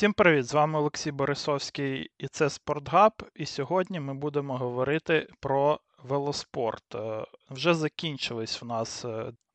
Всім 0.00 0.12
привіт! 0.12 0.46
З 0.46 0.54
вами 0.54 0.78
Олексій 0.78 1.12
Борисовський 1.12 2.10
і 2.18 2.28
це 2.28 2.50
Спортгаб. 2.50 3.12
І 3.34 3.46
сьогодні 3.46 4.00
ми 4.00 4.14
будемо 4.14 4.58
говорити 4.58 5.28
про 5.40 5.80
велоспорт. 6.04 6.94
Е, 6.94 7.24
вже 7.50 7.74
закінчились 7.74 8.62
в 8.62 8.66
нас 8.66 9.04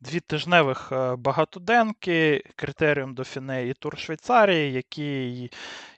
е, 0.05 0.09
дві 0.09 0.19
тижневих 0.19 0.91
е, 0.91 1.15
багатоденки, 1.15 2.43
критеріум 2.55 3.13
Дофіне 3.13 3.67
і 3.67 3.73
Тур 3.73 3.97
Швейцарії, 3.97 4.73
які 4.73 5.49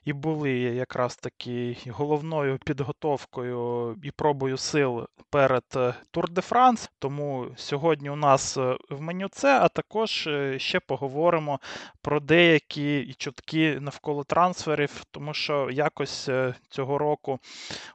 і 0.04 0.12
були 0.12 0.50
якраз 0.58 1.16
таки 1.16 1.76
головною 1.88 2.58
підготовкою 2.64 3.96
і 4.02 4.10
пробою 4.10 4.56
сил 4.56 5.06
перед 5.30 5.64
Тур 6.10 6.30
де 6.30 6.40
Франс. 6.40 6.90
Тому 6.98 7.46
сьогодні 7.56 8.10
у 8.10 8.16
нас 8.16 8.56
в 8.90 9.00
меню 9.00 9.28
це, 9.28 9.60
а 9.60 9.68
також 9.68 10.28
ще 10.56 10.80
поговоримо 10.80 11.60
про 12.02 12.20
деякі 12.20 13.14
чутки 13.18 13.80
навколо 13.80 14.24
трансферів, 14.24 15.04
тому 15.10 15.34
що 15.34 15.70
якось 15.70 16.28
цього 16.68 16.98
року 16.98 17.38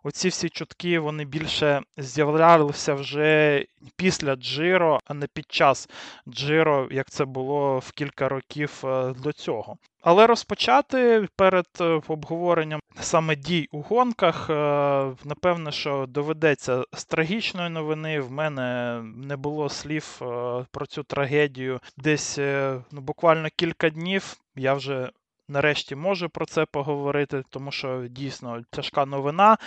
оці 0.04 0.30
всі 0.30 0.50
чутки 0.50 1.00
вони 1.00 1.26
більше 1.26 1.82
з'являлися 1.98 2.94
вже 2.94 3.66
після 3.96 4.36
Джиро, 4.36 5.00
а 5.06 5.14
не 5.14 5.28
під 5.28 5.52
час 5.52 5.90
Джиро, 6.28 6.88
як 6.92 7.10
це 7.10 7.26
було 7.26 7.80
в 7.80 7.92
кілька 7.92 8.30
років 8.30 8.82
е, 8.84 9.14
до 9.24 9.32
цього. 9.34 9.78
Але 10.02 10.28
розпочати 10.28 11.28
перед 11.36 11.66
е, 11.82 12.02
обговоренням 12.08 12.80
саме 13.00 13.36
дій 13.36 13.68
у 13.72 13.82
гонках, 13.82 14.50
е, 14.50 14.54
напевне, 15.24 15.72
що 15.72 16.06
доведеться 16.10 16.84
з 16.94 17.06
трагічної 17.06 17.70
новини. 17.70 18.20
В 18.20 18.32
мене 18.32 19.00
не 19.16 19.36
було 19.36 19.70
слів 19.70 20.18
про 20.72 20.86
цю 20.88 21.04
трагедію 21.04 21.80
десь 21.98 22.38
ну, 22.92 23.02
буквально 23.02 23.50
кілька 23.56 23.90
днів. 23.90 24.38
Я 24.56 24.74
вже 24.74 25.10
нарешті 25.48 25.96
можу 25.96 26.30
про 26.30 26.46
це 26.46 26.66
поговорити, 26.66 27.44
тому 27.50 27.72
що 27.72 28.08
дійсно 28.10 28.62
тяжка 28.70 29.06
новина. 29.06 29.58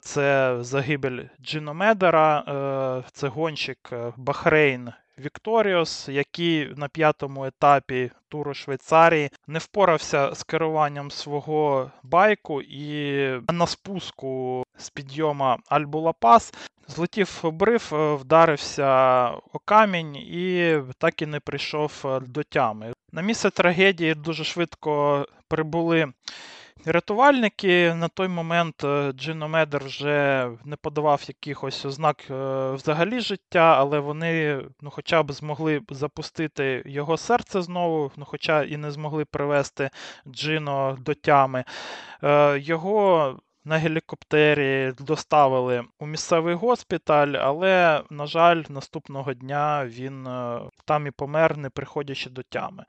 Це 0.00 0.56
загибель 0.60 1.24
Джино 1.40 1.74
Медера, 1.74 2.38
е, 2.38 3.10
це 3.12 3.28
гонщик 3.28 3.92
Бахрейн. 4.16 4.92
Вікторіос, 5.18 6.08
який 6.08 6.74
на 6.76 6.88
п'ятому 6.88 7.44
етапі 7.44 8.10
туру 8.28 8.54
Швейцарії 8.54 9.30
не 9.46 9.58
впорався 9.58 10.34
з 10.34 10.42
керуванням 10.42 11.10
свого 11.10 11.90
байку 12.02 12.62
і 12.62 13.26
на 13.52 13.66
спуску 13.66 14.64
з 14.76 14.90
підйома 14.90 15.58
Альбулапас 15.68 16.54
злетів 16.88 17.38
обрив, 17.42 17.88
вдарився 18.20 19.28
о 19.28 19.58
камінь 19.64 20.16
і 20.16 20.78
так 20.98 21.22
і 21.22 21.26
не 21.26 21.40
прийшов 21.40 22.20
до 22.22 22.42
тями. 22.42 22.92
На 23.12 23.22
місце 23.22 23.50
трагедії 23.50 24.14
дуже 24.14 24.44
швидко 24.44 25.26
прибули 25.48 26.12
рятувальники. 26.84 27.94
На 27.94 28.08
той 28.08 28.28
момент 28.28 28.84
е, 28.84 29.12
Джино 29.12 29.48
Медер 29.48 29.84
вже 29.84 30.50
не 30.64 30.76
подавав 30.76 31.24
якихось 31.28 31.84
ознак 31.84 32.30
е, 32.30 32.70
взагалі 32.72 33.20
життя, 33.20 33.76
але 33.78 33.98
вони 33.98 34.60
ну, 34.80 34.90
хоча 34.90 35.22
б 35.22 35.32
змогли 35.32 35.80
запустити 35.90 36.82
його 36.86 37.16
серце 37.16 37.62
знову, 37.62 38.12
ну, 38.16 38.24
хоча 38.24 38.62
і 38.62 38.76
не 38.76 38.90
змогли 38.90 39.24
привести 39.24 39.90
Джино 40.26 40.96
до 41.00 41.14
тями. 41.14 41.64
Е, 42.22 42.58
його 42.58 43.36
на 43.64 43.76
гелікоптері 43.78 44.92
доставили 44.98 45.84
у 45.98 46.06
місцевий 46.06 46.54
госпіталь, 46.54 47.32
але, 47.40 48.02
на 48.10 48.26
жаль, 48.26 48.62
наступного 48.68 49.34
дня 49.34 49.86
він 49.86 50.26
е, 50.26 50.60
там 50.84 51.06
і 51.06 51.10
помер, 51.10 51.56
не 51.58 51.70
приходячи 51.70 52.30
до 52.30 52.42
тями. 52.42 52.84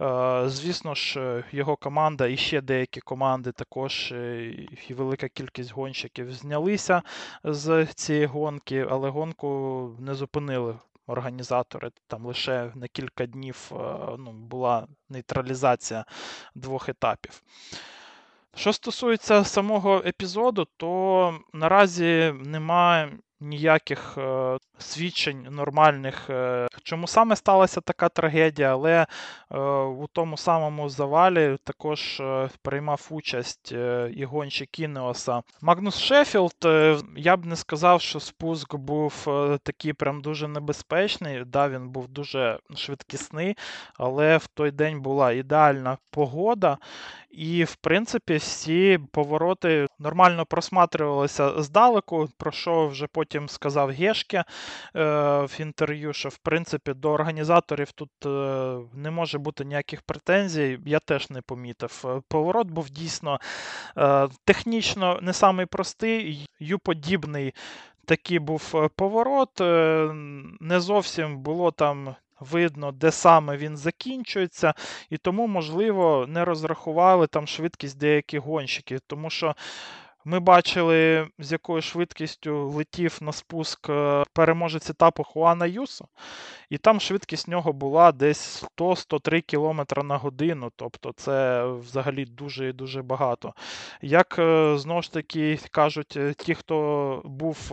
Е, 0.00 0.48
звісно 0.48 0.94
ж, 0.94 1.44
його 1.52 1.76
команда 1.76 2.26
і 2.26 2.36
ще 2.36 2.60
деякі 2.60 3.00
команди, 3.00 3.52
також 3.52 4.12
е, 4.12 4.44
і 4.88 4.94
велика 4.94 5.28
кількість 5.28 5.72
гонщиків 5.72 6.32
знялися 6.32 7.02
з 7.44 7.86
цієї 7.86 8.26
гонки, 8.26 8.86
але 8.90 9.10
гонку 9.10 9.90
не 9.98 10.14
зупинили. 10.14 10.78
Організатори 11.08 11.90
там 12.06 12.26
лише 12.26 12.72
на 12.74 12.88
кілька 12.88 13.26
днів 13.26 13.70
ну, 14.18 14.32
була 14.32 14.86
нейтралізація 15.08 16.04
двох 16.54 16.88
етапів. 16.88 17.42
Що 18.56 18.72
стосується 18.72 19.44
самого 19.44 20.02
епізоду, 20.06 20.66
то 20.76 21.40
наразі 21.52 22.34
немає 22.44 23.18
ніяких 23.40 24.18
е, 24.18 24.56
свідчень 24.78 25.46
нормальних, 25.50 26.30
е, 26.30 26.66
чому 26.82 27.06
саме 27.06 27.36
сталася 27.36 27.80
така 27.80 28.08
трагедія, 28.08 28.72
але 28.72 29.06
е, 29.50 29.58
у 29.84 30.06
тому 30.12 30.36
самому 30.36 30.88
завалі 30.88 31.56
також 31.64 32.20
е, 32.20 32.48
приймав 32.62 33.06
участь 33.10 33.72
е, 33.72 34.10
і 34.16 34.24
гонщик 34.24 34.78
Інеоса. 34.78 35.42
Магнус 35.62 35.98
Шеффілд, 35.98 36.56
е, 36.64 36.98
я 37.16 37.36
б 37.36 37.46
не 37.46 37.56
сказав, 37.56 38.00
що 38.00 38.20
спуск 38.20 38.74
був 38.74 39.12
такий 39.62 39.92
прям 39.92 40.20
дуже 40.20 40.48
небезпечний. 40.48 41.44
Да, 41.44 41.68
Він 41.68 41.88
був 41.88 42.08
дуже 42.08 42.58
швидкісний, 42.76 43.56
але 43.98 44.36
в 44.36 44.46
той 44.46 44.70
день 44.70 45.00
була 45.00 45.32
ідеальна 45.32 45.98
погода. 46.10 46.78
І, 47.36 47.64
в 47.64 47.76
принципі, 47.76 48.36
всі 48.36 48.98
повороти 49.12 49.86
нормально 49.98 50.46
просматрювалися 50.46 51.62
здалеку, 51.62 52.28
про 52.36 52.52
що 52.52 52.86
вже 52.86 53.06
потім 53.06 53.48
сказав 53.48 53.90
Гешке 53.90 54.38
е, 54.38 54.44
в 55.40 55.60
інтерв'ю, 55.60 56.12
що 56.12 56.28
в 56.28 56.38
принципі 56.38 56.94
до 56.94 57.10
організаторів 57.10 57.92
тут 57.92 58.10
е, 58.26 58.78
не 58.94 59.10
може 59.10 59.38
бути 59.38 59.64
ніяких 59.64 60.02
претензій. 60.02 60.78
Я 60.86 60.98
теж 60.98 61.30
не 61.30 61.40
помітив. 61.40 62.22
Поворот 62.28 62.68
був 62.68 62.90
дійсно 62.90 63.40
е, 63.98 64.28
технічно 64.44 65.18
не 65.22 65.32
самий 65.32 65.66
простий, 65.66 66.48
ю-подібний 66.60 67.54
такий 68.06 68.38
був 68.38 68.72
е, 68.74 68.88
поворот. 68.96 69.60
Е, 69.60 70.10
не 70.60 70.80
зовсім 70.80 71.38
було 71.38 71.70
там 71.70 72.14
видно, 72.40 72.92
де 72.92 73.10
саме 73.10 73.56
він 73.56 73.76
закінчується, 73.76 74.74
і 75.10 75.16
тому, 75.16 75.46
можливо, 75.46 76.26
не 76.28 76.44
розрахували 76.44 77.26
там 77.26 77.46
швидкість 77.46 77.98
деяких 77.98 78.40
гонщиків, 78.40 79.00
тому 79.00 79.30
що. 79.30 79.54
Ми 80.28 80.40
бачили, 80.40 81.28
з 81.38 81.52
якою 81.52 81.82
швидкістю 81.82 82.68
летів 82.68 83.18
на 83.20 83.32
спуск 83.32 83.90
е, 83.90 84.24
переможець 84.32 84.90
етапу 84.90 85.24
Хуана 85.24 85.66
Юсо, 85.66 86.08
і 86.70 86.78
там 86.78 87.00
швидкість 87.00 87.48
нього 87.48 87.72
була 87.72 88.12
десь 88.12 88.64
100-103 88.78 89.40
км 89.40 90.06
на 90.06 90.16
годину. 90.16 90.72
Тобто 90.76 91.12
це 91.16 91.66
взагалі 91.66 92.24
дуже 92.24 92.68
і 92.68 92.72
дуже 92.72 93.02
багато. 93.02 93.54
Як 94.02 94.36
е, 94.38 94.78
знову 94.78 95.02
ж 95.02 95.12
таки 95.12 95.58
кажуть 95.70 96.16
е, 96.16 96.34
ті, 96.34 96.54
хто 96.54 97.22
був 97.24 97.72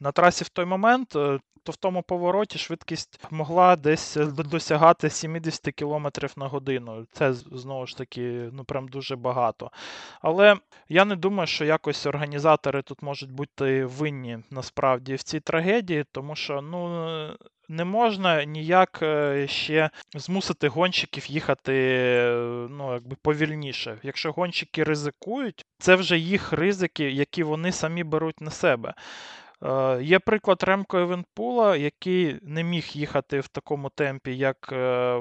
на 0.00 0.12
трасі 0.12 0.44
в 0.44 0.48
той 0.48 0.64
момент, 0.64 1.16
то 1.62 1.72
в 1.72 1.76
тому 1.76 2.02
повороті 2.02 2.58
швидкість 2.58 3.20
могла 3.30 3.76
десь 3.76 4.16
е, 4.16 4.26
досягати 4.26 5.10
70 5.10 5.74
км 5.74 6.06
на 6.36 6.46
годину. 6.48 7.06
Це 7.12 7.32
знову 7.32 7.86
ж 7.86 7.96
таки 7.96 8.50
ну 8.52 8.64
прям 8.64 8.88
дуже 8.88 9.16
багато. 9.16 9.70
Але 10.20 10.56
я 10.88 11.04
не 11.04 11.16
думаю, 11.16 11.46
що 11.46 11.64
якось 11.64 12.06
організатори 12.06 12.82
тут 12.82 13.02
можуть 13.02 13.32
бути 13.32 13.84
винні 13.84 14.38
насправді 14.50 15.14
в 15.14 15.22
цій 15.22 15.40
трагедії, 15.40 16.04
тому 16.12 16.36
що 16.36 16.62
ну. 16.62 17.36
Не 17.68 17.84
можна 17.84 18.44
ніяк 18.44 18.98
е, 19.02 19.46
ще 19.48 19.90
змусити 20.14 20.68
гонщиків 20.68 21.30
їхати 21.30 21.72
ну, 22.70 22.92
якби 22.92 23.16
повільніше. 23.22 23.98
Якщо 24.02 24.32
гонщики 24.32 24.84
ризикують, 24.84 25.66
це 25.78 25.94
вже 25.94 26.18
їх 26.18 26.52
ризики, 26.52 27.10
які 27.10 27.42
вони 27.42 27.72
самі 27.72 28.04
беруть 28.04 28.40
на 28.40 28.50
себе. 28.50 28.94
Е, 29.64 30.02
є 30.02 30.18
приклад 30.18 30.62
Ремко 30.62 30.98
Евенпула, 30.98 31.76
який 31.76 32.38
не 32.42 32.64
міг 32.64 32.84
їхати 32.92 33.40
в 33.40 33.48
такому 33.48 33.90
темпі, 33.90 34.36
як 34.36 34.68
е, 34.72 34.76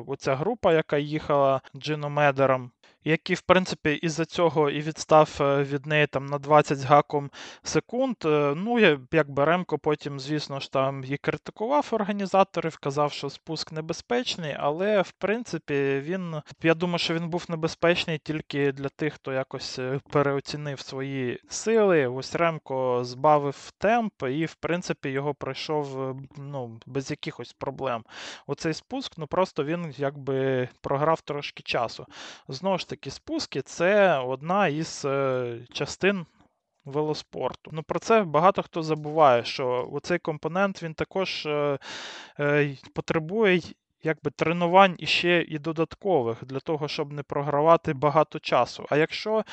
оця 0.08 0.36
група, 0.36 0.74
яка 0.74 0.98
їхала 0.98 1.62
Джиномедером 1.76 2.72
який, 3.04 3.36
в 3.36 3.42
принципі, 3.42 3.94
із-за 3.94 4.26
цього 4.26 4.70
і 4.70 4.82
відстав 4.82 5.38
е, 5.42 5.64
від 5.64 5.86
неї 5.86 6.08
там 6.08 6.26
на 6.26 6.38
20 6.38 6.78
з 6.78 6.84
гаком 6.84 7.32
секунд. 7.64 8.16
Е, 8.26 8.54
ну, 8.58 8.98
як 9.12 9.30
Беремко 9.30 9.78
потім, 9.78 10.20
звісно 10.20 10.60
ж, 10.60 10.72
там 10.72 11.04
і 11.08 11.18
критикував 11.18 11.88
організаторів, 11.92 12.78
казав, 12.78 13.12
що 13.12 13.30
спуск 13.30 13.72
небезпечний, 13.72 14.56
але 14.60 15.02
в 15.02 15.12
принципі 15.12 16.00
він, 16.04 16.36
я 16.64 16.74
думаю, 16.74 17.00
що 17.00 17.14
він 17.14 17.30
був 17.30 17.46
небезпечний 17.50 18.18
тільки 18.18 18.72
для 18.72 18.90
тих, 18.90 19.14
хто 19.14 19.34
якось 19.34 19.80
е, 19.80 20.00
переоцінив 20.10 20.80
свої 20.80 21.40
сили. 21.50 22.08
Ось 22.08 22.36
Ремко 22.36 23.04
збавив 23.04 23.72
темп, 23.78 24.14
і, 24.30 24.46
в 24.46 24.56
принципі, 24.56 25.10
його 25.10 25.34
пройшов 25.34 26.16
ну, 26.38 26.80
без 26.86 27.12
якихось 27.12 27.54
проблем. 27.54 28.04
Оцей 28.48 28.74
спуск, 28.74 29.18
ну 29.18 29.28
просто 29.28 29.64
він 29.64 29.94
якби 29.98 30.70
програв 30.82 31.22
трошки 31.22 31.64
часу. 31.64 32.06
Знову 32.48 32.78
ж 32.78 32.88
таки 32.92 33.12
спуски 33.12 33.62
це 33.62 34.20
одна 34.20 34.68
із 34.68 35.06
е, 35.06 35.60
частин 35.74 36.26
велоспорту. 36.86 37.72
Ну 37.74 37.84
Про 37.84 38.00
це 38.00 38.24
багато 38.24 38.64
хто 38.64 38.84
забуває, 38.84 39.44
що 39.44 40.00
цей 40.04 40.20
компонент 40.20 40.84
він 40.84 40.94
також 40.94 41.46
е, 41.46 41.80
е, 42.40 42.78
потребує 42.94 43.62
якби 44.04 44.32
тренувань 44.32 44.96
іще 44.98 45.46
і 45.48 45.60
додаткових 45.60 46.46
для 46.46 46.60
того, 46.60 46.88
щоб 46.88 47.14
не 47.14 47.24
програвати 47.24 47.94
багато 47.94 48.40
часу. 48.40 48.86
А 48.90 48.98
якщо 48.98 49.44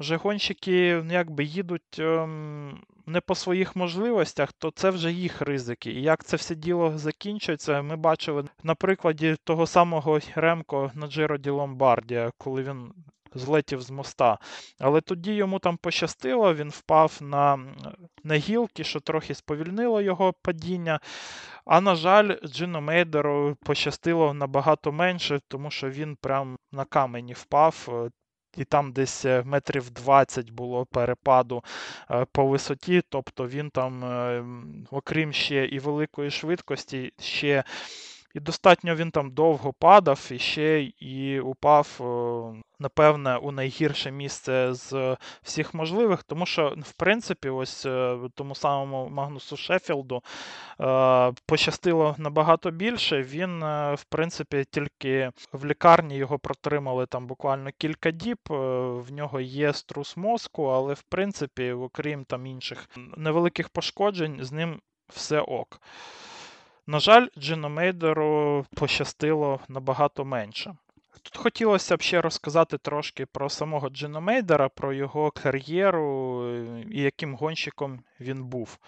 вже 0.00 0.16
гонщики 0.16 1.02
ну, 1.04 1.12
якби 1.12 1.44
їдуть 1.44 1.98
ем, 1.98 2.78
не 3.06 3.20
по 3.20 3.34
своїх 3.34 3.76
можливостях, 3.76 4.52
то 4.52 4.70
це 4.70 4.90
вже 4.90 5.12
їх 5.12 5.42
ризики. 5.42 5.90
І 5.90 6.02
як 6.02 6.24
це 6.24 6.36
все 6.36 6.54
діло 6.54 6.98
закінчується, 6.98 7.82
ми 7.82 7.96
бачили 7.96 8.44
на 8.62 8.74
прикладі 8.74 9.36
того 9.44 9.66
самого 9.66 10.20
Ремко 10.34 10.90
на 10.94 11.06
Джиро 11.06 11.38
Ді 11.38 11.50
Ломбардія, 11.50 12.30
коли 12.38 12.62
він 12.62 12.92
злетів 13.38 13.82
з 13.82 13.90
моста. 13.90 14.38
Але 14.78 15.00
тоді 15.00 15.34
йому 15.34 15.58
там 15.58 15.76
пощастило, 15.76 16.54
він 16.54 16.70
впав 16.70 17.18
на 17.20 17.58
на 18.24 18.34
гілки, 18.34 18.84
що 18.84 19.00
трохи 19.00 19.34
сповільнило 19.34 20.00
його 20.00 20.32
падіння. 20.32 21.00
А 21.64 21.80
на 21.80 21.94
жаль, 21.94 22.36
Джину 22.44 22.80
Мейдеру 22.80 23.56
пощастило 23.64 24.34
набагато 24.34 24.92
менше, 24.92 25.40
тому 25.48 25.70
що 25.70 25.90
він 25.90 26.16
прям 26.16 26.58
на 26.72 26.84
камені 26.84 27.32
впав. 27.32 27.88
Е, 27.88 28.10
і 28.56 28.64
там 28.64 28.92
десь 28.92 29.24
е, 29.24 29.42
метрів 29.46 29.90
20 29.90 30.50
було 30.50 30.86
перепаду 30.86 31.64
е, 32.10 32.26
по 32.32 32.46
висоті, 32.46 33.02
тобто 33.08 33.48
він 33.48 33.70
там, 33.70 34.04
окрім 34.90 35.32
ще 35.32 35.64
і 35.64 35.78
великої 35.78 36.30
швидкості, 36.30 37.12
ще 37.18 37.64
і 38.36 38.40
достатньо 38.40 38.94
він 38.94 39.10
там 39.10 39.30
довго 39.30 39.72
падав 39.72 40.28
і 40.30 40.38
ще 40.38 40.82
і 40.82 41.40
упав, 41.40 41.88
напевне, 42.78 43.36
у 43.36 43.52
найгірше 43.52 44.10
місце 44.10 44.74
з 44.74 45.16
всіх 45.42 45.74
можливих, 45.74 46.22
тому 46.22 46.46
що, 46.46 46.74
в 46.82 46.92
принципі, 46.92 47.48
ось 47.48 47.86
е, 47.86 48.18
тому 48.34 48.54
самому 48.54 49.08
Магнусу 49.08 49.56
Шеффілду 49.56 50.22
е, 50.80 51.32
пощастило 51.46 52.14
набагато 52.18 52.70
більше. 52.70 53.22
Він, 53.22 53.62
е, 53.62 53.94
в 53.94 54.04
принципі, 54.04 54.64
тільки 54.70 55.30
в 55.52 55.66
лікарні 55.66 56.16
його 56.16 56.38
протримали 56.38 57.06
там 57.06 57.26
буквально 57.26 57.70
кілька 57.78 58.10
діб. 58.10 58.38
В 58.48 59.12
нього 59.12 59.40
є 59.40 59.72
струс 59.72 60.16
мозку, 60.16 60.64
але 60.64 60.94
в 60.94 61.02
принципі, 61.02 61.72
окрім 61.72 62.24
там 62.24 62.46
інших 62.46 62.88
невеликих 63.16 63.68
пошкоджень, 63.68 64.38
з 64.40 64.52
ним 64.52 64.80
все 65.08 65.40
ок. 65.40 65.80
На 66.88 67.00
жаль, 67.00 67.28
Джиномейдеру 67.38 68.66
пощастило 68.74 69.60
набагато 69.68 70.24
менше. 70.24 70.76
Тут 71.22 71.36
хотілося 71.36 71.96
б 71.96 72.02
ще 72.02 72.20
розказати 72.20 72.78
трошки 72.78 73.26
про 73.26 73.50
самого 73.50 73.88
Джиномейдера, 73.88 74.68
про 74.68 74.92
його 74.92 75.30
кар'єру 75.30 76.44
і 76.90 77.00
яким 77.02 77.34
гонщиком 77.34 78.00
він 78.20 78.44
був. 78.44 78.78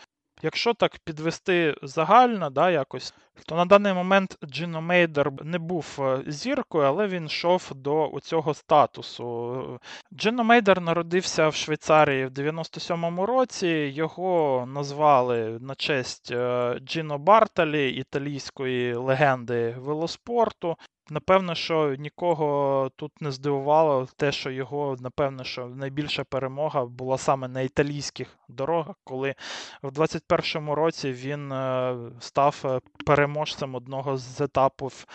Якщо 0.42 0.74
так 0.74 0.98
підвести 1.04 1.74
загально, 1.82 2.50
да, 2.50 2.70
якось, 2.70 3.14
то 3.46 3.56
на 3.56 3.64
даний 3.64 3.92
момент 3.92 4.38
Джино 4.44 4.80
Мейдер 4.80 5.32
не 5.44 5.58
був 5.58 5.96
е, 5.98 6.22
зіркою, 6.26 6.84
але 6.84 7.06
він 7.06 7.26
йшов 7.26 7.72
до 7.74 8.12
цього 8.22 8.54
статусу. 8.54 9.80
Джино 10.14 10.44
Мейдер 10.44 10.80
народився 10.80 11.48
в 11.48 11.54
Швейцарії 11.54 12.26
в 12.26 12.30
97-му 12.30 13.26
році. 13.26 13.68
Його 13.68 14.64
назвали 14.68 15.58
на 15.60 15.74
честь 15.74 16.30
е, 16.30 16.74
Джино 16.84 17.18
Барталі, 17.18 17.90
італійської 17.90 18.94
легенди 18.94 19.74
велоспорту. 19.78 20.76
Напевно, 21.10 21.54
що 21.54 21.94
нікого 21.94 22.90
тут 22.96 23.20
не 23.20 23.32
здивувало 23.32 24.08
те, 24.16 24.32
що 24.32 24.50
його, 24.50 24.96
напевно, 25.00 25.44
що 25.44 25.66
найбільша 25.66 26.24
перемога 26.24 26.84
була 26.84 27.18
саме 27.18 27.48
на 27.48 27.60
італійських 27.60 28.38
дорогах, 28.48 28.96
коли 29.04 29.34
в 29.82 29.88
21-му 29.88 30.74
році 30.74 31.12
він 31.12 31.52
е, 31.52 31.96
став 32.20 32.62
е, 32.64 32.80
переможцем 33.06 33.74
одного 33.74 34.16
з 34.16 34.40
етапів 34.40 35.06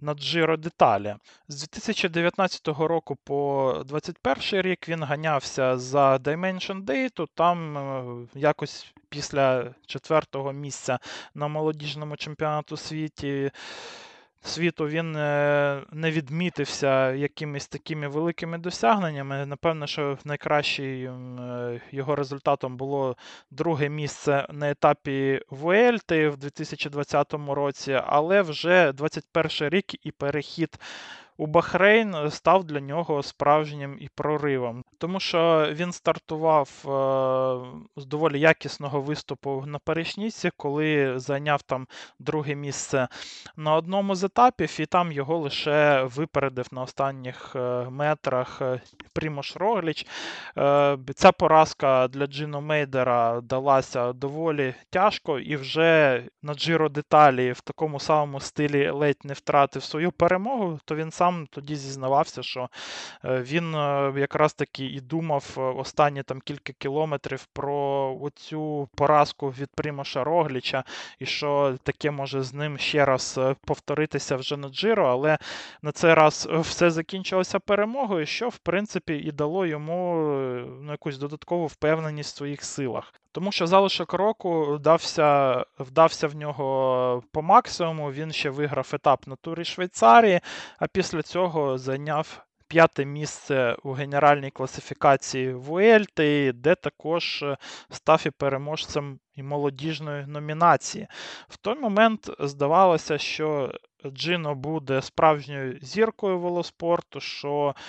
на 0.00 0.14
Джиро 0.14 0.56
Деталі. 0.56 1.14
З 1.48 1.58
2019 1.58 2.68
року 2.68 3.16
по 3.24 3.72
2021 3.86 4.62
рік 4.62 4.88
він 4.88 5.02
ганявся 5.02 5.78
за 5.78 6.16
Dimension 6.16 6.84
Date, 6.84 7.26
там 7.34 7.78
е, 7.78 8.04
якось 8.34 8.92
після 9.08 9.74
четвертого 9.86 10.52
місця 10.52 10.98
на 11.34 11.48
молодіжному 11.48 12.16
чемпіонату 12.16 12.76
світі 12.76 13.50
світу 14.42 14.86
він 14.86 15.16
е, 15.16 15.82
не 15.92 16.10
відмітився 16.10 17.12
якимись 17.12 17.68
такими 17.68 18.08
великими 18.08 18.58
досягненнями. 18.58 19.46
Напевно, 19.46 19.86
що 19.86 20.18
найкращим 20.24 21.40
е, 21.40 21.80
його 21.90 22.16
результатом 22.16 22.76
було 22.76 23.16
друге 23.50 23.88
місце 23.88 24.46
на 24.50 24.70
етапі 24.70 25.42
Вуельти 25.50 26.28
в 26.28 26.36
2020 26.36 27.34
році, 27.48 28.00
але 28.06 28.42
вже 28.42 28.92
21 28.92 29.50
рік 29.68 30.06
і 30.06 30.10
перехід 30.10 30.78
у 31.38 31.46
Бахрейн 31.46 32.14
е, 32.14 32.30
став 32.30 32.64
для 32.64 32.80
нього 32.80 33.22
справжнім 33.22 33.96
і 34.00 34.08
проривом, 34.14 34.84
тому 34.98 35.20
що 35.20 35.68
він 35.72 35.92
стартував 35.92 36.68
е, 36.84 36.90
з 37.96 38.06
доволі 38.06 38.40
якісного 38.40 39.00
виступу 39.00 39.64
на 39.66 39.78
перешніці, 39.78 40.50
коли 40.56 41.18
зайняв 41.18 41.62
там 41.62 41.86
друге 42.18 42.54
місце 42.54 43.08
на 43.56 43.74
одному 43.74 44.14
з 44.14 44.24
етапів, 44.24 44.80
і 44.80 44.86
там 44.86 45.12
його 45.12 45.38
лише 45.38 46.02
випередив 46.02 46.66
на 46.72 46.82
останніх 46.82 47.56
е, 47.56 47.86
метрах 47.90 48.62
Прімош 49.12 49.56
Рогліч. 49.56 50.06
Ця 51.14 51.32
поразка 51.38 52.08
для 52.08 52.26
Джино 52.26 52.60
Мейдера 52.60 53.40
далася 53.40 54.12
доволі 54.12 54.74
тяжко, 54.90 55.38
і 55.38 55.56
вже 55.56 56.22
на 56.42 56.54
Джиро 56.54 56.88
деталі 56.88 57.52
в 57.52 57.60
такому 57.60 58.00
самому 58.00 58.40
стилі 58.40 58.90
ледь 58.90 59.24
не 59.24 59.34
втратив 59.34 59.82
свою 59.82 60.12
перемогу, 60.12 60.80
то 60.84 60.94
він 60.94 61.10
сам 61.10 61.27
сам 61.28 61.46
тоді 61.50 61.76
зізнавався, 61.76 62.42
що 62.42 62.68
е, 63.24 63.40
він 63.40 63.74
е, 63.74 64.12
якраз 64.16 64.54
таки 64.54 64.86
і 64.86 65.00
думав 65.00 65.54
е, 65.58 65.60
останні 65.60 66.22
там 66.22 66.40
кілька 66.40 66.72
кілометрів 66.72 67.46
про 67.52 67.76
оцю 68.20 68.88
поразку 68.94 69.48
від 69.48 69.68
Примаша 69.76 70.24
Рогліча, 70.24 70.84
і 71.18 71.26
що 71.26 71.78
таке 71.82 72.10
може 72.10 72.42
з 72.42 72.54
ним 72.54 72.78
ще 72.78 73.04
раз 73.04 73.40
повторитися 73.66 74.36
вже 74.36 74.56
на 74.56 74.68
Джиро, 74.68 75.06
але 75.06 75.38
на 75.82 75.92
цей 75.92 76.14
раз 76.14 76.48
все 76.52 76.90
закінчилося 76.90 77.58
перемогою, 77.58 78.26
що 78.26 78.48
в 78.48 78.58
принципі 78.58 79.14
і 79.14 79.32
дало 79.32 79.66
йому 79.66 80.14
ну, 80.80 80.92
якусь 80.92 81.18
додаткову 81.18 81.66
впевненість 81.66 82.34
в 82.34 82.36
своїх 82.36 82.64
силах. 82.64 83.12
Тому 83.32 83.52
що 83.52 83.66
залишок 83.66 84.12
року 84.12 84.74
вдався 84.74 85.64
вдався 85.78 86.28
в 86.28 86.36
нього 86.36 87.22
по 87.32 87.42
максимуму. 87.42 88.12
Він 88.12 88.32
ще 88.32 88.50
виграв 88.50 88.90
етап 88.92 89.26
на 89.26 89.36
турі 89.36 89.64
Швейцарії, 89.64 90.40
а 90.78 90.86
після 90.86 91.22
цього 91.22 91.78
зайняв 91.78 92.44
п'яте 92.68 93.04
місце 93.04 93.76
у 93.82 93.92
генеральній 93.92 94.50
класифікації 94.50 95.54
Вуельти, 95.54 96.52
де 96.52 96.74
також 96.74 97.44
став 97.90 98.22
і 98.26 98.30
переможцем 98.30 99.18
і 99.34 99.42
молодіжної 99.42 100.26
номінації. 100.26 101.06
В 101.48 101.56
той 101.56 101.78
момент 101.78 102.30
здавалося, 102.38 103.18
що 103.18 103.72
Джино 104.06 104.54
буде 104.54 105.02
справжньою 105.02 105.78
зіркою 105.82 106.38
велоспорту. 106.38 107.20
що 107.20 107.74
Е, 107.74 107.82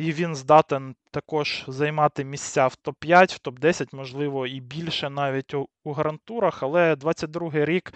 і 0.00 0.12
він 0.12 0.34
здатен 0.34 0.94
також 1.10 1.64
займати 1.68 2.24
місця 2.24 2.66
в 2.66 2.76
топ-5, 2.84 3.34
в 3.34 3.48
топ-10, 3.48 3.94
можливо, 3.94 4.46
і 4.46 4.60
більше 4.60 5.10
навіть 5.10 5.54
у, 5.54 5.68
у 5.84 5.92
грантурах. 5.92 6.62
Але 6.62 6.94
22-й 6.94 7.64
рік 7.64 7.92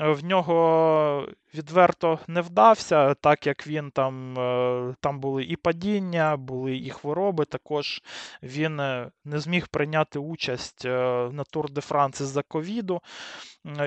е, 0.00 0.08
в 0.08 0.24
нього 0.24 1.28
відверто 1.54 2.18
не 2.28 2.40
вдався, 2.40 3.14
так 3.14 3.46
як 3.46 3.66
він 3.66 3.90
там 3.90 4.38
е, 4.38 4.94
там 5.00 5.20
були 5.20 5.44
і 5.44 5.56
падіння, 5.56 6.36
були 6.36 6.76
і 6.76 6.90
хвороби. 6.90 7.44
Також 7.44 8.02
він 8.42 8.76
не 9.24 9.38
зміг 9.38 9.68
прийняти 9.68 10.18
участь 10.18 10.84
на 10.84 11.44
Тур 11.50 11.70
де 11.70 11.80
Франс 11.80 12.20
із-за 12.20 12.42
ковіду. 12.42 13.00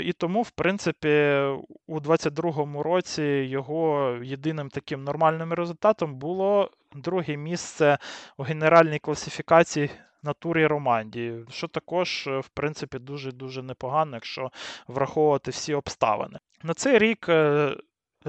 І 0.04 0.14
тому, 0.14 0.42
в 0.42 0.52
принципі, 0.52 1.08
у 1.88 2.00
22-му 2.00 2.84
році 2.84 3.24
його 3.24 4.16
єдиним 4.24 4.70
таким 4.70 5.04
нормальним 5.04 5.54
результатом 5.54 6.16
було 6.16 6.70
друге 6.98 7.38
місце 7.38 7.98
у 8.38 8.44
генеральній 8.44 9.00
класифікації 9.00 9.90
на 10.24 10.34
турі 10.34 10.68
Романдії, 10.68 11.46
що 11.50 11.68
також, 11.68 12.30
в 12.40 12.50
принципі, 12.54 13.00
дуже-дуже 13.00 13.64
непогано, 13.64 14.12
якщо 14.16 14.52
враховувати 14.88 15.52
всі 15.52 15.74
обставини. 15.74 16.40
На 16.64 16.74
цей 16.74 16.98
рік 17.00 17.30
е, 17.30 17.76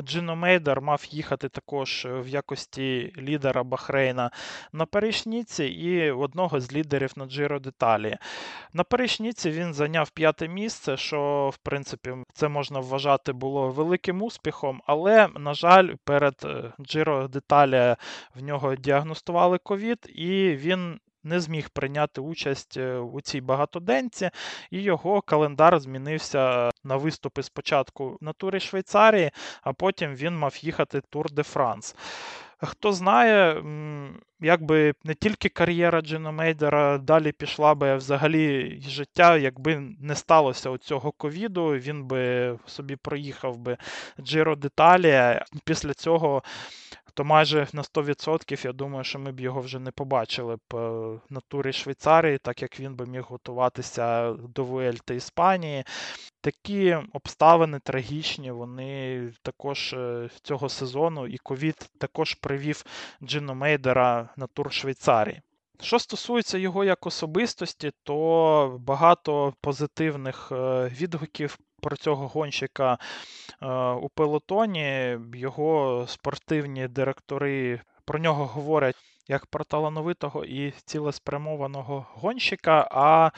Джино 0.02 0.36
Мейдер 0.36 0.80
мав 0.80 1.04
їхати 1.10 1.48
також 1.48 2.04
е, 2.04 2.20
в 2.20 2.28
якості 2.28 3.12
лідера 3.18 3.62
Бахрейна 3.62 4.30
на 4.72 4.86
Перешніці 4.86 5.64
і 5.64 6.10
одного 6.10 6.60
з 6.60 6.72
лідерів 6.72 7.12
на 7.16 7.26
Джиро 7.26 7.58
Деталі. 7.58 8.16
На 8.72 8.84
Перешніці 8.84 9.50
він 9.50 9.74
зайняв 9.74 10.10
п'яте 10.10 10.48
місце, 10.48 10.96
що, 10.96 11.50
в 11.54 11.56
принципі, 11.56 12.14
це 12.32 12.48
можна 12.48 12.80
вважати 12.80 13.32
було 13.32 13.68
великим 13.68 14.22
успіхом, 14.22 14.82
але, 14.86 15.28
на 15.38 15.54
жаль, 15.54 15.94
перед 16.04 16.46
Джиро 16.80 17.28
Деталі 17.28 17.96
в 18.34 18.42
нього 18.42 18.76
діагностували 18.76 19.58
ковід, 19.58 20.10
і 20.14 20.56
він 20.56 21.00
не 21.24 21.40
зміг 21.40 21.70
прийняти 21.70 22.20
участь 22.20 22.76
у 23.12 23.20
цій 23.20 23.40
багатоденці, 23.40 24.30
і 24.70 24.82
його 24.82 25.20
календар 25.20 25.80
змінився 25.80 26.70
на 26.84 26.96
виступи 26.96 27.42
спочатку 27.42 28.18
на 28.20 28.32
турі 28.32 28.60
Швейцарії, 28.60 29.30
а 29.62 29.72
потім 29.72 30.14
він 30.14 30.38
мав 30.38 30.56
їхати 30.60 31.00
Тур 31.10 31.32
де 31.32 31.42
Франс. 31.42 31.96
Хто 32.62 32.92
знає, 32.92 33.62
якби 34.40 34.94
не 35.04 35.14
тільки 35.14 35.48
кар'єра 35.48 36.00
Джина 36.00 36.30
Мейдера 36.30 36.98
далі 36.98 37.32
пішла 37.32 37.74
би 37.74 37.96
взагалі 37.96 38.80
життя, 38.88 39.36
якби 39.36 39.82
не 40.00 40.14
сталося 40.14 40.78
цього 40.78 41.12
ковіду, 41.12 41.66
він 41.66 42.04
би 42.04 42.58
собі 42.66 42.96
проїхав 42.96 43.58
би 43.58 43.76
Джиро 44.20 44.56
Деталі. 44.56 45.40
Після 45.64 45.94
цього 45.94 46.42
то 47.18 47.24
майже 47.24 47.66
на 47.72 47.82
100% 47.82 48.66
я 48.66 48.72
думаю, 48.72 49.04
що 49.04 49.18
ми 49.18 49.32
б 49.32 49.40
його 49.40 49.60
вже 49.60 49.78
не 49.78 49.90
побачили 49.90 50.56
б 50.56 50.74
е, 50.74 51.20
на 51.30 51.40
турі 51.48 51.72
Швейцарії, 51.72 52.38
так 52.38 52.62
як 52.62 52.80
він 52.80 52.94
би 52.94 53.06
міг 53.06 53.22
готуватися 53.22 54.32
до 54.32 54.64
Вуельти 54.64 55.14
Іспанії. 55.14 55.84
Такі 56.40 56.96
обставини 57.12 57.80
трагічні, 57.84 58.50
вони 58.50 59.32
також 59.42 59.92
е, 59.92 60.30
цього 60.42 60.68
сезону, 60.68 61.26
і 61.26 61.38
ковід 61.38 61.90
також 61.98 62.34
привів 62.34 62.84
Джино 63.22 63.54
Мейдера 63.54 64.28
на 64.36 64.46
тур 64.46 64.72
Швейцарії. 64.72 65.42
Що 65.80 65.98
стосується 65.98 66.58
його 66.58 66.84
як 66.84 67.06
особистості, 67.06 67.90
то 68.02 68.78
багато 68.80 69.54
позитивних 69.60 70.52
е, 70.52 70.88
відгуків 71.00 71.58
про 71.80 71.96
цього 71.96 72.28
гонщика 72.28 72.98
е, 73.62 73.66
у 73.92 74.08
пелотоні. 74.08 75.18
Його 75.34 76.04
спортивні 76.08 76.88
директори 76.88 77.80
про 78.04 78.18
нього 78.18 78.46
говорять. 78.46 78.96
Як 79.30 79.46
про 79.46 79.64
талановитого 79.64 80.44
і 80.44 80.70
цілеспрямованого 80.70 82.06
гонщика, 82.14 82.88
а 82.90 83.30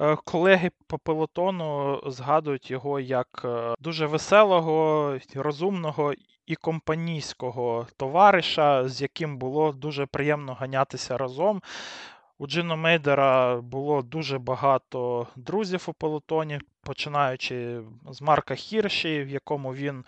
е, 0.00 0.16
колеги 0.24 0.70
по 0.86 0.98
пелотону 0.98 2.00
згадують 2.06 2.70
його 2.70 3.00
як 3.00 3.42
е, 3.44 3.74
дуже 3.78 4.06
веселого, 4.06 5.18
розумного 5.34 6.12
і 6.46 6.54
компанійського 6.54 7.86
товариша, 7.96 8.88
з 8.88 9.02
яким 9.02 9.38
було 9.38 9.72
дуже 9.72 10.06
приємно 10.06 10.54
ганятися 10.54 11.18
разом. 11.18 11.62
У 12.40 12.46
Джино 12.46 12.76
Мейдера 12.76 13.60
було 13.60 14.02
дуже 14.02 14.38
багато 14.38 15.26
друзів 15.36 15.84
у 15.86 15.92
пелотоні, 15.92 16.60
починаючи 16.82 17.80
з 18.10 18.22
Марка 18.22 18.54
Хірші, 18.54 19.22
в 19.22 19.28
якому 19.28 19.74
він 19.74 20.04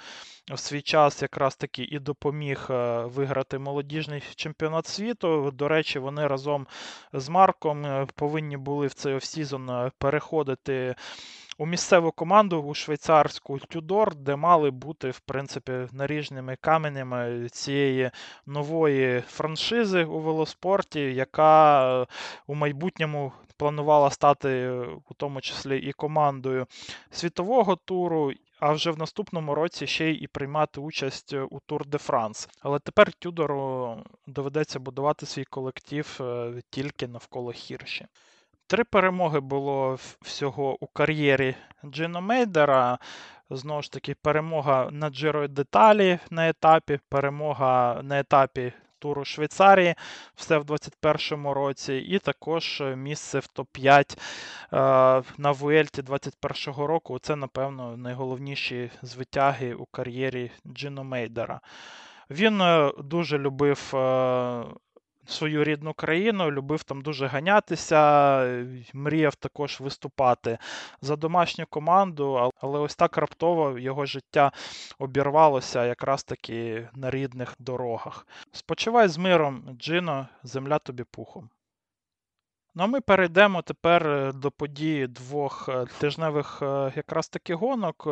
в 0.50 0.58
свій 0.58 0.82
час 0.82 1.22
якраз 1.22 1.56
таки 1.56 1.82
і 1.82 1.99
допоміг 1.99 2.66
е, 2.70 3.04
виграти 3.04 3.58
молодіжний 3.58 4.22
чемпіонат 4.34 4.87
світу. 4.87 5.50
До 5.50 5.68
речі, 5.68 5.99
вони 5.99 6.26
разом 6.26 6.66
з 7.12 7.28
Марком 7.28 7.87
е, 7.87 8.06
повинні 8.14 8.56
були 8.56 8.87
в 8.87 8.94
цей 8.94 9.14
off-season 9.14 9.70
е, 9.70 9.90
переходити 9.99 10.94
у 11.61 11.67
місцеву 11.67 12.12
команду 12.12 12.62
у 12.62 12.75
швейцарську 12.75 13.59
Тюдор, 13.59 14.14
де 14.14 14.37
мали 14.37 14.71
бути, 14.71 15.11
в 15.11 15.21
принципі, 15.21 15.73
наріжними 15.93 16.57
каменями 16.61 17.49
цієї 17.49 18.11
нової 18.47 19.21
франшизи 19.21 20.05
у 20.05 20.19
велоспорті, 20.19 21.00
яка 21.00 22.07
у 22.47 22.55
майбутньому 22.55 23.33
планувала 23.57 24.11
стати 24.11 24.71
у 25.11 25.14
тому 25.17 25.40
числі 25.40 25.79
і 25.79 25.93
командою 25.93 26.67
світового 27.11 27.76
туру. 27.76 28.33
А 28.61 28.73
вже 28.73 28.90
в 28.90 28.99
наступному 28.99 29.55
році 29.55 29.87
ще 29.87 30.11
й 30.11 30.26
приймати 30.26 30.81
участь 30.81 31.33
у 31.33 31.61
Тур 31.67 31.87
де 31.87 31.99
Франс. 31.99 32.49
Але 32.61 32.79
тепер 32.79 33.12
Тюдору 33.12 33.97
доведеться 34.26 34.79
будувати 34.79 35.26
свій 35.26 35.45
колектив 35.45 36.19
е, 36.21 36.52
тільки 36.71 37.09
навколо 37.09 37.52
Хірші. 37.52 38.07
Три 38.70 38.84
перемоги 38.84 39.40
було 39.40 39.98
всього 40.22 40.76
у 40.80 40.86
кар'єрі 40.86 41.54
Джино 41.84 42.20
Мейдера. 42.20 42.98
Знову 43.50 43.82
ж 43.82 43.92
таки, 43.92 44.14
перемога 44.14 44.88
на 44.90 45.10
Джиро 45.10 45.48
Деталі 45.48 46.18
на 46.30 46.48
етапі, 46.48 46.98
перемога 47.08 48.00
на 48.02 48.20
етапі 48.20 48.72
туру 48.98 49.24
Швейцарії, 49.24 49.94
все 50.34 50.58
в 50.58 50.64
2021 50.64 51.46
році, 51.46 51.94
і 51.94 52.18
також 52.18 52.82
місце 52.96 53.38
в 53.38 53.48
топ-5 53.56 54.18
е, 54.18 55.22
на 55.38 55.52
Вуельті 55.52 56.02
2021 56.02 56.84
року. 56.84 57.18
Це, 57.18 57.36
напевно, 57.36 57.96
найголовніші 57.96 58.90
звитяги 59.02 59.74
у 59.74 59.84
кар'єрі 59.84 60.50
Джино 60.66 61.04
Мейдера. 61.04 61.60
Він 62.30 62.60
е, 62.60 62.92
дуже 62.98 63.38
любив 63.38 63.92
е, 63.94 64.64
свою 65.30 65.64
рідну 65.64 65.92
країну, 65.92 66.50
любив 66.50 66.82
там 66.82 67.02
дуже 67.02 67.26
ганятися, 67.26 68.00
мріяв 68.94 69.34
також 69.34 69.80
виступати 69.80 70.58
за 71.00 71.16
домашню 71.16 71.66
команду, 71.66 72.52
але 72.60 72.78
ось 72.78 72.96
так 72.96 73.16
раптово 73.16 73.78
його 73.78 74.06
життя 74.06 74.52
обірвалося 74.99 75.87
якраз 75.87 76.25
таки 76.25 76.88
на 76.94 77.10
рідних 77.10 77.54
дорогах. 77.58 78.26
Спочивай 78.52 79.08
з 79.08 79.18
миром, 79.18 79.62
Джино, 79.78 80.28
земля 80.42 80.78
тобі 80.78 81.04
пухом. 81.04 81.50
Ну, 82.74 82.84
а 82.84 82.86
ми 82.86 83.00
перейдемо 83.00 83.62
тепер 83.62 84.08
е, 84.08 84.32
до 84.32 84.50
події 84.50 85.06
двох 85.06 85.68
е, 85.68 85.86
тижневих 85.98 86.62
е, 86.62 86.92
якраз 86.96 87.28
таки 87.28 87.54
гонок. 87.54 88.08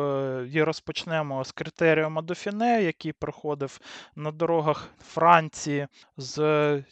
І 0.51 0.63
розпочнемо 0.63 1.43
з 1.43 1.51
критерію 1.51 2.09
Мадофіне, 2.09 2.83
який 2.83 3.11
проходив 3.11 3.79
на 4.15 4.31
дорогах 4.31 4.87
Франції 5.01 5.87
з 6.17 6.37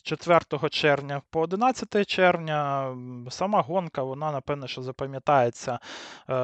4 0.02 0.40
червня 0.70 1.22
по 1.30 1.42
11 1.42 2.08
червня. 2.08 2.96
Сама 3.30 3.62
гонка, 3.62 4.04
вона, 4.04 4.32
напевне, 4.32 4.68
що 4.68 4.82
запам'ятається 4.82 5.80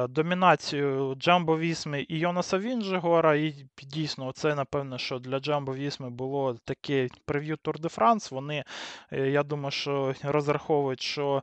домінацією 0.08 1.14
Джамбо 1.14 1.58
Вісми 1.58 2.06
і 2.08 2.18
Йонаса 2.18 2.58
Вінджегора. 2.58 3.34
І 3.34 3.66
дійсно, 3.82 4.32
це, 4.32 4.54
напевне, 4.54 4.98
що 4.98 5.18
для 5.18 5.38
Джамбо 5.38 5.74
Вісми 5.74 6.10
було 6.10 6.56
таке 6.64 7.08
прев'ю 7.24 7.56
Тур 7.56 7.80
де 7.80 7.88
Франс. 7.88 8.30
Вони, 8.30 8.64
я 9.10 9.42
думаю, 9.42 9.70
що 9.70 10.14
розраховують 10.22 11.13
що 11.14 11.42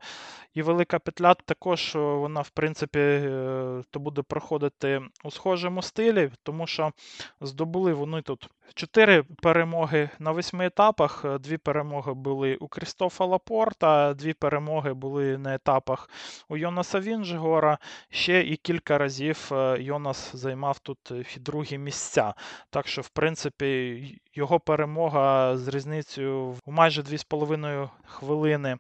і 0.54 0.62
велика 0.62 1.00
петля 1.00 1.34
також 1.34 1.96
вона, 1.96 2.42
в 2.42 2.50
принципі, 2.50 3.00
е, 3.00 3.84
то 3.92 4.00
буде 4.00 4.22
проходити 4.22 5.02
у 5.24 5.32
схожому 5.32 5.82
стилі, 5.82 6.32
тому 6.44 6.68
що 6.68 6.92
здобули 7.42 7.94
вони 7.94 8.22
тут 8.22 8.50
чотири 8.74 9.24
перемоги 9.24 10.10
на 10.20 10.32
восьми 10.32 10.66
етапах. 10.66 11.26
Дві 11.40 11.58
перемоги 11.58 12.14
були 12.14 12.56
у 12.56 12.68
Крістофа 12.68 13.26
Лапорта, 13.26 14.14
дві 14.14 14.34
перемоги 14.34 14.94
були 14.94 15.38
на 15.38 15.56
етапах 15.56 16.10
у 16.50 16.58
Йонаса 16.58 17.00
Вінжгора. 17.00 17.78
Ще 18.10 18.42
і 18.42 18.56
кілька 18.56 18.98
разів 18.98 19.50
е, 19.52 19.78
Йонас 19.82 20.36
займав 20.36 20.80
тут 20.80 21.12
другі 21.38 21.78
місця. 21.78 22.34
Так 22.70 22.88
що, 22.88 23.02
в 23.02 23.10
принципі, 23.10 24.22
його 24.34 24.60
перемога 24.60 25.58
з 25.58 25.68
різницею 25.68 26.50
в 26.50 26.60
майже 26.66 27.02
2,5 27.02 27.90
хвилини 28.06 28.78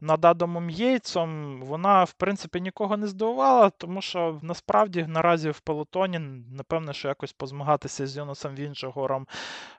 на 0.00 0.14
над 0.14 0.24
Адамом 0.24 0.70
Єйцом, 1.04 1.60
вона, 1.62 2.04
в 2.04 2.12
принципі, 2.12 2.60
нікого 2.60 2.96
не 2.96 3.06
здивувала, 3.06 3.70
тому 3.70 4.02
що 4.02 4.38
насправді 4.42 5.06
наразі 5.08 5.50
в 5.50 5.60
пелотоні, 5.60 6.18
напевне, 6.50 6.92
що 6.92 7.08
якось 7.08 7.32
позмагатися 7.32 8.06
з 8.06 8.16
Йонасом 8.16 8.54
Вінчегором 8.54 9.26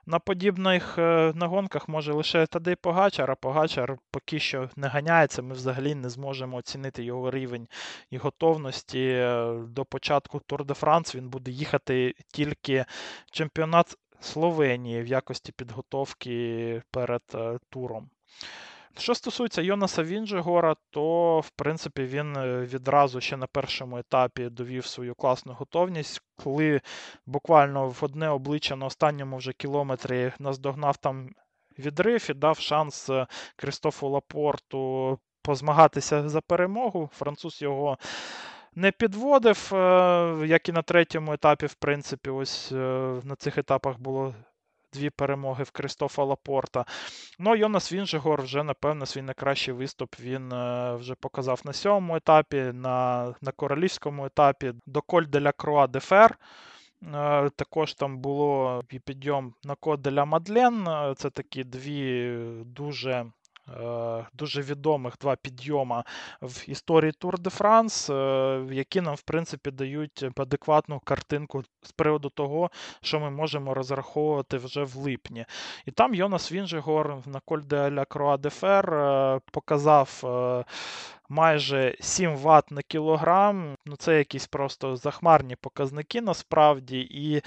на 0.06 0.18
подібних 0.18 0.98
е, 0.98 1.32
нагонках 1.34 1.88
може 1.88 2.12
лише 2.12 2.46
Тадей 2.46 2.76
Погачар, 2.76 3.30
а 3.30 3.34
Погачар 3.34 3.98
поки 4.10 4.38
що 4.38 4.70
не 4.76 4.88
ганяється. 4.88 5.42
Ми 5.42 5.54
взагалі 5.54 5.94
не 5.94 6.10
зможемо 6.10 6.56
оцінити 6.56 7.04
його 7.04 7.30
рівень 7.30 7.68
і 8.10 8.16
готовності 8.16 9.08
е, 9.08 9.54
до 9.68 9.84
початку 9.84 10.40
Тур 10.46 10.64
де 10.64 10.74
Франс. 10.74 11.14
Він 11.14 11.28
буде 11.28 11.50
їхати 11.50 12.14
тільки 12.32 12.84
чемпіонат 13.32 13.96
Словенії 14.20 15.02
в 15.02 15.06
якості 15.06 15.52
підготовки 15.52 16.82
перед 16.90 17.22
е, 17.34 17.58
туром. 17.70 18.10
Що 18.98 19.14
стосується 19.14 19.62
Йонаса 19.62 20.02
Вінджегора, 20.02 20.76
то 20.90 21.40
в 21.40 21.50
принципі 21.50 22.04
він 22.04 22.36
е, 22.36 22.60
відразу 22.60 23.20
ще 23.20 23.36
на 23.36 23.46
першому 23.46 23.98
етапі 23.98 24.48
довів 24.48 24.86
свою 24.86 25.14
класну 25.14 25.52
готовність, 25.52 26.22
коли 26.44 26.80
буквально 27.26 27.88
в 27.88 27.98
одне 28.00 28.28
обличчя 28.28 28.76
на 28.76 28.86
останньому 28.86 29.36
вже 29.36 29.52
кілометрі 29.52 30.32
наздогнав 30.38 30.96
там 30.96 31.28
відрив 31.78 32.26
і 32.30 32.34
дав 32.34 32.58
шанс 32.58 33.10
е, 33.10 33.26
Кристофу 33.56 34.08
Лапорту 34.08 35.18
позмагатися 35.42 36.28
за 36.28 36.40
перемогу. 36.40 37.10
Француз 37.12 37.62
його. 37.62 37.98
Не 38.74 38.92
підводив, 38.92 39.70
е, 39.74 40.46
як 40.46 40.68
і 40.68 40.72
на 40.72 40.82
третьому 40.82 41.32
етапі, 41.32 41.66
в 41.66 41.74
принципі, 41.74 42.30
ось 42.30 42.70
на 43.24 43.36
цих 43.38 43.58
етапах 43.58 43.98
було 43.98 44.34
дві 44.92 45.10
перемоги 45.10 45.64
в 45.64 45.70
Кристофа 45.70 46.24
Лапорта. 46.24 46.84
Ну, 47.38 47.56
Йонас 47.56 47.92
Вінжегор 47.92 48.42
вже, 48.42 48.62
напевно, 48.62 49.06
свій 49.06 49.22
найкращий 49.22 49.74
виступ 49.74 50.20
він 50.20 50.52
е, 50.52 50.94
вже 50.96 51.14
показав 51.14 51.60
на 51.64 51.72
сьомому 51.72 52.16
етапі, 52.16 52.56
на 52.56 53.34
на 53.40 53.52
королівському 53.52 54.26
етапі 54.26 54.72
до 54.86 55.02
Коль 55.02 55.24
де 55.24 55.40
ля 55.40 55.52
Круа 55.52 55.86
де 55.86 56.00
Фер. 56.00 56.38
Е, 57.02 57.50
також 57.56 57.94
там 57.94 58.18
було 58.18 58.82
підйом 59.04 59.54
на 59.64 59.74
Коль 59.74 60.02
де 60.02 60.24
Мадлен. 60.24 60.88
Е, 60.88 61.14
це 61.16 61.30
такі 61.30 61.64
дві 61.64 62.36
дуже 62.64 63.26
дуже 64.32 64.62
відомих 64.62 65.14
два 65.20 65.36
підйома 65.36 66.04
в 66.42 66.70
історії 66.70 67.12
Тур 67.12 67.38
де 67.38 67.50
Франс, 67.50 68.08
які 68.70 69.00
нам, 69.00 69.14
в 69.14 69.22
принципі, 69.22 69.70
дають 69.70 70.24
адекватну 70.36 71.00
картинку 71.00 71.62
з 71.82 71.92
приводу 71.92 72.28
того, 72.28 72.70
що 73.02 73.20
ми 73.20 73.30
можемо 73.30 73.74
розраховувати 73.74 74.58
вже 74.58 74.84
в 74.84 74.96
липні. 74.96 75.44
І 75.86 75.90
там 75.90 76.14
Йонас 76.14 76.52
Вінгегор 76.52 77.18
на 77.26 77.40
Коль 77.40 77.62
де 77.62 77.90
ля 77.90 78.04
Кроа 78.04 78.36
де 78.36 78.50
Фер 78.50 79.40
показав 79.52 80.22
майже 81.28 81.96
7 82.00 82.36
Вт 82.36 82.70
на 82.70 82.82
кілограм. 82.82 83.76
Ну, 83.86 83.96
Це 83.96 84.18
якісь 84.18 84.46
просто 84.46 84.96
захмарні 84.96 85.56
показники 85.56 86.20
насправді. 86.20 87.00
І 87.10 87.42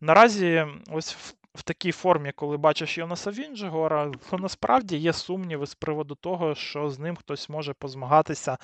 наразі 0.00 0.66
ось 0.90 1.34
в. 1.54 1.62
Такій 1.62 1.92
формі, 1.92 2.32
коли 2.32 2.56
бачиш 2.56 2.98
Йонаса 2.98 3.30
Вінджегора, 3.30 4.12
то 4.30 4.38
насправді 4.38 4.96
є 4.96 5.12
сумніви 5.12 5.66
з 5.66 5.74
приводу 5.74 6.14
того, 6.14 6.54
що 6.54 6.90
з 6.90 6.98
ним 6.98 7.16
хтось 7.16 7.48
може 7.48 7.72
позмагатися 7.72 8.58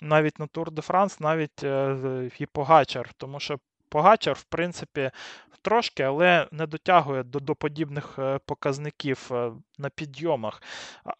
навіть 0.00 0.38
на 0.38 0.46
Тур 0.46 0.70
де 0.70 0.82
Франс, 0.82 1.20
навіть 1.20 1.64
е, 1.64 2.30
і 2.38 2.46
Погачар. 2.46 3.10
Тому 3.16 3.40
що 3.40 3.58
Погачар, 3.88 4.34
в 4.34 4.44
принципі, 4.44 5.10
трошки, 5.64 6.02
але 6.02 6.48
не 6.52 6.66
дотягує 6.66 7.22
до 7.22 7.40
до 7.40 7.54
подібних 7.54 8.18
е, 8.18 8.38
показників 8.46 9.30
е, 9.32 9.52
на 9.78 9.88
підйомах. 9.88 10.62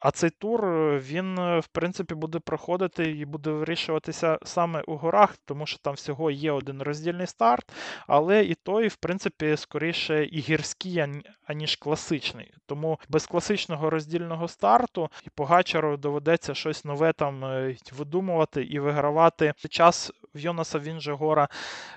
А 0.00 0.11
цей 0.11 0.30
тур 0.30 0.66
е, 0.66 0.99
він, 0.99 1.37
в 1.61 1.66
принципі, 1.73 2.14
буде 2.14 2.38
проходити 2.38 3.11
і 3.11 3.25
буде 3.25 3.50
вирішуватися 3.50 4.38
саме 4.44 4.82
у 4.87 4.96
горах, 4.96 5.37
тому 5.44 5.66
що 5.66 5.78
там 5.78 5.94
всього 5.94 6.30
є 6.30 6.52
один 6.52 6.82
роздільний 6.82 7.26
старт, 7.26 7.73
але 8.06 8.44
і 8.44 8.54
той, 8.54 8.88
в 8.88 8.96
принципі, 8.96 9.56
скоріше 9.56 10.25
і 10.25 10.40
гірський, 10.40 11.04
аніж 11.46 11.76
класичний. 11.76 12.52
Тому 12.66 12.99
без 13.08 13.26
класичного 13.26 13.90
роздільного 13.90 14.49
старту 14.49 15.11
і 15.26 15.30
Погачару 15.30 15.96
доведеться 15.96 16.54
щось 16.54 16.84
нове 16.84 17.12
там 17.12 17.44
видумувати 17.92 18.62
і 18.62 18.78
вигравати 18.78 19.54
час 19.70 20.12
в 20.34 20.38
Йонаса 20.38 20.78
Вінжегора 20.78 21.49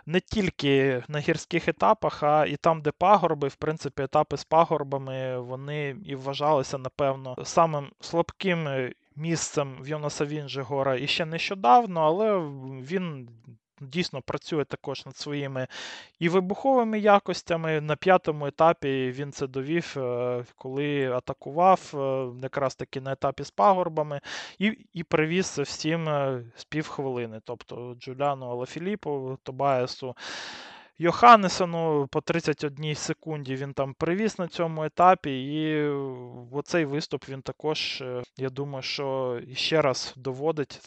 не 0.05 0.19
тільки 0.19 1.03
на 1.07 1.19
гірських 1.19 1.67
етапах, 1.67 2.23
а 2.23 2.45
і 2.45 2.55
там, 2.55 2.81
де 2.81 2.91
пагорби, 2.91 3.47
в 3.47 3.55
принципі, 3.55 4.03
етапи 4.03 4.37
з 4.37 4.43
пагорбами, 4.43 5.39
вони 5.39 5.95
і 6.05 6.15
вважалися, 6.47 6.77
напевно, 6.77 7.35
самим 7.43 7.91
слабким 7.99 8.91
місцем 9.15 9.77
в 9.81 9.87
Йонаса 9.87 10.25
Вінжегора 10.25 10.95
і 10.95 11.07
ще 11.07 11.25
нещодавно, 11.25 12.01
але 12.01 12.39
він 12.81 13.29
дійсно 13.81 14.21
працює 14.21 14.65
також 14.65 15.05
над 15.05 15.17
своїми 15.17 15.67
і 16.19 16.29
вибуховими 16.29 16.99
якостями. 16.99 17.81
На 17.81 17.95
п'ятому 17.95 18.47
етапі 18.47 19.11
він 19.11 19.31
це 19.31 19.47
довів, 19.47 19.93
е, 19.97 20.45
коли 20.55 21.11
атакував 21.11 21.91
е, 21.93 22.27
якраз 22.43 22.75
таки 22.75 23.01
на 23.01 23.11
етапі 23.11 23.43
з 23.43 23.51
пагорбами, 23.51 24.21
і 24.59 24.77
і 24.93 25.03
привіз 25.03 25.59
всім 25.59 26.09
е, 26.09 26.43
з 26.55 26.63
півхвилини. 26.63 27.41
Тобто 27.43 27.95
Джуляну 27.99 28.45
Алафіліпу, 28.45 29.37
Тобаєсу. 29.43 30.15
Йоханнесону 30.99 32.07
по 32.07 32.21
31 32.21 32.95
секунді 32.95 33.55
він 33.55 33.73
там 33.73 33.93
привіз 33.93 34.39
на 34.39 34.47
цьому 34.47 34.83
етапі, 34.83 35.43
і 35.43 35.87
оцей 36.51 36.85
виступ 36.85 37.29
він 37.29 37.41
також, 37.41 38.03
я 38.37 38.49
думаю, 38.49 38.81
що 38.81 39.39
ще 39.53 39.81
раз 39.81 40.13
доводить 40.17 40.81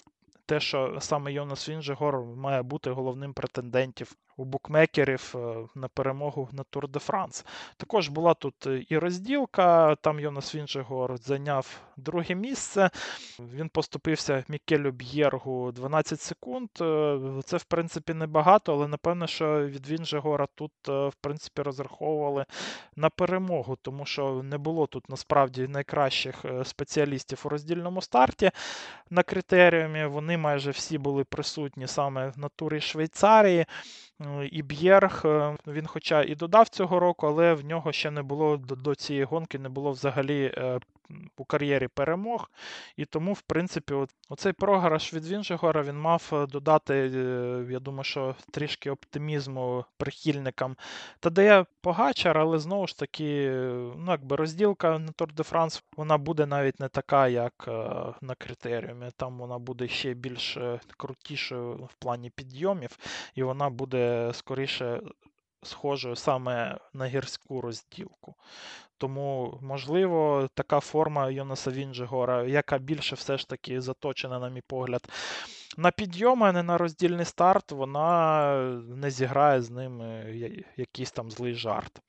те, 0.46 0.60
що 0.60 0.96
саме 1.00 1.32
Йонас 1.32 1.68
Вінжегор 1.68 2.24
має 2.24 2.62
бути 2.62 2.90
головним 2.90 3.32
претендентів 3.32 4.12
у 4.36 4.44
букмекерів 4.44 5.34
е, 5.34 5.56
на 5.74 5.88
перемогу 5.88 6.48
на 6.52 6.62
Тур 6.62 6.88
де 6.88 6.98
Франс. 6.98 7.44
Також 7.76 8.08
була 8.08 8.34
тут 8.34 8.68
і 8.88 8.98
розділка, 8.98 9.96
там 9.96 10.20
Йонас 10.20 10.54
Вінжегор 10.54 11.16
зайняв 11.16 11.80
друге 11.96 12.34
місце. 12.34 12.90
Він 13.38 13.68
поступився 13.68 14.44
Мікелю 14.48 14.90
Б'єргу 14.90 15.72
12 15.72 16.20
секунд. 16.20 16.68
Е, 16.80 17.18
це, 17.44 17.56
в 17.56 17.64
принципі, 17.64 18.14
небагато, 18.14 18.72
але 18.72 18.88
напевно, 18.88 19.26
що 19.26 19.66
від 19.66 19.88
Вінжегора 19.88 20.46
тут, 20.54 20.72
е, 20.88 21.08
в 21.08 21.14
принципі, 21.14 21.62
розраховували 21.62 22.44
на 22.96 23.10
перемогу, 23.10 23.76
тому 23.82 24.06
що 24.06 24.42
не 24.42 24.58
було 24.58 24.86
тут 24.86 25.08
насправді 25.08 25.68
найкращих 25.68 26.44
спеціалістів 26.64 27.42
у 27.44 27.48
роздільному 27.48 28.02
старті 28.02 28.50
на 29.10 29.22
критеріумі. 29.22 30.04
Вони 30.04 30.36
майже 30.36 30.70
всі 30.70 30.98
були 30.98 31.24
присутні 31.24 31.86
саме 31.86 32.32
на 32.36 32.48
турі 32.48 32.80
Швейцарії. 32.80 33.66
Ну, 34.22 34.44
і 34.44 34.62
Б'єрг, 34.62 35.22
е, 35.24 35.56
він 35.66 35.86
хоча 35.86 36.22
і 36.22 36.34
додав 36.34 36.68
цього 36.68 37.00
року, 37.00 37.26
але 37.26 37.54
в 37.54 37.64
нього 37.64 37.92
ще 37.92 38.10
не 38.10 38.22
було 38.22 38.56
до 38.56 38.94
цієї 38.94 39.24
гонки, 39.24 39.58
не 39.58 39.68
було 39.68 39.90
взагалі 39.90 40.54
е, 40.56 40.80
у 41.36 41.44
кар'єрі 41.44 41.88
перемог. 41.88 42.50
І 42.96 43.04
тому, 43.04 43.32
в 43.32 43.40
принципі, 43.40 43.94
от, 43.94 44.10
оцей 44.28 44.52
програш 44.52 45.14
від 45.14 45.26
Вінжегора 45.26 45.82
він 45.82 45.96
мав 45.96 46.30
е, 46.32 46.46
додати, 46.46 46.94
я 47.70 47.80
думаю, 47.80 48.04
що 48.04 48.34
трішки 48.50 48.90
оптимізму 48.90 49.84
прихильникам. 49.96 50.76
Та 51.20 51.30
дає 51.30 51.64
Погачар, 51.80 52.38
але 52.38 52.58
знову 52.58 52.86
ж 52.86 52.98
таки, 52.98 53.50
ну, 53.96 54.06
якби 54.08 54.36
розділка 54.36 54.98
на 54.98 55.12
Тур 55.12 55.32
де 55.32 55.42
Франс, 55.42 55.84
вона 55.96 56.18
буде 56.18 56.46
навіть 56.46 56.80
не 56.80 56.88
така, 56.88 57.28
як 57.28 57.64
на 58.20 58.34
критеріумі. 58.38 59.10
Там 59.16 59.38
вона 59.38 59.58
буде 59.58 59.88
ще 59.88 60.14
більш 60.14 60.58
крутішою 60.96 61.72
в 61.72 61.94
плані 61.98 62.30
підйомів, 62.30 62.98
і 63.34 63.42
вона 63.42 63.70
буде 63.70 64.30
скоріше 64.34 65.00
схожою 65.62 66.16
саме 66.16 66.78
на 66.94 67.06
гірську 67.06 67.60
розділку. 67.60 68.34
Тому, 68.98 69.58
можливо, 69.62 70.48
така 70.54 70.80
форма 70.80 71.30
Йонаса 71.30 71.70
Вінджегора, 71.70 72.42
яка 72.44 72.78
більше 72.78 73.14
все 73.14 73.38
ж 73.38 73.48
таки 73.48 73.80
заточена, 73.80 74.38
на 74.38 74.48
мій 74.48 74.62
погляд, 74.66 75.08
на 75.76 75.90
підйоми, 75.90 76.48
а 76.48 76.52
не 76.52 76.62
на 76.62 76.78
роздільний 76.78 77.24
старт, 77.24 77.72
вона 77.72 78.54
не 78.96 79.10
зіграє 79.10 79.62
з 79.62 79.70
ним 79.70 80.02
якийсь 80.76 81.10
там 81.10 81.30
злий 81.30 81.54
жарт. 81.54 82.02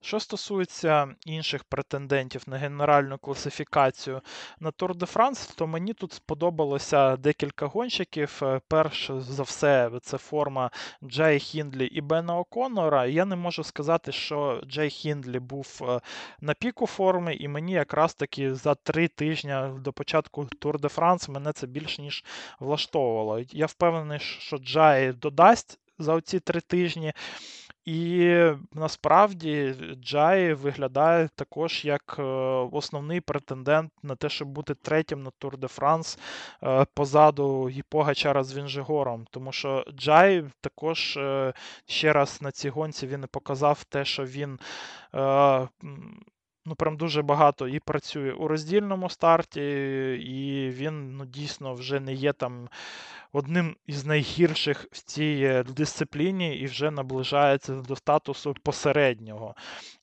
Що 0.00 0.20
стосується 0.20 1.14
інших 1.26 1.64
претендентів 1.64 2.42
на 2.46 2.56
генеральну 2.56 3.18
класифікацію 3.18 4.20
на 4.60 4.70
Tour 4.70 4.94
de 4.94 5.12
France, 5.12 5.54
то 5.56 5.66
мені 5.66 5.94
тут 5.94 6.12
сподобалося 6.12 7.16
декілька 7.16 7.66
гонщиків. 7.66 8.40
Е, 8.42 8.60
перш 8.68 9.10
за 9.18 9.42
все, 9.42 9.90
це 10.02 10.18
форма 10.18 10.70
Джей 11.04 11.38
Хіндлі 11.38 11.86
і 11.86 12.00
Бена 12.00 12.38
О'Коннора. 12.38 13.06
Я 13.06 13.24
не 13.24 13.36
можу 13.36 13.64
сказати, 13.64 14.12
що 14.12 14.62
Джей 14.66 14.90
Хіндлі 14.90 15.38
був 15.38 15.80
е, 15.82 16.00
на 16.40 16.54
піку 16.54 16.86
форми, 16.86 17.34
і 17.34 17.48
мені 17.48 17.72
якраз 17.72 18.14
таки 18.14 18.54
за 18.54 18.74
три 18.74 19.08
тижні 19.08 19.54
до 19.78 19.92
початку 19.92 20.42
Tour 20.42 20.78
de 20.80 20.94
France 20.94 21.30
мене 21.30 21.52
це 21.52 21.66
більш 21.66 21.98
ніж 21.98 22.24
влаштовувало. 22.60 23.40
Я 23.50 23.66
впевнений, 23.66 24.18
що 24.20 24.58
Джай 24.58 25.12
додасть 25.12 25.78
за 25.98 26.14
оці 26.14 26.40
три 26.40 26.60
тижні. 26.60 27.12
І 27.88 28.52
насправді 28.72 29.74
Джай 30.02 30.54
виглядає 30.54 31.28
також 31.34 31.84
як 31.84 32.16
е, 32.18 32.22
основний 32.72 33.20
претендент 33.20 33.92
на 34.02 34.16
те, 34.16 34.28
щоб 34.28 34.48
бути 34.48 34.74
третім 34.74 35.22
на 35.22 35.30
Тур 35.30 35.58
де 35.58 35.68
Франс 35.68 36.18
е, 36.62 36.86
позаду 36.94 37.68
Гіпогачара 37.68 38.44
з 38.44 38.56
Вінжегором. 38.56 39.26
Тому 39.30 39.52
що 39.52 39.84
Джай 39.96 40.44
також 40.60 41.16
е, 41.16 41.52
ще 41.86 42.12
раз 42.12 42.42
на 42.42 42.52
цій 42.52 42.68
гонці 42.68 43.06
він 43.06 43.26
показав 43.30 43.84
те, 43.84 44.04
що 44.04 44.24
він 44.24 44.58
ну 46.66 46.74
прям 46.74 46.96
дуже 46.96 47.22
багато 47.22 47.68
і 47.68 47.80
працює 47.80 48.32
у 48.32 48.48
роздільному 48.48 49.10
старті, 49.10 49.62
і 50.22 50.70
він 50.70 51.16
ну, 51.16 51.26
дійсно 51.26 51.74
вже 51.74 52.00
не 52.00 52.12
є 52.12 52.32
там 52.32 52.68
одним 53.32 53.76
із 53.86 54.06
найгірших 54.06 54.86
в 54.92 55.02
цій 55.02 55.40
е, 55.42 55.62
дисципліні 55.62 56.56
і 56.56 56.66
вже 56.66 56.90
наближається 56.90 57.74
до 57.74 57.96
статусу 57.96 58.54
посереднього 58.62 59.54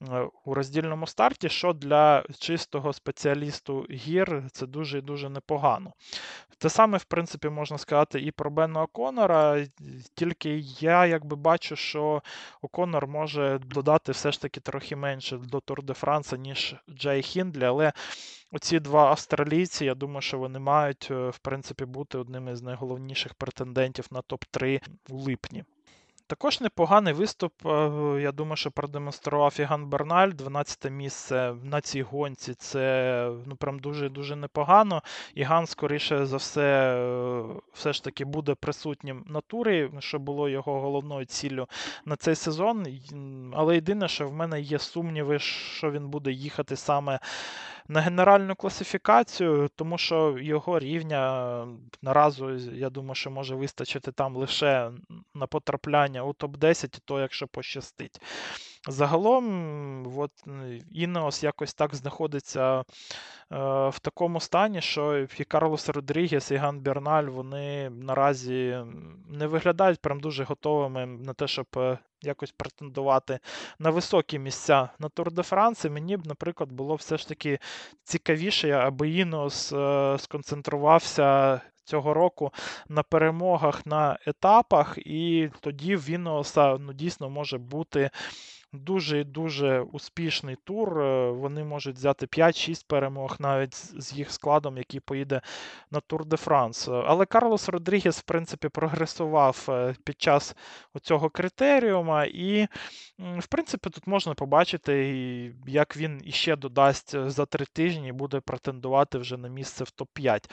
е, 0.01 0.27
у 0.45 0.53
роздільному 0.53 1.07
старті, 1.07 1.49
що 1.49 1.73
для 1.73 2.23
чистого 2.39 2.93
спеціалісту 2.93 3.87
гір 3.91 4.43
це 4.51 4.67
дуже 4.67 4.97
і 4.97 5.01
дуже 5.01 5.29
непогано. 5.29 5.93
Те 6.57 6.69
саме, 6.69 6.97
в 6.97 7.03
принципі, 7.03 7.49
можна 7.49 7.77
сказати 7.77 8.19
і 8.21 8.31
про 8.31 8.51
Бена 8.51 8.83
О'Конора, 8.83 9.65
тільки 10.15 10.63
я 10.79 11.05
якби 11.05 11.35
бачу, 11.35 11.75
що 11.75 12.21
О'Конор 12.61 13.07
може 13.07 13.59
додати 13.59 14.11
все 14.11 14.31
ж 14.31 14.41
таки 14.41 14.59
трохи 14.59 14.95
менше 14.95 15.37
до 15.37 15.59
Тур 15.59 15.83
де 15.83 15.93
Франса, 15.93 16.37
ніж 16.37 16.75
Джей 16.89 17.21
Хіндлі, 17.21 17.65
але 17.65 17.93
оці 18.51 18.79
два 18.79 19.09
австралійці, 19.09 19.85
я 19.85 19.95
думаю, 19.95 20.21
що 20.21 20.37
вони 20.37 20.59
мають, 20.59 21.07
е, 21.11 21.29
в 21.29 21.37
принципі, 21.37 21.85
бути 21.85 22.17
одним 22.17 22.47
із 22.47 22.61
найголовніших 22.61 23.33
претендентів 23.33 24.07
на 24.11 24.21
топ-3 24.21 24.81
у 25.09 25.17
липні. 25.17 25.63
Також 26.27 26.61
непоганий 26.61 27.13
виступ, 27.13 27.53
е, 27.65 27.69
я 28.21 28.31
думаю, 28.31 28.55
що 28.55 28.71
продемонстрував 28.71 29.55
Іган 29.59 29.85
Берналь. 29.89 30.29
12 30.29 30.89
місце 30.89 31.55
на 31.63 31.81
цій 31.81 32.01
гонці. 32.01 32.53
Це 32.53 33.31
ну 33.45 33.55
прям 33.55 33.79
дуже-дуже 33.79 34.35
непогано. 34.35 35.03
Іган, 35.35 35.67
скоріше 35.67 36.25
за 36.25 36.37
все, 36.37 36.97
е, 36.97 37.43
все 37.73 37.93
ж 37.93 38.03
таки 38.03 38.25
буде 38.25 38.55
присутнім 38.55 39.23
на 39.27 39.41
турі, 39.41 39.91
що 39.99 40.19
було 40.19 40.49
його 40.49 40.81
головною 40.81 41.25
ціллю 41.25 41.67
на 42.05 42.15
цей 42.15 42.35
сезон. 42.35 42.87
Але 43.53 43.75
єдине, 43.75 44.07
що 44.07 44.27
в 44.27 44.33
мене 44.33 44.61
є 44.61 44.79
сумніви, 44.79 45.39
що 45.39 45.91
він 45.91 46.09
буде 46.09 46.31
їхати 46.31 46.75
саме 46.75 47.19
на 47.87 48.01
генеральну 48.01 48.55
класифікацію, 48.55 49.69
тому 49.75 49.97
що 49.97 50.37
його 50.39 50.79
рівня 50.79 51.67
наразу, 52.01 52.51
я 52.55 52.89
думаю, 52.89 53.15
що 53.15 53.31
може 53.31 53.55
вистачити 53.55 54.11
там 54.11 54.35
лише 54.35 54.91
на 55.33 55.47
потрапляння 55.47 56.23
у 56.23 56.31
топ-10, 56.31 56.97
і 56.97 57.01
то 57.05 57.19
якщо 57.19 57.47
пощастить. 57.47 58.21
Загалом, 58.87 60.17
от, 60.17 60.31
Інеос 60.91 61.43
якось 61.43 61.73
так 61.73 61.95
знаходиться 61.95 62.79
е, 62.79 62.83
в 63.89 63.99
такому 64.01 64.39
стані, 64.39 64.81
що 64.81 65.17
і 65.17 65.43
Карлос 65.43 65.89
Родрігес, 65.89 66.51
і 66.51 66.55
Ган 66.55 66.79
Берналь 66.79 67.23
вони 67.23 67.89
наразі 67.89 68.77
не 69.29 69.47
виглядають 69.47 70.01
прям 70.01 70.19
дуже 70.19 70.43
готовими 70.43 71.05
на 71.05 71.33
те, 71.33 71.47
щоб 71.47 71.65
е, 71.77 71.97
якось 72.21 72.51
претендувати 72.51 73.39
на 73.79 73.89
високі 73.89 74.39
місця 74.39 74.89
на 74.99 75.09
Тур 75.09 75.31
де 75.31 75.43
Франс. 75.43 75.85
Мені 75.85 76.17
б, 76.17 76.27
наприклад, 76.27 76.71
було 76.71 76.95
все 76.95 77.17
ж 77.17 77.27
таки 77.27 77.59
цікавіше, 78.03 78.71
аби 78.71 79.09
Інос 79.09 79.73
е, 79.73 80.15
сконцентрувався. 80.19 81.61
Цього 81.87 82.13
року 82.13 82.51
на 82.89 83.03
перемогах 83.03 83.85
на 83.85 84.17
етапах, 84.25 84.97
і 84.97 85.49
тоді 85.59 85.95
в 85.95 86.09
Іноса 86.09 86.77
ну, 86.77 86.93
дійсно 86.93 87.29
може 87.29 87.57
бути 87.57 88.09
дуже 88.75 89.19
і 89.19 89.23
дуже 89.23 89.79
успішний 89.79 90.55
тур. 90.63 91.01
Е, 91.01 91.31
вони 91.31 91.63
можуть 91.63 91.95
взяти 91.95 92.25
5-6 92.25 92.85
перемог 92.87 93.35
навіть 93.39 93.75
з 94.01 94.13
їх 94.13 94.31
складом, 94.31 94.77
який 94.77 94.99
поїде 94.99 95.41
на 95.91 95.99
Тур 95.99 96.25
де 96.25 96.37
Франс. 96.37 96.87
Але 96.87 97.25
Карлос 97.25 97.69
Родрігес, 97.69 98.19
в 98.19 98.23
принципі, 98.23 98.69
прогресував 98.69 99.65
е, 99.69 99.95
під 100.03 100.21
час 100.21 100.55
цього 101.01 101.29
критеріума, 101.29 102.25
і, 102.25 102.67
в 103.17 103.47
принципі, 103.47 103.89
тут 103.89 104.07
можна 104.07 104.33
побачити, 104.33 104.95
як 105.67 105.97
він 105.97 106.21
іще 106.25 106.55
додасть 106.55 107.29
за 107.29 107.45
три 107.45 107.65
тижні 107.65 108.07
і 108.07 108.11
буде 108.11 108.39
претендувати 108.39 109.17
вже 109.17 109.37
на 109.37 109.47
місце 109.47 109.83
в 109.83 109.91
топ-5. 109.97 110.49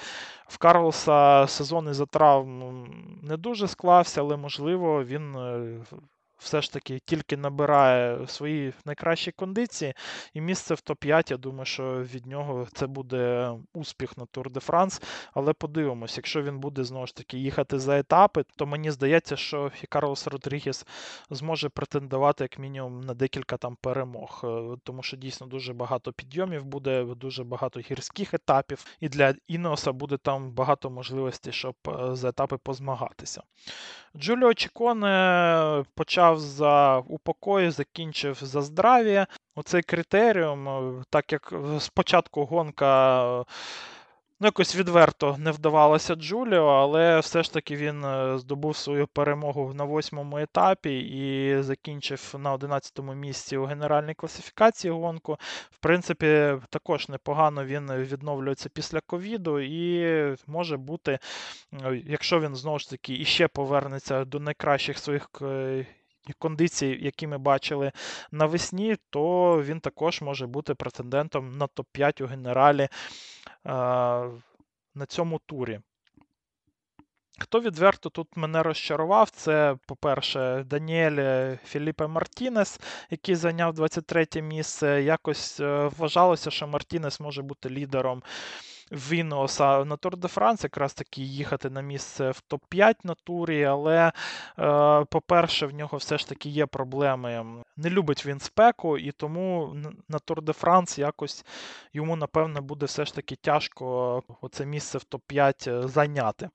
В 0.46 0.58
Карлоса 0.58 1.46
сезон 1.48 1.88
із-за 1.88 2.06
травм 2.06 2.86
не 3.22 3.36
дуже 3.36 3.68
склався, 3.68 4.20
але 4.20 4.36
можливо 4.36 5.04
він 5.04 5.36
е, 5.36 5.80
все 6.42 6.62
ж 6.62 6.72
таки 6.72 6.98
тільки 6.98 7.36
набирає 7.36 8.26
свої 8.26 8.72
найкращі 8.84 9.32
кондиції, 9.32 9.94
і 10.34 10.40
місце 10.40 10.74
в 10.74 10.78
топ-5, 10.78 11.30
я 11.30 11.36
думаю, 11.36 11.64
що 11.64 12.02
від 12.02 12.26
нього 12.26 12.66
це 12.72 12.86
буде 12.86 13.52
успіх 13.74 14.18
на 14.18 14.26
Тур 14.26 14.50
де 14.50 14.60
Франс. 14.60 15.02
Але 15.34 15.52
подивимось, 15.52 16.16
якщо 16.16 16.42
він 16.42 16.58
буде 16.58 16.84
знову 16.84 17.06
ж 17.06 17.16
таки 17.16 17.38
їхати 17.38 17.78
за 17.78 17.98
етапи, 17.98 18.44
то 18.56 18.66
мені 18.66 18.90
здається, 18.90 19.36
що 19.36 19.70
і 19.82 19.86
Карлос 19.86 20.26
Родрігес 20.26 20.86
зможе 21.30 21.68
претендувати 21.68 22.44
як 22.44 22.58
мінімум 22.58 23.00
на 23.00 23.14
декілька 23.14 23.56
там 23.56 23.76
перемог, 23.80 24.40
е, 24.44 24.76
тому 24.84 25.02
що 25.02 25.16
дійсно 25.16 25.46
дуже 25.46 25.72
багато 25.72 26.12
підйомів 26.12 26.64
буде, 26.64 27.04
дуже 27.04 27.44
багато 27.44 27.80
гірських 27.80 28.34
етапів, 28.34 28.84
і 29.00 29.08
для 29.08 29.34
Інеоса 29.48 29.92
буде 29.92 30.16
там 30.16 30.50
багато 30.50 30.90
можливостей, 30.90 31.52
щоб 31.52 31.74
е, 31.88 32.14
за 32.14 32.28
етапи 32.28 32.56
позмагатися. 32.56 33.42
Джуліо 34.16 34.54
Чіконе 34.54 35.84
почав 35.94 36.31
за 36.40 36.98
упокою, 36.98 37.70
закінчив 37.70 38.38
за 38.42 38.62
здрав'я. 38.62 39.26
Оцей 39.54 39.82
критеріум, 39.82 40.68
е, 40.68 41.04
так 41.10 41.32
як 41.32 41.52
спочатку 41.78 42.44
гонка 42.44 43.44
Ну, 44.42 44.46
якось 44.46 44.76
відверто 44.76 45.36
не 45.38 45.50
вдавалося 45.50 46.14
Джуліо, 46.14 46.66
але 46.66 47.20
все 47.20 47.42
ж 47.42 47.52
таки 47.52 47.76
він 47.76 48.04
е, 48.04 48.38
здобув 48.38 48.76
свою 48.76 49.06
перемогу 49.06 49.74
на 49.74 49.84
восьмому 49.84 50.38
етапі 50.38 51.00
і 51.00 51.56
закінчив 51.62 52.34
на 52.38 52.56
11-му 52.56 53.14
місці 53.14 53.56
у 53.56 53.64
генеральній 53.64 54.14
класифікації 54.14 54.92
гонку. 54.92 55.38
В 55.70 55.78
принципі, 55.78 56.54
також 56.70 57.08
непогано 57.08 57.64
він 57.64 57.92
відновлюється 57.92 58.68
після 58.68 59.00
ковіду, 59.00 59.60
і 59.60 60.36
може 60.46 60.76
бути, 60.76 61.18
якщо 62.06 62.40
він 62.40 62.56
знову 62.56 62.78
ж 62.78 62.90
таки 62.90 63.14
іще 63.14 63.48
повернеться 63.48 64.24
до 64.24 64.40
найкращих 64.40 64.98
своїх. 64.98 65.28
Кондицій, 66.38 66.98
які 67.00 67.26
ми 67.26 67.38
бачили 67.38 67.92
навесні, 68.30 68.96
то 69.10 69.62
він 69.62 69.80
також 69.80 70.20
може 70.20 70.46
бути 70.46 70.74
претендентом 70.74 71.58
на 71.58 71.66
топ-5 71.66 72.24
у 72.24 72.26
генералі 72.26 72.88
на 74.94 75.06
цьому 75.08 75.40
турі. 75.46 75.80
Хто 77.38 77.60
відверто 77.60 78.10
тут 78.10 78.36
мене 78.36 78.62
розчарував, 78.62 79.30
це, 79.30 79.76
по-перше, 79.86 80.64
Даніель 80.66 81.56
Філіпе 81.64 82.06
Мартінес, 82.06 82.80
який 83.10 83.34
зайняв 83.34 83.74
23 83.74 84.26
місце. 84.42 85.02
Якось 85.02 85.60
е, 85.60 85.90
вважалося, 85.98 86.50
що 86.50 86.66
Мартінес 86.66 87.20
може 87.20 87.42
бути 87.42 87.70
лідером 87.70 88.22
Віноса 88.92 89.84
на 89.84 89.96
Тур 89.96 90.16
де 90.16 90.28
Франс, 90.28 90.64
якраз 90.64 90.94
таки 90.94 91.22
їхати 91.22 91.70
на 91.70 91.80
місце 91.80 92.30
в 92.30 92.42
топ-5 92.50 92.94
на 93.04 93.14
турі, 93.24 93.64
але, 93.64 94.12
е, 94.58 95.04
по-перше, 95.04 95.66
в 95.66 95.74
нього 95.74 95.98
все 95.98 96.18
ж 96.18 96.28
таки 96.28 96.48
є 96.48 96.66
проблеми. 96.66 97.44
Не 97.76 97.90
любить 97.90 98.26
він 98.26 98.40
спеку, 98.40 98.98
і 98.98 99.12
тому 99.12 99.76
на 100.08 100.18
Тур 100.18 100.42
де 100.42 100.52
Франс 100.52 100.98
якось 100.98 101.44
йому, 101.92 102.16
напевно, 102.16 102.62
буде 102.62 102.86
все 102.86 103.04
ж 103.04 103.14
таки 103.14 103.36
тяжко 103.36 104.22
оце 104.40 104.66
місце 104.66 104.98
в 104.98 105.04
топ-5 105.10 105.70
е, 105.70 105.88
зайняти. 105.88 106.48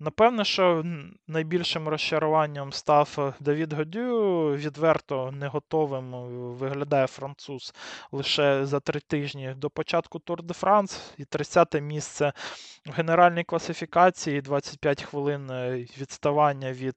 Напевне, 0.00 0.44
що 0.44 0.84
найбільшим 1.28 1.88
розчаруванням 1.88 2.72
став 2.72 3.16
е, 3.18 3.32
Давід 3.40 3.72
Годю. 3.72 4.50
Відверто 4.56 5.32
не 5.32 5.48
готовим 5.48 6.14
е, 6.14 6.18
виглядає 6.54 7.06
француз 7.06 7.74
лише 8.12 8.66
за 8.66 8.80
три 8.80 9.00
тижні 9.00 9.54
до 9.56 9.70
початку 9.70 10.18
Тур 10.18 10.42
де 10.42 10.54
Франс. 10.54 11.12
І 11.18 11.24
30-те 11.24 11.80
місце 11.80 12.32
в 12.86 12.90
генеральній 12.90 13.44
класифікації, 13.44 14.40
25 14.40 15.02
хвилин 15.02 15.50
е, 15.50 15.86
відставання 15.98 16.72
від. 16.72 16.96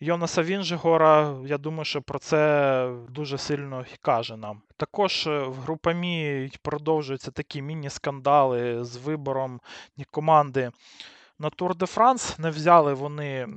Йонаса 0.00 0.42
Вінжегора, 0.42 1.34
я 1.46 1.58
думаю, 1.58 1.84
що 1.84 2.02
про 2.02 2.18
це 2.18 2.90
дуже 3.08 3.38
сильно 3.38 3.84
каже 4.00 4.36
нам. 4.36 4.62
Також 4.76 5.26
в 5.26 5.52
групамі 5.52 6.50
продовжуються 6.62 7.30
такі 7.30 7.62
міні-скандали 7.62 8.84
з 8.84 8.96
вибором 8.96 9.60
команди 10.10 10.70
на 11.38 11.50
Тур 11.50 11.76
де 11.76 11.86
Франс. 11.86 12.38
Не 12.38 12.50
взяли 12.50 12.94
вони 12.94 13.48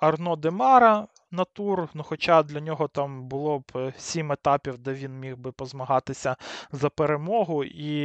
Арно 0.00 0.36
Демара 0.36 1.06
на 1.30 1.44
тур, 1.44 1.88
ну 1.94 2.02
хоча 2.02 2.42
для 2.42 2.60
нього 2.60 2.88
там 2.88 3.28
було 3.28 3.58
б 3.58 3.92
сім 3.98 4.32
етапів, 4.32 4.78
де 4.78 4.92
він 4.92 5.20
міг 5.20 5.36
би 5.36 5.52
позмагатися 5.52 6.36
за 6.72 6.90
перемогу. 6.90 7.64
І 7.64 7.96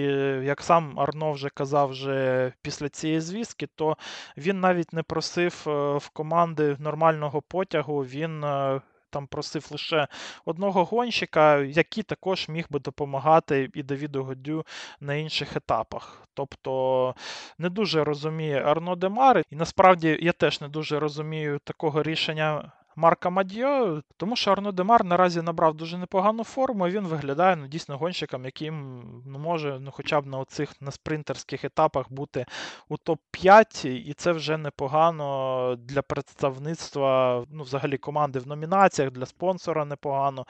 як 0.45 0.62
сам 0.62 0.99
Арно 0.99 1.31
вже 1.31 1.49
казав 1.49 1.89
вже 1.89 2.53
після 2.62 2.89
цієї 2.89 3.21
звістки, 3.21 3.67
то 3.75 3.97
він 4.38 4.60
навіть 4.60 4.93
не 4.93 5.03
просив 5.03 5.63
е, 5.67 5.97
в 5.97 6.10
команди 6.10 6.77
нормального 6.79 7.41
потягу. 7.41 7.99
Він 7.99 8.43
е, 8.43 8.81
там 9.12 9.28
просив 9.28 9.67
лише 9.71 10.08
одного 10.45 10.86
гонщика, 10.86 11.58
який 11.60 12.04
також 12.04 12.50
міг 12.50 12.65
би 12.69 12.80
допомагати 12.80 13.69
і 13.74 13.84
Давіду 13.84 14.24
Годю 14.24 14.65
на 15.00 15.13
інших 15.15 15.56
етапах. 15.56 16.28
Тобто 16.34 17.15
не 17.58 17.69
дуже 17.69 18.04
розуміє 18.04 18.62
Арно 18.62 18.95
Демар, 18.95 19.43
і 19.50 19.56
насправді 19.56 20.19
я 20.21 20.32
теж 20.32 20.62
не 20.62 20.67
дуже 20.67 21.00
розумію 21.00 21.60
такого 21.63 22.04
рішення 22.04 22.71
Марка 22.95 23.30
Мадьо, 23.30 24.01
тому 24.17 24.36
що 24.36 24.51
Арно 24.51 24.71
Демар 24.71 25.06
наразі 25.06 25.41
набрав 25.41 25.73
дуже 25.73 25.97
непогану 25.97 26.43
форму, 26.43 26.88
і 26.88 26.91
він 26.91 27.08
виглядає 27.08 27.56
ну, 27.56 27.67
дійсно 27.67 27.97
гонщиком, 27.97 28.45
яким 28.45 29.04
ну, 29.25 29.39
може 29.39 29.80
ну, 29.82 29.91
хоча 29.91 30.21
б 30.21 30.25
на 30.25 30.39
оцих 30.39 30.82
на 30.82 30.91
спринтерських 30.91 31.65
етапах 31.65 32.12
бути 32.12 32.45
у 32.89 32.95
топ-5, 32.95 33.88
і 33.88 34.13
це 34.13 34.32
вже 34.32 34.58
непогано 34.58 35.75
для 35.80 36.01
представництва 36.01 37.43
ну, 37.51 37.63
взагалі 37.63 37.97
команди 37.97 38.39
в 38.39 38.47
номінаціях, 38.47 39.12
для 39.12 39.25
спонсора 39.25 39.86
непогано. 39.86 40.45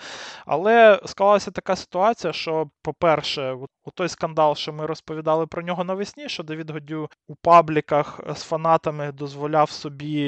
Але 0.45 0.99
склалася 1.05 1.51
така 1.51 1.75
ситуація, 1.75 2.33
що, 2.33 2.69
по-перше, 2.81 3.57
у 3.83 3.91
той 3.91 4.09
скандал, 4.09 4.55
що 4.55 4.73
ми 4.73 4.85
розповідали 4.85 5.47
про 5.47 5.61
нього 5.61 5.83
навесні, 5.83 6.29
що 6.29 6.43
Давід 6.43 6.69
Годю 6.69 7.09
у 7.27 7.35
пабліках 7.35 8.19
з 8.35 8.43
фанатами 8.43 9.11
дозволяв 9.11 9.69
собі 9.69 10.27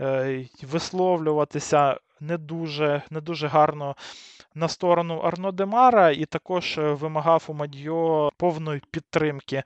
е, 0.00 0.48
висловлюватися 1.20 1.96
не 2.20 2.38
дуже, 2.38 3.02
не 3.10 3.20
дуже 3.20 3.48
гарно. 3.48 3.96
На 4.54 4.68
сторону 4.68 5.18
Арно 5.18 5.52
Демара 5.52 6.10
і 6.10 6.24
також 6.24 6.78
вимагав 6.78 7.44
у 7.48 7.54
Мадьо 7.54 8.30
повної 8.36 8.82
підтримки 8.90 9.62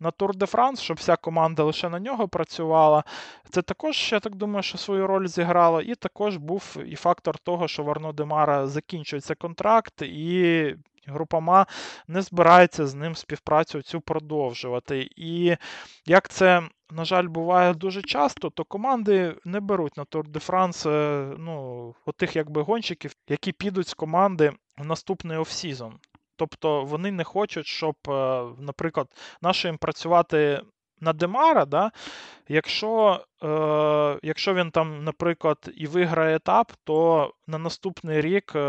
на 0.00 0.10
Тур 0.10 0.36
де 0.36 0.46
Франс, 0.46 0.80
щоб 0.80 0.96
вся 0.96 1.16
команда 1.16 1.62
лише 1.64 1.88
на 1.88 2.00
нього 2.00 2.28
працювала. 2.28 3.04
Це 3.50 3.62
також, 3.62 4.12
я 4.12 4.20
так 4.20 4.34
думаю, 4.34 4.62
що 4.62 4.78
свою 4.78 5.06
роль 5.06 5.26
зіграло. 5.26 5.80
І 5.80 5.94
також 5.94 6.36
був 6.36 6.76
і 6.86 6.96
фактор 6.96 7.38
того, 7.38 7.68
що 7.68 7.82
в 7.82 7.90
Арно 7.90 8.12
Демара 8.12 8.66
закінчується 8.66 9.34
контракт, 9.34 10.02
і 10.02 10.74
Групама 11.06 11.66
не 12.08 12.22
збирається 12.22 12.86
з 12.86 12.94
ним 12.94 13.14
співпрацю 13.14 13.82
цю 13.82 14.00
продовжувати. 14.00 15.08
І 15.16 15.56
як 16.06 16.28
це. 16.28 16.62
На 16.92 17.04
жаль, 17.04 17.26
буває 17.26 17.74
дуже 17.74 18.02
часто, 18.02 18.50
то 18.50 18.64
команди 18.64 19.36
не 19.44 19.60
беруть 19.60 19.96
на 19.96 20.04
Тур 20.04 20.28
де 20.28 20.40
Франс 20.40 20.84
ну, 21.38 21.94
отих 22.06 22.36
якби 22.36 22.62
гонщиків, 22.62 23.12
які 23.28 23.52
підуть 23.52 23.88
з 23.88 23.94
команди 23.94 24.52
в 24.78 24.86
наступний 24.86 25.38
off-season. 25.38 25.98
Тобто 26.40 26.84
вони 26.84 27.10
не 27.10 27.24
хочуть, 27.24 27.66
щоб, 27.66 27.94
е, 28.08 28.44
наприклад, 28.58 29.08
нащо 29.42 29.68
їм 29.68 29.78
працювати 29.78 30.62
на 31.00 31.12
Демара, 31.12 31.64
да, 31.64 31.90
якщо 32.48 33.20
е, 33.20 33.24
якщо 34.22 34.54
він 34.54 34.70
там, 34.70 35.04
наприклад, 35.04 35.70
і 35.76 35.86
виграє 35.86 36.36
етап, 36.36 36.72
то 36.84 37.30
на 37.50 37.58
наступний 37.58 38.20
рік 38.20 38.52
е, 38.56 38.60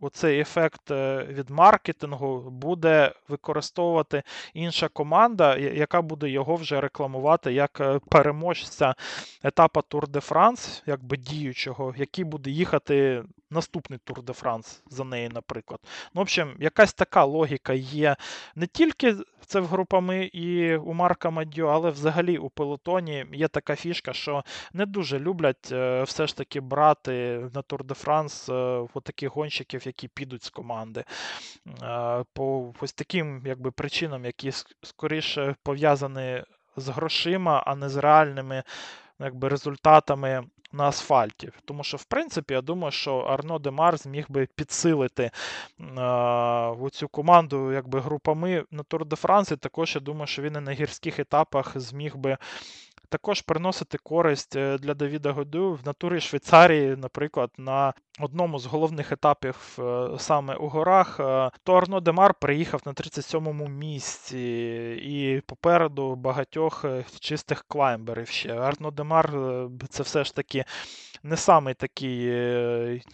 оцей 0.00 0.40
ефект 0.40 0.90
е, 0.90 1.26
від 1.30 1.50
маркетингу 1.50 2.50
буде 2.50 3.12
використовувати 3.28 4.22
інша 4.54 4.88
команда, 4.88 5.56
яка 5.56 6.02
буде 6.02 6.30
його 6.30 6.54
вже 6.54 6.80
рекламувати 6.80 7.52
як 7.52 7.80
е, 7.80 8.00
переможця 8.10 8.94
етапа 9.42 9.82
Тур 9.82 10.08
де 10.08 10.20
Франс, 10.20 10.82
якби 10.86 11.16
діючого, 11.16 11.94
який 11.96 12.24
буде 12.24 12.50
їхати 12.50 13.24
наступний 13.50 13.98
Тур 14.04 14.22
де 14.22 14.32
Франс 14.32 14.82
за 14.90 15.04
неї, 15.04 15.28
наприклад. 15.28 15.80
Ну, 16.14 16.20
в 16.20 16.22
общем, 16.22 16.56
якась 16.58 16.94
така 16.94 17.24
логіка 17.24 17.72
є 17.72 18.16
не 18.54 18.66
тільки 18.66 19.16
це 19.46 19.60
в 19.60 19.66
групами 19.66 20.24
і 20.24 20.76
у 20.76 20.92
Марка 20.92 21.30
Мадьо, 21.30 21.66
але 21.66 21.90
взагалі 21.90 22.38
у 22.38 22.50
пелотоні 22.50 23.26
є 23.32 23.48
така 23.48 23.75
фішка, 23.76 24.12
що 24.12 24.44
не 24.72 24.86
дуже 24.86 25.18
люблять 25.18 25.72
е, 25.72 26.02
все 26.02 26.26
ж 26.26 26.36
таки 26.36 26.60
брати 26.60 27.48
на 27.54 27.62
Тур 27.62 27.84
де 27.84 27.94
Франс 27.94 28.50
таких 29.06 29.30
гонщиків, 29.30 29.86
які 29.86 30.08
підуть 30.08 30.42
з 30.42 30.50
команди. 30.50 31.04
Е, 31.82 32.24
по 32.32 32.74
ось 32.80 32.92
таким 32.92 33.42
якби, 33.46 33.70
причинам, 33.70 34.24
які 34.24 34.52
скоріше 34.82 35.56
пов'язані 35.62 36.42
з 36.76 36.88
грошима, 36.88 37.62
а 37.66 37.74
не 37.74 37.88
з 37.88 37.96
реальними 37.96 38.62
якби, 39.20 39.48
результатами 39.48 40.44
на 40.72 40.84
асфальті. 40.84 41.50
Тому 41.64 41.84
що, 41.84 41.96
в 41.96 42.04
принципі, 42.04 42.54
я 42.54 42.60
думаю, 42.60 42.90
що 42.92 43.18
Арно 43.18 43.58
Демар 43.58 43.96
зміг 43.96 44.26
би 44.28 44.48
підсилити 44.56 45.22
е, 45.22 45.30
цю 46.92 47.08
команду 47.08 47.72
якби, 47.72 48.00
групами 48.00 48.64
на 48.70 48.82
Тур 48.82 49.04
де 49.04 49.16
Франції. 49.16 49.58
Також 49.58 49.94
я 49.94 50.00
думаю, 50.00 50.26
що 50.26 50.42
він 50.42 50.56
і 50.56 50.60
на 50.60 50.72
гірських 50.72 51.18
етапах 51.18 51.78
зміг 51.78 52.16
би 52.16 52.36
також 53.08 53.40
приносити 53.40 53.98
користь 53.98 54.56
е, 54.56 54.78
для 54.78 54.94
Давіда 54.94 55.32
Году 55.32 55.72
в 55.72 55.86
натурі 55.86 56.20
Швейцарії, 56.20 56.96
наприклад, 56.96 57.50
на 57.58 57.94
одному 58.20 58.58
з 58.58 58.66
головних 58.66 59.12
етапів 59.12 59.78
е, 59.78 60.08
саме 60.18 60.54
у 60.54 60.68
горах, 60.68 61.20
е, 61.20 61.50
то 61.64 61.74
Арно 61.74 62.00
Демар 62.00 62.34
приїхав 62.34 62.82
на 62.86 62.92
37-му 62.92 63.68
місці, 63.68 64.38
і 65.02 65.40
попереду 65.46 66.14
багатьох 66.14 66.84
чистих 67.20 67.64
клаймберів 67.68 68.28
ще. 68.28 68.54
Арно 68.54 68.90
Демар 68.90 69.32
це 69.88 70.02
все 70.02 70.24
ж 70.24 70.34
таки 70.34 70.64
не 71.22 71.36
самий 71.36 71.74
такий 71.74 72.32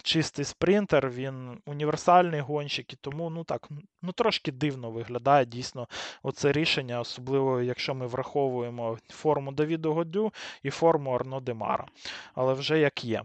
чистий 0.03 0.45
спринтер, 0.45 1.09
він 1.09 1.61
універсальний 1.65 2.39
гонщик, 2.41 2.93
і 2.93 2.95
тому 3.01 3.29
ну 3.29 3.43
так, 3.43 3.69
ну 4.01 4.11
трошки 4.11 4.51
дивно 4.51 4.91
виглядає 4.91 5.45
дійсно 5.45 5.87
оце 6.23 6.51
рішення, 6.51 6.99
особливо 6.99 7.61
якщо 7.61 7.95
ми 7.95 8.07
враховуємо 8.07 8.97
форму 9.09 9.51
Давіду 9.83 9.93
Годю 9.93 10.33
і 10.63 10.69
форму 10.69 11.11
Арно 11.11 11.39
Демара. 11.39 11.85
Але 12.35 12.53
вже 12.53 12.79
як 12.79 13.03
є. 13.03 13.21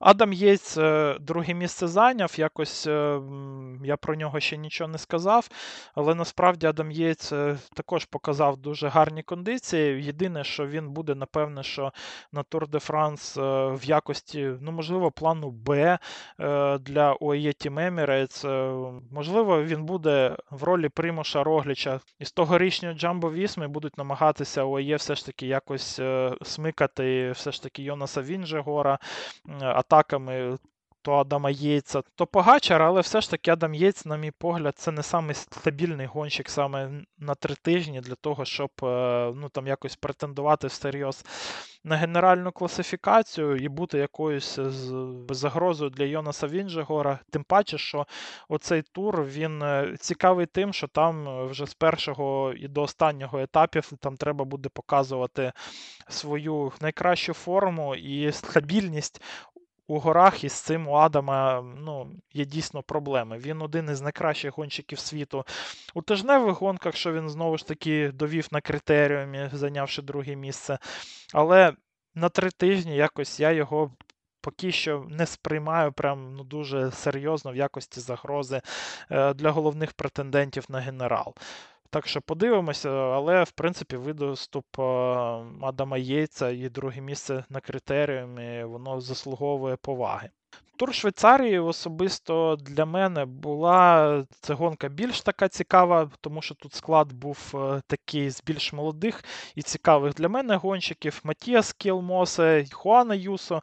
Адам 0.00 0.32
Єць 0.32 0.78
е, 0.78 1.16
друге 1.20 1.54
місце 1.54 1.88
зайняв. 1.88 2.34
Якось 2.36 2.86
е, 2.86 3.20
я 3.84 3.96
про 3.96 4.14
нього 4.14 4.40
ще 4.40 4.56
нічого 4.56 4.88
не 4.88 4.98
сказав. 4.98 5.48
Але 5.94 6.14
насправді 6.14 6.66
Адам 6.66 6.90
Єць 6.90 7.32
також 7.74 8.04
показав 8.04 8.56
дуже 8.56 8.88
гарні 8.88 9.22
кондиції. 9.22 10.04
Єдине, 10.04 10.44
що 10.44 10.66
він 10.66 10.90
буде, 10.90 11.14
напевне, 11.14 11.62
що 11.62 11.92
на 12.32 12.42
Тур 12.42 12.68
де 12.68 12.78
Франс 12.78 13.36
в 13.36 13.80
якості 13.84 14.52
ну, 14.60 14.72
можливо, 14.72 15.10
плану 15.10 15.50
Б 15.50 15.70
е, 15.70 15.98
для 16.78 17.12
Team 17.12 17.90
Emirates. 17.90 18.46
Можливо, 19.10 19.62
він 19.62 19.84
буде 19.84 20.36
в 20.50 20.62
ролі 20.62 20.88
Примуша 20.88 21.44
Рогліча. 21.44 22.00
І 22.18 22.24
з 22.24 22.32
тогорічнього 22.32 22.94
Джамбо 22.94 23.30
Вісми 23.30 23.68
будуть 23.68 23.98
намагатися 23.98 24.64
ОЕ 24.64 24.96
все 24.96 25.14
ж 25.14 25.26
таки 25.26 25.46
якось 25.46 25.98
е, 25.98 25.99
смикати 26.42 27.30
все 27.30 27.52
ж 27.52 27.62
таки 27.62 27.82
Йонаса 27.82 28.22
Вінжегора 28.22 28.98
атаками 29.60 30.58
то 31.02 31.12
Адама 31.12 31.50
Єйца, 31.50 32.02
то 32.14 32.26
Погачар, 32.26 32.82
але 32.82 33.00
все 33.00 33.20
ж 33.20 33.30
таки 33.30 33.50
Адам 33.50 33.74
Єйц, 33.74 34.06
на 34.06 34.16
мій 34.16 34.30
погляд, 34.30 34.74
це 34.78 34.92
не 34.92 35.02
самий 35.02 35.34
стабільний 35.34 36.06
гонщик 36.06 36.50
саме 36.50 36.90
на 37.18 37.34
три 37.34 37.54
тижні 37.54 38.00
для 38.00 38.14
того, 38.14 38.44
щоб 38.44 38.70
е, 38.82 39.32
ну, 39.36 39.48
там 39.48 39.66
якось 39.66 39.96
претендувати 39.96 40.66
всерйоз 40.66 41.24
на 41.84 41.96
генеральну 41.96 42.52
класифікацію 42.52 43.56
і 43.56 43.68
бути 43.68 43.98
якоюсь 43.98 44.58
загрозою 45.30 45.90
для 45.90 46.04
Йонаса 46.04 46.46
Вінжегора. 46.46 47.18
Тим 47.30 47.44
паче, 47.44 47.78
що 47.78 48.06
оцей 48.48 48.82
тур 48.92 49.24
він 49.24 49.62
е, 49.62 49.96
цікавий 50.00 50.46
тим, 50.46 50.72
що 50.72 50.88
там 50.88 51.46
вже 51.46 51.66
з 51.66 51.74
першого 51.74 52.52
і 52.56 52.68
до 52.68 52.82
останнього 52.82 53.40
етапів 53.40 53.92
там 54.00 54.16
треба 54.16 54.44
буде 54.44 54.68
показувати 54.68 55.52
свою 56.08 56.72
найкращу 56.80 57.32
форму 57.32 57.94
і 57.94 58.32
стабільність 58.32 59.22
у 59.90 59.98
горах 59.98 60.44
із 60.44 60.52
цим 60.52 60.88
у 60.88 60.94
Адама 60.94 61.62
ну, 61.78 62.10
є 62.32 62.44
дійсно 62.44 62.82
проблеми. 62.82 63.38
Він 63.38 63.62
один 63.62 63.90
із 63.90 64.00
найкращих 64.00 64.56
гонщиків 64.56 64.98
світу 64.98 65.44
у 65.94 66.02
тижневих 66.02 66.60
гонках, 66.60 66.96
що 66.96 67.12
він 67.12 67.30
знову 67.30 67.58
ж 67.58 67.66
таки 67.66 68.08
довів 68.08 68.48
на 68.50 68.60
критеріумі, 68.60 69.50
зайнявши 69.52 70.02
друге 70.02 70.36
місце. 70.36 70.78
Але 71.34 71.72
на 72.14 72.28
три 72.28 72.50
тижні 72.50 72.96
якось 72.96 73.40
я 73.40 73.52
його. 73.52 73.92
Поки 74.42 74.72
що 74.72 75.06
не 75.10 75.26
сприймаю 75.26 75.92
прям 75.92 76.34
ну, 76.34 76.44
дуже 76.44 76.90
серйозно 76.90 77.52
в 77.52 77.56
якості 77.56 78.00
загрози 78.00 78.60
е, 79.10 79.34
для 79.34 79.50
головних 79.50 79.92
претендентів 79.92 80.64
на 80.68 80.80
генерал. 80.80 81.34
Так 81.92 82.06
що 82.06 82.20
подивимося, 82.20 82.90
але 82.90 83.42
в 83.44 83.50
принципі 83.50 83.96
виступ 83.96 84.78
е, 84.78 84.82
Адама 85.62 85.98
Єйця 85.98 86.50
і 86.50 86.68
друге 86.68 87.00
місце 87.00 87.44
на 87.48 87.60
критеріумі, 87.60 88.64
воно 88.64 89.00
заслуговує 89.00 89.76
поваги. 89.76 90.30
Тур 90.76 90.94
Швейцарії 90.94 91.58
особисто 91.58 92.56
для 92.56 92.84
мене 92.84 93.24
була 93.24 94.24
ця 94.40 94.54
гонка 94.54 94.88
більш 94.88 95.20
така 95.20 95.48
цікава, 95.48 96.10
тому 96.20 96.42
що 96.42 96.54
тут 96.54 96.74
склад 96.74 97.12
був 97.12 97.52
е, 97.54 97.82
такий 97.86 98.30
з 98.30 98.42
більш 98.44 98.72
молодих 98.72 99.24
і 99.54 99.62
цікавих 99.62 100.14
для 100.14 100.28
мене 100.28 100.56
гонщиків: 100.56 101.20
Матіас 101.24 101.72
Скельмосе, 101.72 102.64
Хуан 102.72 103.14
Аюсо. 103.14 103.62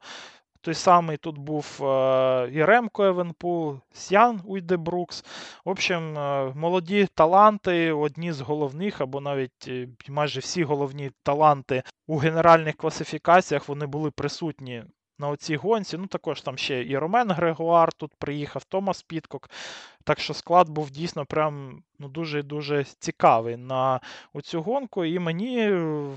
Той 0.68 0.74
самий 0.74 1.18
тут 1.18 1.38
був 1.38 1.80
е, 1.82 2.50
і 2.54 2.66
Ремко 2.66 3.04
Евенпул, 3.04 3.80
Сіан 3.94 4.42
Уйтдебрукс. 4.46 5.26
В 5.66 5.70
общем, 5.70 6.18
е, 6.18 6.54
молоді 6.56 7.08
таланти, 7.16 7.92
одні 7.92 8.32
з 8.32 8.42
головних, 8.42 9.02
або 9.02 9.22
навіть 9.22 9.68
е, 9.68 9.88
майже 10.10 10.40
всі 10.40 10.64
головні 10.64 11.12
таланти 11.24 11.84
у 12.08 12.18
генеральних 12.18 12.76
класифікаціях 12.76 13.70
вони 13.70 13.86
були 13.86 14.12
присутні 14.12 14.84
на 15.20 15.30
оцій 15.30 15.56
гонці. 15.56 15.98
Ну, 15.98 16.08
також 16.08 16.42
там 16.42 16.58
ще 16.58 16.84
і 16.84 16.98
Ромен 16.98 17.32
Грегуар 17.32 17.94
тут 17.94 18.12
приїхав, 18.16 18.64
Томас 18.64 19.02
Підкок. 19.02 19.50
Так 20.04 20.20
що 20.20 20.34
склад 20.34 20.70
був 20.70 20.92
дійсно 20.92 21.26
прям 21.26 21.84
ну, 22.00 22.08
дуже 22.08 22.44
дуже 22.44 22.84
цікавий 22.84 23.58
на 23.58 24.00
цю 24.44 24.62
гонку. 24.62 25.06
І 25.06 25.20
мені 25.20 25.70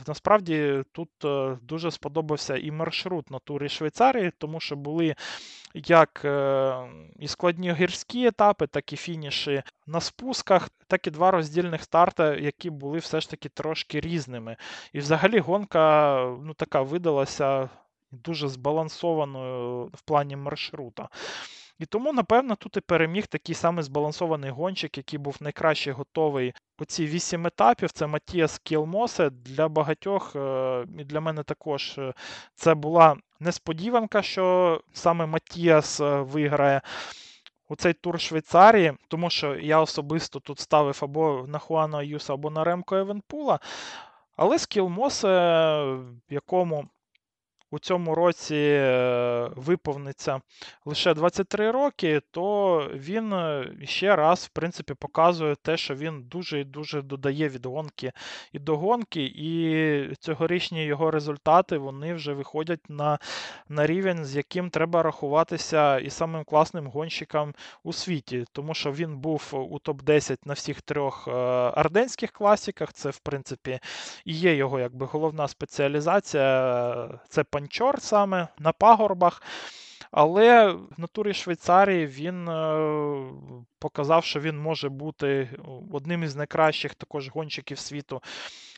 насправді 0.07 0.83
тут 0.93 1.11
е, 1.25 1.59
дуже 1.63 1.91
сподобався 1.91 2.57
і 2.57 2.71
маршрут 2.71 3.31
на 3.31 3.39
турі 3.39 3.69
Швейцарії, 3.69 4.33
тому 4.39 4.61
що 4.61 4.77
були 4.77 5.15
як 5.75 6.23
е, 6.25 6.75
і 7.19 7.29
складні 7.29 7.73
гірські 7.73 8.27
етапи, 8.27 8.67
так 8.67 8.93
і 8.93 8.97
фініші 8.97 9.63
на 9.87 10.01
спусках, 10.01 10.69
так 10.87 11.07
і 11.07 11.11
два 11.11 11.31
роздільних 11.31 11.83
старти, 11.83 12.23
які 12.23 12.71
були 12.71 12.99
все 12.99 13.21
ж 13.21 13.31
таки 13.31 13.49
трошки 13.49 14.01
різними. 14.01 14.57
І 14.93 14.99
взагалі 14.99 15.39
гонка 15.39 16.17
ну, 16.43 16.55
така 16.55 16.83
видалася 16.83 17.69
дуже 18.13 18.49
збалансованою 18.49 19.85
в 19.95 20.03
плані 20.03 20.37
маршрута. 20.37 21.09
І 21.81 21.87
тому, 21.87 22.13
напевно, 22.13 22.57
тут 22.57 22.77
і 22.77 22.81
переміг 22.81 23.27
такий 23.27 23.55
самий 23.55 23.85
збалансований 23.85 24.51
гонщик, 24.51 24.97
який 24.97 25.19
був 25.19 25.37
найкраще 25.41 25.93
готовий 25.93 26.53
у 26.79 26.85
ці 26.85 27.07
вісім 27.07 27.47
етапів. 27.47 27.91
Це 27.91 28.07
Матіас 28.07 28.59
Кілмосе. 28.59 29.31
Для 29.31 29.69
багатьох, 29.69 30.37
е, 30.37 30.87
і 30.99 31.05
для 31.05 31.21
мене 31.21 31.43
також 31.43 31.99
е, 31.99 32.15
це 32.55 32.75
була 32.75 33.17
несподіванка, 33.41 34.23
що 34.23 34.81
саме 34.93 35.27
Матіас 35.27 36.01
е, 36.01 36.21
виграє. 36.21 36.81
у 37.69 37.77
цей 37.77 37.93
тур 37.93 38.21
Швейцарії, 38.21 38.93
тому 39.09 39.31
що 39.31 39.55
я 39.55 39.81
особисто 39.81 40.41
тут 40.41 40.59
ставив 40.59 40.99
або 41.03 41.45
на 41.49 41.59
Хуана 41.59 42.03
Юса, 42.03 42.35
або 42.35 42.51
на 42.51 42.65
Ремко 42.65 42.97
Евенпула. 42.97 43.59
Але 44.37 44.59
Скілмосе, 44.59 45.97
якому 46.31 46.89
у 47.71 47.79
цьому 47.79 48.15
році 48.15 48.57
е, 48.57 49.51
виповниться 49.57 50.41
лише 50.85 51.15
23 51.15 51.71
роки, 51.71 52.21
то 52.31 52.91
він 52.95 53.33
е, 53.33 53.73
ще 53.85 54.17
раз, 54.17 54.45
в 54.45 54.49
принципі, 54.49 54.95
показує 54.95 55.57
те, 55.63 55.77
що 55.77 55.95
він 55.95 56.23
дуже 56.23 56.61
і 56.61 56.65
дуже 56.65 57.03
додає 57.03 57.49
від 57.49 57.67
гонки 57.67 58.13
і 58.53 58.59
до 58.59 58.77
гонки, 58.77 59.25
і 59.35 60.15
цьогорічні 60.15 60.85
його 60.85 61.11
результати 61.11 61.79
вони 61.79 62.15
вже 62.15 62.33
виходять 62.33 62.91
на 62.91 63.19
на 63.69 63.87
рівень, 63.87 64.25
з 64.25 64.37
яким 64.37 64.71
треба 64.71 65.03
рахуватися 65.03 65.99
і 65.99 66.11
самим 66.11 66.45
класним 66.45 66.87
гонщикам 66.87 67.55
у 67.85 67.93
світі, 67.93 68.45
тому 68.53 68.75
що 68.75 68.93
він 68.93 69.19
був 69.19 69.51
у 69.53 69.79
топ-10 69.79 70.39
на 70.45 70.55
всіх 70.55 70.83
трьох 70.83 71.29
е, 71.29 71.33
арденських 71.75 72.31
класіках. 72.31 72.93
Це, 72.93 73.11
в 73.11 73.19
принципі, 73.19 73.81
і 74.25 74.35
є 74.35 74.55
його 74.55 74.81
якби 74.81 75.07
головна 75.07 75.49
спеціалізація. 75.49 77.21
Це 77.29 77.45
панчор 77.61 78.01
саме 78.01 78.49
на 78.59 78.73
пагорбах. 78.73 79.43
Але 80.11 80.73
в 80.73 80.89
натурі 80.97 81.35
Швейцарії 81.35 82.07
він 82.07 82.49
е, 82.49 83.33
показав, 83.79 84.25
що 84.25 84.41
він 84.41 84.59
може 84.59 84.89
бути 84.89 85.51
одним 85.93 86.23
із 86.23 86.37
найкращих 86.37 86.95
також 86.95 87.29
гонщиків 87.29 87.79
світу. 87.79 88.23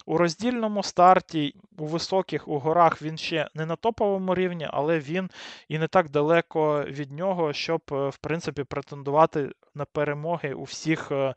У 0.07 0.19
роздільному 0.19 0.83
старті, 0.83 1.55
у 1.79 1.87
високих 1.87 2.49
у 2.49 2.59
горах 2.59 3.03
він 3.03 3.19
ще 3.19 3.49
не 3.55 3.67
на 3.67 3.77
топовому 3.77 4.35
рівні, 4.35 4.69
але 4.71 4.99
він 4.99 5.31
і 5.69 5.79
не 5.79 5.89
так 5.89 6.11
далеко 6.11 6.85
від 6.89 7.13
нього, 7.13 7.53
щоб, 7.53 7.81
е, 7.93 8.09
в 8.09 8.17
принципі, 8.17 8.65
претендувати 8.65 9.51
на 9.75 9.85
перемоги 9.85 10.55
у 10.55 10.63
всіх 10.63 11.13
е, 11.13 11.15
Е, 11.17 11.35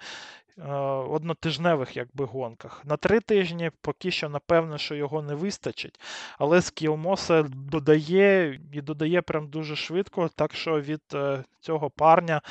однотижневих 1.10 1.98
якби, 1.98 2.26
гонках. 2.26 2.86
На 2.86 2.98
три 2.98 3.20
тижні 3.20 3.72
поки 3.82 4.12
що, 4.12 4.30
напевно, 4.30 4.78
що 4.78 4.96
його 4.96 5.22
не 5.22 5.36
вистачить. 5.36 6.00
Але 6.40 6.62
Скілмоса 6.62 7.44
додає 7.44 8.60
і 8.74 8.82
додає 8.82 9.22
прям 9.22 9.48
дуже 9.48 9.76
швидко. 9.76 10.30
Так 10.36 10.54
що 10.54 10.82
від 10.82 11.02
е, 11.14 11.44
цього 11.60 11.90
парня, 11.90 12.42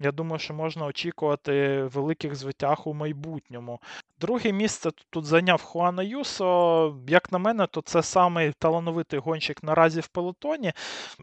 я 0.00 0.12
думаю, 0.12 0.38
що 0.38 0.54
можна 0.54 0.86
очікувати 0.86 1.82
великих 1.82 2.34
звитяг 2.34 2.82
у 2.84 2.94
майбутньому. 2.94 3.80
Друге 4.20 4.52
місце 4.52 4.90
тут 5.10 5.24
зайняв 5.24 5.62
Хуана 5.62 6.02
Юсо. 6.02 6.96
Як 7.08 7.32
на 7.32 7.38
мене, 7.38 7.66
то 7.66 7.80
це 7.80 8.02
самий 8.02 8.52
талановитий 8.58 9.18
гонщик 9.18 9.62
наразі 9.62 10.00
в 10.00 10.08
пелотоні. 10.08 10.72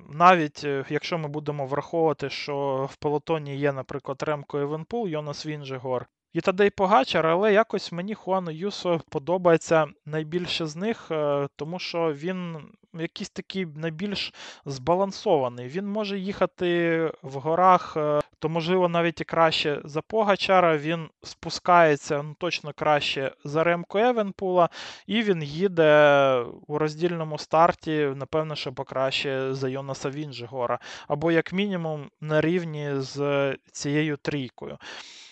Навіть 0.09 0.61
е, 0.63 0.85
якщо 0.89 1.17
ми 1.17 1.27
будемо 1.27 1.65
враховувати, 1.65 2.29
що 2.29 2.87
в 2.91 2.95
пелотоні 2.95 3.57
є, 3.57 3.73
наприклад, 3.73 4.23
Ремко 4.23 4.57
Евенпул, 4.57 5.07
Йонас 5.07 5.45
Вінжегор. 5.45 6.07
І 6.33 6.41
Тадей 6.41 6.69
Погачар, 6.69 7.27
але 7.27 7.53
якось 7.53 7.91
мені 7.91 8.13
Хуану 8.13 8.51
Юсо 8.51 9.01
подобається 9.09 9.87
найбільше 10.05 10.65
з 10.65 10.75
них, 10.75 11.11
е, 11.11 11.47
тому 11.55 11.79
що 11.79 12.13
він 12.13 12.57
якийсь 12.93 13.29
такий 13.29 13.65
найбільш 13.65 14.33
збалансований. 14.65 15.67
Він 15.67 15.87
може 15.87 16.19
їхати 16.19 16.99
в 17.21 17.33
горах, 17.33 17.97
е, 17.97 18.21
то, 18.39 18.49
можливо, 18.49 18.89
навіть 18.89 19.21
і 19.21 19.23
краще 19.23 19.81
за 19.83 20.01
Погачара. 20.01 20.77
Він 20.77 21.09
спускається 21.23 22.23
ну, 22.23 22.35
точно 22.39 22.73
краще 22.75 23.31
за 23.43 23.63
Ремко 23.63 23.99
Евенпула, 23.99 24.69
і 25.07 25.21
він 25.21 25.43
їде 25.43 26.35
у 26.67 26.77
роздільному 26.77 27.37
старті, 27.37 28.11
напевно, 28.15 28.55
що 28.55 28.73
покраще 28.73 29.53
за 29.53 29.69
Йонаса 29.69 30.09
Вінжегора, 30.09 30.79
або, 31.07 31.31
як 31.31 31.53
мінімум, 31.53 32.09
на 32.21 32.41
рівні 32.41 32.91
з 32.95 33.55
цією 33.71 34.17
трійкою. 34.17 34.77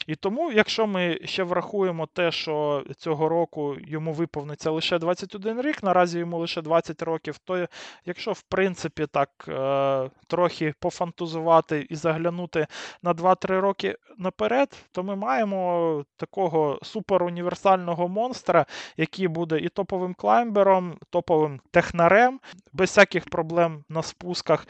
І 0.08 0.16
тому, 0.16 0.52
якщо 0.52 0.88
ми 0.88 1.20
ще 1.26 1.44
врахуємо 1.44 2.06
те, 2.06 2.32
що 2.32 2.84
цього 2.98 3.30
року 3.30 3.76
йому 3.88 4.14
виповниться 4.14 4.72
лише 4.72 5.00
21 5.00 5.62
рік, 5.62 5.84
наразі 5.84 6.20
йому 6.20 6.40
лише 6.40 6.62
20 6.62 7.02
років, 7.02 7.38
то 7.38 7.68
якщо, 8.06 8.32
в 8.32 8.42
принципі, 8.42 9.08
так 9.12 9.30
е, 9.48 10.10
трохи 10.28 10.74
пофантазувати 10.80 11.88
і 11.90 11.96
заглянути 11.96 12.68
на 13.04 13.14
2-3 13.14 13.60
роки 13.60 13.96
наперед, 14.18 14.76
то 14.92 15.04
ми 15.04 15.16
маємо 15.16 16.06
такого 16.18 16.80
суперуніверсального 16.84 18.08
монстра, 18.08 18.66
який 18.98 19.28
буде 19.28 19.60
і 19.60 19.70
топовим 19.70 20.14
клаймбером, 20.14 20.98
топовим 21.10 21.60
технарем, 21.72 22.40
без 22.74 22.90
всяких 22.90 23.26
проблем 23.26 23.84
на 23.90 24.04
спусках 24.04 24.68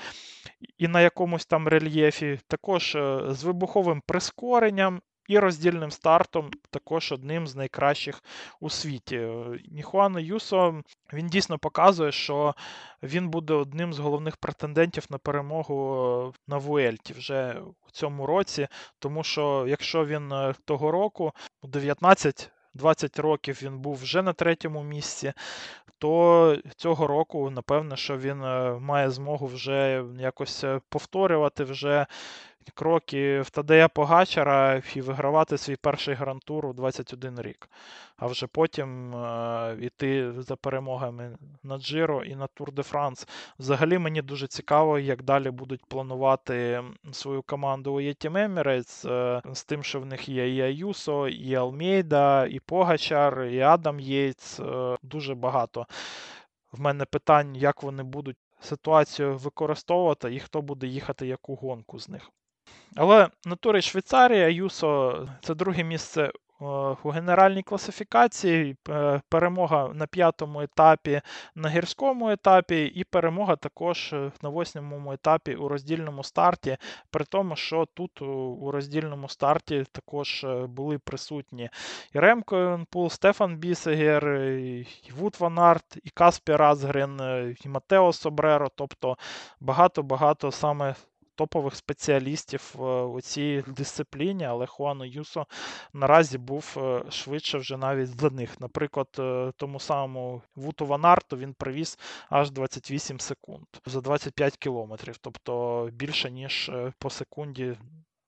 і 0.78 0.88
на 0.88 1.02
якомусь 1.02 1.46
там 1.46 1.68
рельєфі, 1.68 2.40
також 2.48 2.96
е, 2.96 3.22
з 3.30 3.44
вибуховим 3.44 4.02
прискоренням. 4.06 5.02
І 5.32 5.40
роздільним 5.40 5.92
стартом 5.92 6.52
також 6.70 7.12
одним 7.12 7.48
з 7.48 7.56
найкращих 7.56 8.24
у 8.60 8.70
світі. 8.70 9.28
Ніхуана 9.72 10.20
Юсо 10.20 10.82
він 11.14 11.28
дійсно 11.28 11.58
показує, 11.58 12.12
що 12.12 12.56
він 13.04 13.30
буде 13.30 13.54
одним 13.54 13.94
з 13.94 14.00
головних 14.00 14.38
претендентів 14.38 15.06
на 15.10 15.18
перемогу 15.18 16.34
на 16.48 16.58
Вуельті 16.58 17.14
вже 17.14 17.62
у 17.88 17.92
цьому 17.92 18.26
році. 18.26 18.68
Тому 19.00 19.24
що 19.24 19.66
якщо 19.68 20.06
він 20.06 20.32
е, 20.32 20.54
того 20.66 20.92
року 20.92 21.32
у 21.62 21.68
19 21.68 22.52
20 22.74 23.20
років 23.20 23.60
він 23.64 23.80
був 23.80 23.96
вже 23.96 24.22
на 24.22 24.34
третьому 24.34 24.84
місці, 24.84 25.34
то 25.98 26.58
цього 26.76 27.08
року, 27.08 27.50
напевне, 27.50 27.98
що 27.98 28.18
він 28.18 28.44
е, 28.44 28.80
має 28.80 29.10
змогу 29.10 29.48
вже 29.48 30.06
якось 30.20 30.64
е, 30.64 30.82
повторювати 30.90 31.64
вже 31.64 32.06
кроки 32.74 33.42
в 33.42 33.50
Тадея 33.50 33.88
Погачара 33.88 34.82
і 34.96 35.02
вигравати 35.02 35.58
свій 35.58 35.76
перший 35.76 36.16
грантур 36.16 36.66
у 36.66 36.74
21 36.74 37.42
рік. 37.42 37.70
А 38.18 38.28
вже 38.28 38.48
потім 38.48 39.16
е, 39.16 39.78
йти 39.82 40.32
за 40.42 40.56
перемогами 40.56 41.38
на 41.64 41.78
Джиро 41.78 42.24
і 42.24 42.36
на 42.36 42.48
Тур 42.48 42.72
де 42.72 42.84
Франс. 42.84 43.28
Взагалі 43.60 43.98
мені 43.98 44.22
дуже 44.22 44.48
цікаво, 44.48 45.00
як 45.00 45.24
далі 45.24 45.52
будуть 45.52 45.86
планувати 45.86 46.84
свою 47.12 47.42
команду 47.42 47.94
у 47.94 48.00
Емірейтс 48.36 49.06
е, 49.06 49.42
з 49.54 49.64
тим, 49.64 49.84
що 49.84 50.00
в 50.00 50.06
них 50.06 50.30
є 50.30 50.56
і 50.56 50.62
Аюсо, 50.62 51.28
і 51.28 51.56
Алмейда, 51.56 52.46
і 52.46 52.60
Погачар, 52.60 53.44
і 53.44 53.60
Адам 53.60 54.00
Єйц. 54.00 54.60
Е, 54.60 54.98
дуже 55.04 55.36
багато. 55.36 55.88
В 56.72 56.82
мене 56.82 57.06
питань, 57.06 57.56
як 57.56 57.84
вони 57.84 58.04
будуть 58.04 58.38
ситуацію 58.62 59.38
використовувати 59.38 60.36
і 60.36 60.40
хто 60.40 60.62
буде 60.62 60.88
їхати 60.88 61.28
яку 61.28 61.56
гонку 61.56 62.00
з 62.00 62.10
них. 62.10 62.32
Але 62.96 63.30
на 63.46 63.56
турі 63.56 63.82
Швейцарії 63.82 64.50
Аюсо 64.50 65.28
це 65.42 65.56
друге 65.56 65.84
місце 65.84 66.32
у 67.04 67.10
генеральній 67.10 67.64
класифікації, 67.64 68.76
перемога 69.30 69.92
на 69.94 70.08
п'ятому 70.08 70.62
етапі 70.62 71.22
на 71.56 71.70
гірському 71.70 72.30
етапі, 72.30 72.86
і 72.86 73.04
перемога 73.04 73.56
також 73.56 74.16
на 74.42 74.50
восьмому 74.50 75.14
етапі 75.14 75.56
у 75.56 75.68
роздільному 75.68 76.24
старті, 76.24 76.78
при 77.10 77.26
тому, 77.26 77.56
що 77.56 77.86
тут 77.94 78.22
у 78.22 78.72
роздільному 78.72 79.30
старті 79.30 79.86
також 79.92 80.44
е, 80.44 80.66
були 80.68 80.98
присутні 80.98 81.70
і 82.14 82.20
Ремко 82.20 82.58
Евенпул, 82.58 83.10
Стефан 83.10 83.58
Бісегер, 83.58 84.36
і 84.36 84.88
Ваут 85.18 85.36
Ван 85.40 85.60
Арт, 85.60 85.98
і 86.04 86.10
Каспер 86.10 86.64
Азгрен, 86.64 87.22
е, 87.22 87.56
і 87.66 87.70
Матео 87.70 88.14
Собреро, 88.14 88.70
тобто 88.76 89.18
багато-багато 89.60 90.52
саме 90.52 90.96
топових 91.36 91.76
спеціалістів 91.76 92.76
е, 92.80 92.82
у 93.02 93.22
цій 93.22 93.64
дисципліні, 93.68 94.46
але 94.46 94.66
Хуан 94.66 95.06
Аюсо 95.06 95.46
наразі 95.94 96.38
був 96.38 96.76
е, 96.78 97.12
швидше 97.12 97.58
вже 97.58 97.78
навіть 97.78 98.20
за 98.20 98.30
них. 98.30 98.60
Наприклад, 98.60 99.08
е, 99.20 99.52
тому 99.58 99.80
самому 99.80 100.42
Вуту 100.56 100.86
Ванарту 100.86 101.38
він 101.38 101.54
привіз 101.54 102.00
аж 102.30 102.52
28 102.52 103.20
секунд 103.20 103.66
за 103.86 104.02
25 104.02 104.58
кілометрів, 104.58 105.18
тобто 105.18 105.90
більше, 105.94 106.32
ніж 106.32 106.72
по 107.00 107.10
секунді. 107.10 107.76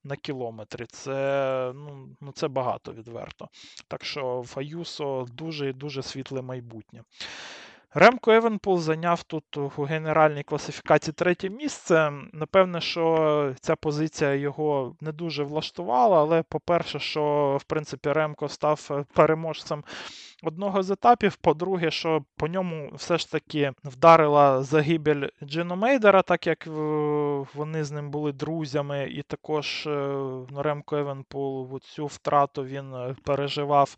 На 0.06 0.16
кілометрі. 0.16 0.86
Це 0.86 1.72
ну, 1.76 2.16
ну, 2.22 2.32
це 2.32 2.48
багато 2.48 2.94
відверто. 2.94 3.48
Так 3.88 4.06
що 4.06 4.42
в 4.42 4.54
Аюсо 4.60 5.26
дуже 5.32 5.70
і 5.70 5.74
дуже 5.74 6.04
світле 6.04 6.42
майбутнє. 6.42 7.04
Ремко 7.96 8.32
Евенпул 8.32 8.80
зайняв 8.80 9.24
тут 9.24 9.58
у 9.58 9.84
генеральній 9.84 10.44
класифікації 10.44 11.14
третє 11.14 11.50
місце. 11.50 12.12
Напевне, 12.34 12.82
що 12.82 13.54
ця 13.62 13.76
позиція 13.76 14.34
його 14.34 14.96
не 15.02 15.12
дуже 15.12 15.44
влаштувала, 15.44 16.20
але 16.20 16.44
по-перше, 16.44 17.00
що 17.00 17.58
в 17.62 17.64
принципі 17.64 18.12
Ремко 18.12 18.50
став 18.50 19.06
переможцем 19.14 19.84
одного 20.44 20.84
з 20.84 20.92
етапів. 20.92 21.36
По-друге, 21.36 21.92
що 21.92 22.24
по 22.38 22.48
ньому 22.48 22.92
все 22.94 23.18
ж 23.18 23.32
таки 23.32 23.72
вдарила 23.84 24.64
загибель 24.64 25.28
Джино 25.44 25.76
Мейдера, 25.76 26.22
так 26.22 26.48
як 26.48 26.68
вони 27.54 27.84
з 27.84 27.92
ним 27.92 28.12
були 28.12 28.32
друзями, 28.32 29.08
і 29.12 29.22
також 29.22 29.88
е, 29.88 30.18
Ремко 30.58 30.96
Евенпул 30.98 31.80
цю 31.80 32.06
втрату 32.06 32.64
він 32.64 32.94
е, 32.94 33.16
переживав. 33.24 33.98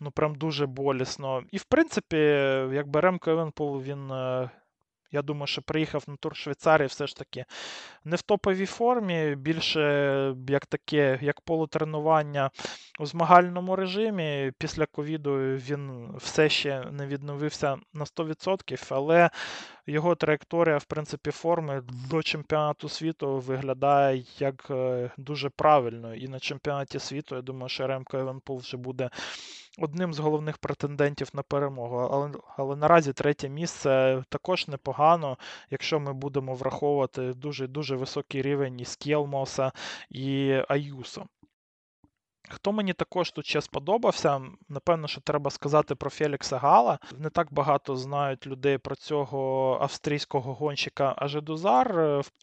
Ну 0.00 0.10
прям 0.10 0.34
дуже 0.34 0.66
болісно. 0.66 1.42
І 1.50 1.58
в 1.58 1.64
принципі, 1.64 2.16
якби 2.72 3.00
Ремко 3.00 3.30
Евенпул 3.30 3.82
він 3.82 4.10
е, 4.10 4.50
я 5.12 5.22
думаю, 5.22 5.46
що 5.46 5.62
приїхав 5.62 6.04
на 6.06 6.16
тур 6.16 6.36
Швейцарії 6.36 6.86
все 6.86 7.06
ж 7.06 7.16
таки 7.16 7.44
не 8.04 8.16
в 8.16 8.22
топовій 8.22 8.66
формі, 8.66 9.34
більше 9.36 10.34
як 10.48 10.66
таке, 10.66 11.18
як 11.22 11.40
полутренування 11.40 12.50
у 12.98 13.06
змагальному 13.06 13.76
режимі. 13.76 14.52
Після 14.58 14.86
ковіду 14.86 15.36
він 15.38 16.12
все 16.16 16.48
ще 16.48 16.84
не 16.90 17.06
відновився 17.06 17.76
на 17.92 18.04
100%, 18.04 18.86
але 18.90 19.30
його 19.86 20.14
траєкторія, 20.14 20.78
в 20.78 20.84
принципі, 20.84 21.30
форми 21.30 21.82
до 22.10 22.22
чемпіонату 22.22 22.88
світу 22.88 23.38
виглядає 23.38 24.24
як 24.38 24.66
е, 24.70 25.10
дуже 25.16 25.48
правильно. 25.48 26.14
І 26.14 26.28
на 26.28 26.40
чемпіонаті 26.40 26.98
світу, 26.98 27.34
я 27.34 27.42
думаю, 27.42 27.68
що 27.68 27.86
Ремко 27.86 28.18
Евенпул 28.18 28.58
вже 28.58 28.76
буде 28.76 29.10
одним 29.80 30.14
з 30.14 30.18
головних 30.18 30.58
претендентів 30.58 31.28
на 31.34 31.42
перемогу. 31.42 31.96
Але, 31.96 32.32
але 32.56 32.76
наразі 32.76 33.12
третє 33.12 33.48
місце 33.48 34.24
також 34.28 34.68
непогано, 34.68 35.38
якщо 35.70 36.00
ми 36.00 36.12
будемо 36.12 36.54
враховувати 36.54 37.34
дуже 37.34 37.66
дуже 37.66 37.96
високий 37.96 38.42
рівень 38.42 38.80
і 38.80 38.84
Скєлмоса, 38.84 39.72
і 40.10 40.54
Аюсо. 40.68 41.26
Хто 42.52 42.72
мені 42.72 42.92
також 42.92 43.30
тут 43.30 43.46
ще 43.46 43.60
сподобався, 43.60 44.40
напевно, 44.68 45.08
що 45.08 45.20
треба 45.20 45.50
сказати 45.50 45.94
про 45.94 46.10
Фелікса 46.10 46.58
Гала. 46.58 46.98
Не 47.18 47.30
так 47.30 47.52
багато 47.52 47.96
знають 47.96 48.46
людей 48.46 48.78
про 48.78 48.94
цього 48.94 49.78
австрійського 49.80 50.54
гонщика 50.54 51.14
Ажедузар. 51.16 51.94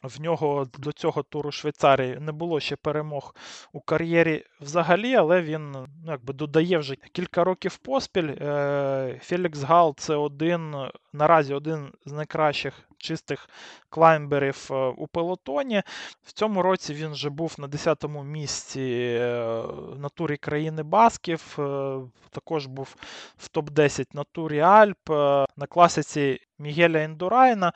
В 0.04 0.22
нього 0.22 0.68
до 0.78 0.92
цього 0.92 1.24
туру 1.24 1.52
Швейцарії 1.52 2.18
не 2.20 2.32
було 2.32 2.60
ще 2.60 2.76
перемог 2.76 3.36
у 3.74 3.80
кар'єрі 3.80 4.44
взагалі, 4.62 5.16
але 5.16 5.42
він 5.42 5.72
ну, 5.72 5.88
якби 6.06 6.34
додає 6.34 6.78
вже 6.78 6.96
кілька 6.96 7.44
років 7.44 7.78
поспіль. 7.78 8.30
Е, 8.30 9.20
Фелікс 9.24 9.64
Гал 9.64 9.96
це 9.98 10.16
один 10.16 10.76
наразі 11.18 11.54
один 11.54 11.92
з 12.06 12.12
найкращих 12.12 12.74
чистих 12.98 13.50
клаймберів 13.90 14.68
е, 14.72 14.74
у 14.74 15.08
пелотоні. 15.08 15.84
В 16.24 16.32
цьому 16.32 16.62
році 16.62 16.94
він 16.94 17.12
вже 17.12 17.30
був 17.30 17.56
на 17.58 17.68
10-му 17.68 18.24
місці 18.24 19.18
е, 19.22 19.64
на 19.98 20.10
турі 20.10 20.38
країни 20.38 20.84
Басків. 20.84 21.56
Е, 21.60 21.98
також 22.30 22.66
був 22.66 22.96
в 23.38 23.50
топ-10 23.54 24.06
на 24.14 24.24
турі 24.24 24.60
Альп, 24.60 25.10
на 25.58 25.68
класиці 25.70 26.40
Мігеля 26.60 27.00
Індурайна. 27.00 27.74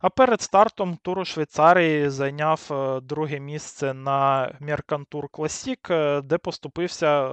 А 0.00 0.10
перед 0.10 0.42
стартом 0.42 0.98
туру 1.02 1.24
Швейцарії 1.24 2.10
зайняв 2.10 2.60
друге 3.02 3.40
місце 3.40 3.94
на 3.94 4.52
Меркантур 4.60 5.28
Класік, 5.28 5.88
де 6.22 6.38
поступився 6.38 7.30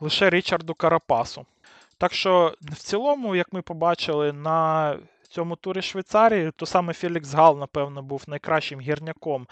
лише 0.00 0.30
Річарду 0.30 0.74
Карапасу. 0.74 1.46
Так 1.98 2.14
що, 2.14 2.54
в 2.60 2.76
цілому, 2.76 3.36
як 3.36 3.52
ми 3.52 3.62
побачили, 3.62 4.32
на 4.32 4.98
цьому 5.28 5.56
турі 5.56 5.82
Швейцарії, 5.82 6.50
то 6.56 6.66
саме 6.66 6.92
Фелікс 6.92 7.34
Гал, 7.34 7.58
напевно, 7.58 8.02
був 8.02 8.24
найкращим 8.26 8.80
гірняком 8.80 9.46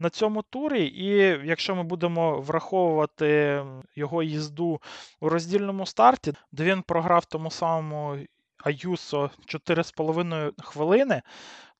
на 0.00 0.10
цьому 0.10 0.42
турі. 0.42 0.86
І 0.86 1.08
якщо 1.46 1.74
ми 1.74 1.82
будемо 1.82 2.40
враховувати 2.40 3.62
його 3.96 4.22
їзду 4.22 4.80
у 5.20 5.28
роздільному 5.28 5.86
старті, 5.86 6.32
де 6.52 6.64
він 6.64 6.82
програв 6.82 7.24
тому 7.24 7.50
самому 7.50 8.18
Аюсо 8.64 9.30
4,5 9.46 10.52
хвилини, 10.62 11.22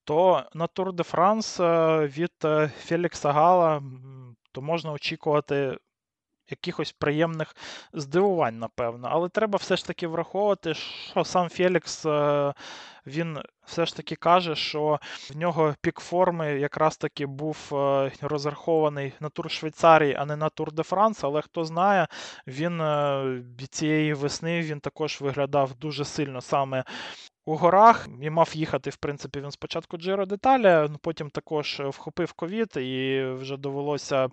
то 0.04 0.42
на 0.54 0.66
Тур 0.66 0.92
де 0.92 1.02
Франс 1.02 1.60
е, 1.60 1.98
від 2.06 2.32
е, 2.44 2.70
Фелікса 2.78 3.32
Гала 3.32 3.82
то 4.52 4.62
можна 4.62 4.92
очікувати 4.92 5.78
якихось 6.50 6.92
приємних 6.92 7.56
здивувань, 7.92 8.58
напевно. 8.58 9.08
Але 9.10 9.28
треба 9.28 9.56
все 9.56 9.76
ж 9.76 9.86
таки 9.86 10.06
враховувати, 10.06 10.74
що 10.74 11.24
сам 11.24 11.48
Фелікс 11.48 12.06
е, 12.06 12.52
він 13.06 13.38
все 13.66 13.86
ж 13.86 13.96
таки 13.96 14.16
каже, 14.16 14.56
що 14.56 15.00
в 15.30 15.36
нього 15.36 15.74
пік 15.80 16.00
форми 16.00 16.58
якраз 16.60 16.96
таки 16.96 17.26
був 17.26 17.70
е, 17.72 18.12
розрахований 18.20 19.12
на 19.20 19.28
тур 19.28 19.50
Швейцарії, 19.50 20.14
а 20.14 20.24
не 20.24 20.36
на 20.36 20.48
Тур 20.48 20.72
де 20.72 20.82
Франс. 20.82 21.24
Але 21.24 21.42
хто 21.42 21.64
знає, 21.64 22.06
він 22.46 22.80
е, 22.80 23.42
цієї 23.70 24.14
весни 24.14 24.60
він 24.60 24.80
також 24.80 25.20
виглядав 25.20 25.74
дуже 25.74 26.04
сильно 26.04 26.40
саме. 26.40 26.84
У 27.48 27.56
горах 27.56 28.08
і 28.22 28.30
мав 28.30 28.50
їхати, 28.54 28.90
в 28.90 28.96
принципі, 28.96 29.40
він 29.40 29.50
спочатку 29.50 29.96
Джиро 29.96 30.26
деталі, 30.26 30.88
потім 31.02 31.30
також 31.30 31.82
вхопив 31.88 32.32
ковід, 32.32 32.76
і 32.76 33.24
вже 33.24 33.56
довелося 33.56 34.28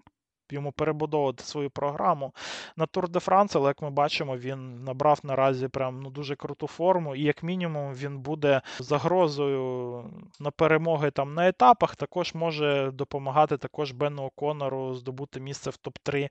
йому 0.51 0.71
перебудовувати 0.71 1.43
свою 1.43 1.69
програму 1.69 2.33
на 2.77 2.85
Тур 2.85 3.09
де 3.09 3.19
Франс, 3.19 3.55
але 3.55 3.67
як 3.67 3.81
ми 3.81 3.89
бачимо, 3.89 4.37
він 4.37 4.83
набрав 4.83 5.19
наразі 5.23 5.67
прям 5.67 6.01
ну, 6.01 6.09
дуже 6.09 6.35
круту 6.35 6.67
форму, 6.67 7.15
і 7.15 7.21
як 7.21 7.43
мінімум 7.43 7.93
він 7.93 8.19
буде 8.19 8.61
загрозою 8.79 10.03
на 10.39 10.51
перемоги 10.51 11.11
там 11.11 11.33
на 11.33 11.47
етапах. 11.47 11.95
Також 11.95 12.33
може 12.33 12.91
допомагати 12.93 13.57
також 13.57 13.91
Бену 13.91 14.23
Оконору 14.23 14.95
здобути 14.95 15.39
місце 15.39 15.69
в 15.69 15.77
топ-3. 15.83 16.29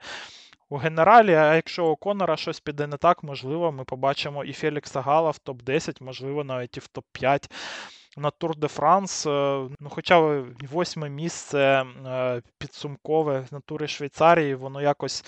У 0.68 0.76
генералі, 0.76 1.34
а 1.34 1.54
якщо 1.54 1.86
у 1.86 1.96
Конора 1.96 2.36
щось 2.36 2.60
піде 2.60 2.86
не 2.86 2.96
так, 2.96 3.22
можливо, 3.22 3.72
ми 3.72 3.84
побачимо 3.84 4.44
і 4.44 4.52
Фелікса 4.52 5.00
Гала 5.00 5.30
в 5.30 5.38
топ-10, 5.46 6.02
можливо, 6.02 6.44
навіть 6.44 6.76
і 6.76 6.80
в 6.80 6.88
топ-5 6.94 7.50
на 8.16 8.30
Тур 8.30 8.56
де 8.56 8.68
Франс. 8.68 9.26
Ну, 9.26 9.88
Хоча 9.90 10.44
восьме 10.70 11.08
місце 11.08 11.84
е, 12.06 12.42
підсумкове 12.58 13.46
на 13.50 13.60
турі 13.60 13.88
Швейцарії, 13.88 14.54
воно 14.54 14.80
якось 14.82 15.24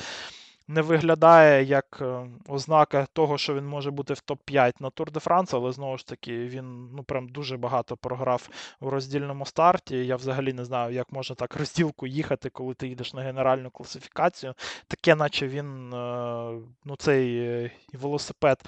не 0.69 0.83
виглядає 0.83 1.65
як 1.65 1.99
е, 2.01 2.27
ознака 2.49 3.07
того, 3.12 3.39
що 3.39 3.55
він 3.55 3.67
може 3.67 3.91
бути 3.91 4.15
в 4.15 4.23
топ-5 4.27 4.73
на 4.81 4.91
Тур 4.91 5.11
де 5.11 5.21
Франс, 5.21 5.55
але 5.55 5.73
знову 5.73 5.99
ж 5.99 6.07
таки 6.07 6.47
він 6.47 6.91
ну 6.97 7.03
прям 7.03 7.29
дуже 7.29 7.57
багато 7.57 7.97
програв 7.97 8.49
у 8.81 8.91
роздільному 8.91 9.47
старті. 9.47 10.07
Я 10.07 10.17
взагалі 10.17 10.53
не 10.53 10.65
знаю, 10.65 10.95
як 10.95 11.12
можна 11.12 11.37
так 11.37 11.57
розділку 11.57 12.07
їхати, 12.07 12.51
коли 12.51 12.75
ти 12.75 12.89
їдеш 12.89 13.15
на 13.15 13.23
генеральну 13.23 13.71
класифікацію. 13.71 14.55
Таке, 14.89 15.15
наче 15.15 15.49
він 15.49 15.95
е, 15.95 16.61
ну 16.85 16.97
цей 16.99 17.39
е, 17.39 17.71
велосипед 17.93 18.65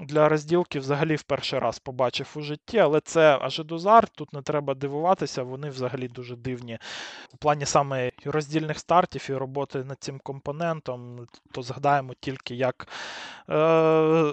для 0.00 0.28
розділки 0.28 0.78
взагалі 0.78 1.16
в 1.16 1.22
перший 1.22 1.58
раз 1.58 1.78
побачив 1.78 2.32
у 2.36 2.40
житті, 2.40 2.78
але 2.78 3.00
це 3.00 3.38
Ажедузар, 3.40 4.08
тут 4.08 4.32
не 4.32 4.42
треба 4.42 4.74
дивуватися, 4.74 5.42
вони 5.42 5.68
взагалі 5.68 6.08
дуже 6.08 6.36
дивні 6.36 6.78
у 7.34 7.36
плані 7.36 7.66
саме 7.66 8.12
роздільних 8.24 8.78
стартів 8.78 9.26
і 9.30 9.34
роботи 9.34 9.84
над 9.84 9.96
цим 10.00 10.18
компонентом 10.18 11.26
то 11.52 11.62
згадаємо 11.62 12.12
тільки, 12.20 12.54
як 12.54 12.88
е, 13.50 13.54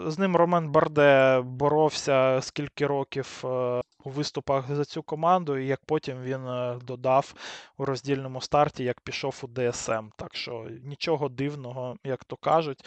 з 0.06 0.20
ним 0.20 0.36
Ромен 0.36 0.70
Барде 0.70 1.42
боровся 1.42 2.40
скільки 2.42 2.88
років 2.88 3.42
е, 3.44 3.82
у 4.04 4.10
виступах 4.10 4.76
за 4.76 4.86
цю 4.86 5.04
команду, 5.04 5.58
і 5.58 5.68
як 5.68 5.82
потім 5.86 6.22
він 6.22 6.48
е, 6.48 6.80
додав 6.84 7.34
у 7.78 7.86
роздільному 7.86 8.42
старті, 8.42 8.84
як 8.84 9.02
пішов 9.02 9.42
у 9.44 9.48
ДСМ. 9.48 10.10
Так 10.16 10.36
що 10.36 10.68
нічого 10.84 11.30
дивного, 11.30 11.96
як 12.04 12.24
то 12.24 12.36
кажуть, 12.36 12.86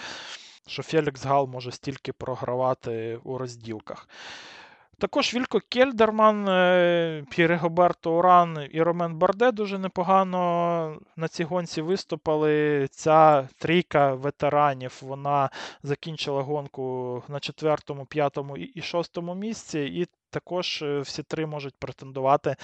що 0.66 0.82
Фелікс 0.82 1.24
Гал 1.24 1.46
може 1.46 1.72
стільки 1.72 2.12
програвати 2.12 3.18
у 3.24 3.38
розділках. 3.38 4.08
Також 4.98 5.34
Вілько 5.34 5.60
Кельдерман, 5.68 6.48
е, 6.48 7.24
Гоберто 7.60 8.18
Уран 8.18 8.68
і 8.72 8.82
Ромен 8.82 9.14
Барде 9.14 9.52
дуже 9.52 9.78
непогано 9.78 11.00
на 11.16 11.28
цій 11.28 11.44
гонці 11.44 11.82
виступили. 11.82 12.86
Ця 12.90 13.48
трійка 13.58 14.14
ветеранів 14.14 14.98
вона 15.02 15.50
закінчила 15.82 16.42
гонку 16.42 17.22
на 17.28 17.40
четвертому, 17.40 18.06
п'ятому 18.06 18.56
і 18.56 18.82
шостому 18.82 19.34
місці, 19.34 19.80
і 19.80 20.06
також 20.30 20.82
е, 20.82 21.00
всі 21.00 21.22
три 21.22 21.46
можуть 21.46 21.74
претендувати 21.78 22.56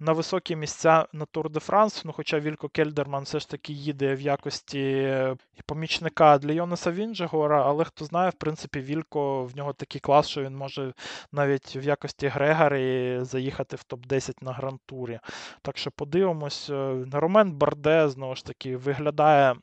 на 0.00 0.12
високі 0.12 0.56
місця 0.56 1.06
на 1.12 1.24
Тур 1.24 1.50
де 1.50 1.60
Франс. 1.60 2.04
Ну, 2.04 2.12
хоча 2.12 2.40
Вілько 2.40 2.68
Кельдерман 2.68 3.22
все 3.24 3.40
ж 3.40 3.48
таки 3.48 3.72
їде 3.72 4.14
в 4.14 4.20
якості 4.20 4.80
е, 4.80 5.36
помічника 5.66 6.38
для 6.38 6.52
Йонаса 6.52 6.92
Вінджегора, 6.92 7.64
але 7.66 7.84
хто 7.84 8.04
знає, 8.04 8.30
в 8.30 8.34
принципі, 8.34 8.80
Вілько 8.80 9.44
в 9.44 9.56
нього 9.56 9.72
такий 9.72 10.00
клас, 10.00 10.28
що 10.28 10.42
він 10.42 10.56
може 10.56 10.92
навіть 11.32 11.76
в 11.76 11.82
якості 11.82 12.28
Грегори 12.28 13.24
заїхати 13.24 13.76
в 13.76 13.84
топ-10 13.88 14.34
на 14.42 14.52
гран-турі. 14.52 15.20
Так 15.62 15.78
що 15.78 15.90
подивимось, 15.90 16.70
е, 16.70 17.04
Ромен 17.12 17.52
Барде 17.52 18.08
знову 18.08 18.34
ж 18.34 18.44
таки 18.44 18.76
виглядає 18.76 19.56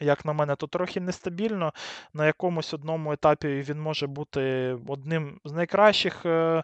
як 0.00 0.24
на 0.24 0.32
мене, 0.32 0.56
то 0.56 0.66
трохи 0.66 1.00
нестабільно. 1.00 1.72
На 2.14 2.26
якомусь 2.26 2.74
одному 2.74 3.12
етапі 3.12 3.48
він 3.48 3.80
може 3.80 4.06
бути 4.06 4.76
одним 4.88 5.40
з 5.44 5.52
найкращих 5.52 6.26
е, 6.26 6.62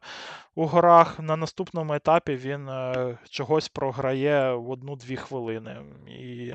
у 0.54 0.66
горах. 0.66 1.20
На 1.20 1.36
наступному 1.36 1.94
етапі 1.94 2.36
він 2.36 2.68
е, 2.68 3.18
чогось 3.30 3.68
програє 3.68 4.54
в 4.54 4.70
одну-дві 4.70 5.16
хвилини. 5.16 5.76
І 6.08 6.54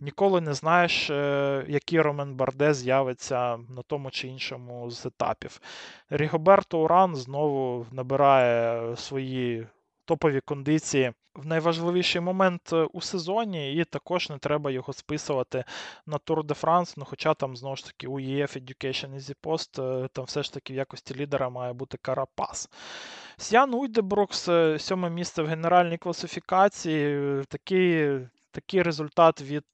ніколи 0.00 0.40
не 0.40 0.54
знаєш, 0.54 1.10
е, 1.10 1.64
який 1.68 2.00
Ромен 2.00 2.34
Барде 2.34 2.74
з'явиться 2.74 3.56
на 3.56 3.82
тому 3.86 4.10
чи 4.10 4.28
іншому 4.28 4.90
з 4.90 5.06
етапів. 5.06 5.60
Рігоберто 6.10 6.82
Уран 6.82 7.16
знову 7.16 7.86
набирає 7.92 8.96
свої 8.96 9.66
топові 10.10 10.40
кондиції 10.40 11.12
в 11.34 11.46
найважливіший 11.46 12.20
момент 12.20 12.72
е, 12.72 12.76
у 12.76 13.00
сезоні, 13.00 13.74
і 13.74 13.84
також 13.84 14.30
не 14.30 14.38
треба 14.38 14.70
його 14.70 14.92
списувати 14.92 15.64
на 16.06 16.16
Tour 16.16 16.42
de 16.42 16.60
France, 16.60 16.94
ну 16.96 17.04
хоча 17.04 17.34
там 17.34 17.56
знову 17.56 17.76
ж 17.76 17.84
таки 17.84 18.06
у 18.06 18.20
EF 18.20 18.62
Education 18.62 19.14
Easy 19.14 19.34
Post, 19.42 20.04
е, 20.04 20.08
там 20.12 20.24
все 20.24 20.42
ж 20.42 20.52
таки 20.52 20.72
в 20.72 20.76
якості 20.76 21.14
лідера 21.14 21.48
має 21.50 21.72
бути 21.72 21.98
Карапас. 22.02 22.68
Сян 23.36 23.74
Уйдебрукс, 23.74 24.48
сьоме 24.78 25.10
місце 25.10 25.42
в 25.42 25.46
генеральній 25.46 25.98
класифікації. 25.98 27.42
Такий 27.48 28.20
такий 28.52 28.82
результат 28.82 29.42
від 29.42 29.64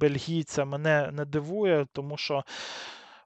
бельгійця 0.00 0.64
мене 0.64 1.10
не 1.12 1.24
дивує, 1.24 1.86
тому 1.92 2.16
що 2.16 2.44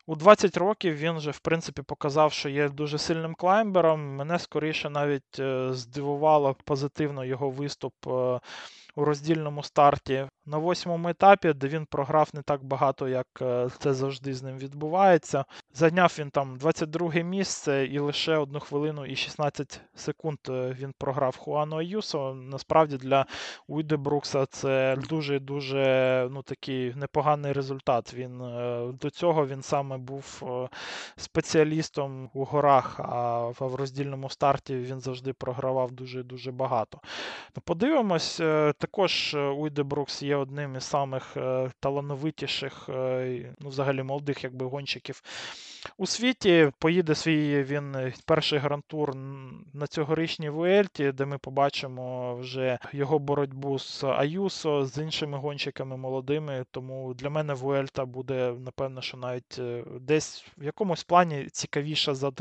у 0.07 0.17
20 0.17 0.57
років 0.57 0.95
він 0.95 1.13
вже, 1.13 1.31
в 1.31 1.39
принципі, 1.39 1.83
показав, 1.83 2.33
що 2.33 2.49
є 2.49 2.69
дуже 2.69 2.99
сильним 2.99 3.35
клаймбером. 3.35 4.17
Мене 4.17 4.39
скоріше 4.39 4.91
навіть 4.91 5.41
здивувало 5.71 6.57
позитивно 6.65 7.25
його 7.25 7.51
виступ 7.51 7.95
у 8.95 9.05
роздільному 9.05 9.63
старті 9.63 10.27
на 10.47 10.59
восьмому 10.59 11.09
етапі, 11.09 11.53
де 11.53 11.69
він 11.69 11.87
програв 11.87 12.31
не 12.33 12.43
так 12.43 12.65
багато, 12.65 13.09
як 13.09 13.27
е, 13.43 13.69
це 13.79 13.95
завжди 13.95 14.35
з 14.35 14.43
ним 14.43 14.59
відбувається. 14.59 15.45
Зайняв 15.75 16.17
він 16.19 16.31
там 16.31 16.57
22 16.57 17.13
місце 17.13 17.87
і 17.87 17.99
лише 17.99 18.37
одну 18.37 18.61
хвилину 18.61 19.07
і 19.07 19.17
16 19.17 19.81
секунд 19.95 20.39
е, 20.49 20.77
він 20.81 20.95
програв 20.99 21.37
Хуану 21.37 21.77
Аюсо. 21.77 22.35
Насправді 22.35 22.97
для 22.97 23.27
Уйде 23.69 23.97
Брукса 23.97 24.47
це 24.47 24.97
дуже-дуже 25.09 26.29
ну, 26.31 26.43
такий 26.43 26.95
непоганий 26.95 27.53
результат. 27.53 28.15
Він 28.15 28.43
е, 28.43 28.93
До 29.01 29.11
цього 29.11 29.47
він 29.47 29.63
саме 29.63 29.99
був 29.99 30.43
спеціалістом 31.17 32.31
у 32.35 32.45
горах, 32.45 33.01
а 33.01 33.47
в 33.47 33.75
роздільному 33.75 34.31
старті 34.31 34.77
він 34.77 35.01
завжди 35.01 35.33
програвав 35.33 35.93
дуже-дуже 35.93 36.53
багато. 36.53 37.01
Подивимось, 37.65 38.37
також 38.79 39.35
Уйде 39.35 39.83
Брукс 39.83 40.23
є 40.23 40.32
є 40.33 40.37
одним 40.37 40.77
із 40.77 40.85
самих 40.85 41.37
е, 41.37 41.71
талановитіших, 41.81 42.89
е, 42.89 43.55
ну, 43.61 43.69
взагалі 43.69 44.03
молодих 44.03 44.45
якби 44.45 44.67
гонщиків 44.67 45.23
у 45.97 46.07
світі. 46.07 46.71
Поїде 46.79 47.15
свій 47.15 47.63
він 47.63 47.95
е, 47.95 48.13
перший 48.27 48.59
грантур 48.59 49.15
на 49.73 49.87
цьогорічній 49.87 50.51
Вуельті, 50.51 51.13
де 51.13 51.25
ми 51.25 51.39
побачимо 51.39 52.35
вже 52.37 52.79
його 52.93 53.19
боротьбу 53.19 53.79
з 53.79 54.05
Аюсо, 54.05 54.87
з 54.87 54.99
іншими 54.99 55.39
гонщиками 55.39 55.97
молодими. 55.97 56.65
Тому 56.71 57.15
для 57.15 57.31
мене 57.31 57.55
Вуельта 57.55 58.05
буде, 58.05 58.55
напевно, 58.65 59.01
що 59.01 59.17
навіть 59.17 59.61
десь 60.01 60.47
в 60.59 60.65
якомусь 60.65 61.05
плані 61.05 61.49
цікавіша 61.53 62.15
за 62.15 62.33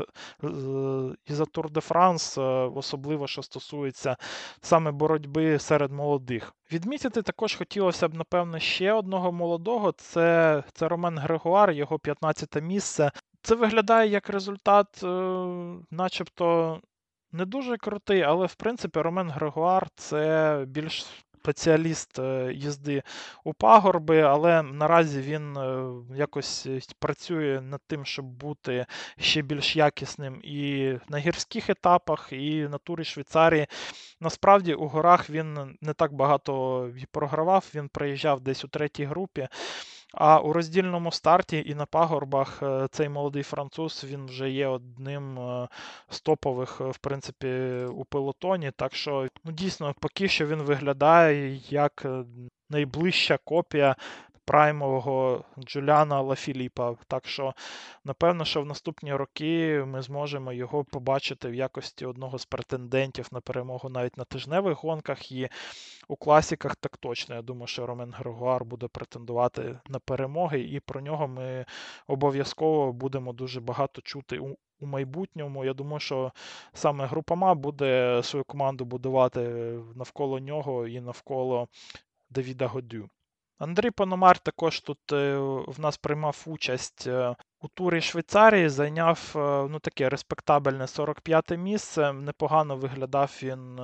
і 1.26 1.32
за 1.32 1.44
Тур 1.44 1.70
де 1.70 1.80
Франс, 1.80 2.38
особливо 2.74 3.26
що 3.26 3.42
стосується 3.42 4.16
саме 4.60 4.90
боротьби 4.90 5.58
серед 5.58 5.92
молодих. 5.92 6.54
Відмітити 6.72 7.22
також 7.22 7.54
хотілося 7.56 8.08
б, 8.08 8.14
напевно, 8.14 8.58
ще 8.58 8.92
одного 8.92 9.32
молодого. 9.32 9.92
Це 9.92 10.64
це 10.72 10.88
Ромен 10.88 11.18
Грегуар, 11.18 11.70
його 11.70 11.98
15 11.98 12.62
місце. 12.62 13.10
Це 13.42 13.54
виглядає 13.54 14.10
як 14.10 14.30
результат, 14.30 15.02
е, 15.02 15.06
начебто, 15.90 16.80
не 17.32 17.44
дуже 17.44 17.76
крутий, 17.76 18.22
але 18.22 18.46
в 18.46 18.54
принципі 18.54 19.00
Ромен 19.00 19.30
Грегуар 19.30 19.88
це 19.96 20.64
більш 20.68 21.06
спеціаліст 21.42 22.18
е, 22.18 22.52
їзди 22.54 23.02
у 23.44 23.54
пагорби, 23.54 24.20
але 24.20 24.62
наразі 24.62 25.20
він 25.20 25.56
е, 25.56 25.92
якось 26.16 26.68
працює 26.98 27.60
над 27.60 27.80
тим, 27.86 28.04
щоб 28.04 28.24
бути 28.24 28.86
ще 29.18 29.42
більш 29.42 29.76
якісним 29.76 30.40
і 30.44 30.92
на 31.08 31.18
гірських 31.18 31.70
етапах, 31.70 32.28
і 32.32 32.68
на 32.68 32.78
турі 32.78 33.04
Швейцарії. 33.04 33.66
Насправді 34.20 34.74
у 34.74 34.88
горах 34.88 35.30
він 35.30 35.78
не 35.80 35.92
так 35.92 36.12
багато 36.12 36.90
програвав, 37.10 37.70
він 37.74 37.88
приїжджав 37.88 38.40
десь 38.40 38.64
у 38.64 38.68
третій 38.68 39.04
групі. 39.04 39.48
А 40.14 40.40
у 40.40 40.52
роздільному 40.52 41.12
старті 41.12 41.64
і 41.66 41.74
на 41.74 41.86
пагорбах 41.86 42.62
е, 42.62 42.88
цей 42.90 43.08
молодий 43.08 43.42
француз 43.42 44.04
він 44.08 44.26
вже 44.26 44.50
є 44.50 44.66
одним 44.66 45.38
е, 45.38 45.68
з 46.10 46.20
топових, 46.20 46.80
е, 46.80 46.84
в 46.84 46.98
принципі, 46.98 47.48
у 47.94 48.04
пелотоні. 48.04 48.70
Так 48.76 48.94
що, 48.94 49.28
ну 49.44 49.52
дійсно, 49.52 49.94
поки 50.00 50.28
що 50.28 50.46
він 50.46 50.62
виглядає 50.62 51.60
як 51.68 52.06
найближча 52.70 53.38
копія 53.44 53.96
праймового 54.44 55.44
Джуляна 55.58 56.20
Лафіліпа. 56.20 56.94
Так 57.06 57.26
що, 57.26 57.54
напевно, 58.04 58.44
що 58.44 58.62
в 58.62 58.66
наступні 58.66 59.14
роки 59.14 59.84
ми 59.86 60.02
зможемо 60.02 60.52
його 60.52 60.84
побачити 60.84 61.48
в 61.48 61.54
якості 61.54 62.06
одного 62.06 62.38
з 62.38 62.46
претендентів 62.46 63.28
на 63.32 63.40
перемогу 63.40 63.88
навіть 63.88 64.16
на 64.16 64.24
тижневих 64.24 64.82
гонках. 64.82 65.32
І 65.32 65.48
у 66.08 66.16
класіках 66.16 66.76
так 66.76 66.96
точно. 66.96 67.34
Я 67.34 67.42
думаю, 67.42 67.66
що 67.66 67.86
Ромен 67.86 68.12
Грегуар 68.16 68.64
буде 68.64 68.88
претендувати 68.88 69.78
на 69.88 69.98
перемоги, 69.98 70.60
і 70.60 70.80
про 70.80 71.00
нього 71.00 71.28
ми 71.28 71.64
обов'язково 72.06 72.92
будемо 72.92 73.32
дуже 73.32 73.60
багато 73.60 74.02
чути 74.02 74.38
у. 74.38 74.56
У 74.80 74.86
майбутньому, 74.86 75.64
я 75.64 75.74
думаю, 75.74 76.00
що 76.00 76.32
саме 76.72 77.06
група 77.06 77.34
МА 77.34 77.54
буде 77.54 78.20
свою 78.22 78.44
команду 78.44 78.84
будувати 78.84 79.40
навколо 79.94 80.38
нього 80.38 80.86
і 80.86 81.00
навколо 81.00 81.68
Давіда 82.30 82.66
Годю. 82.66 83.08
Андрій 83.62 83.90
Пономар 83.90 84.38
також 84.38 84.80
тут 84.80 85.12
е, 85.12 85.36
в 85.66 85.80
нас 85.80 85.96
приймав 85.96 86.42
участь 86.46 87.06
е, 87.06 87.34
у 87.60 87.68
турі 87.68 88.00
Швейцарії, 88.00 88.68
зайняв 88.68 89.32
е, 89.36 89.38
ну, 89.70 89.78
таке 89.78 90.08
респектабельне 90.08 90.84
45-те 90.84 91.56
місце. 91.56 92.12
Непогано 92.12 92.76
виглядав 92.76 93.38
він 93.42 93.78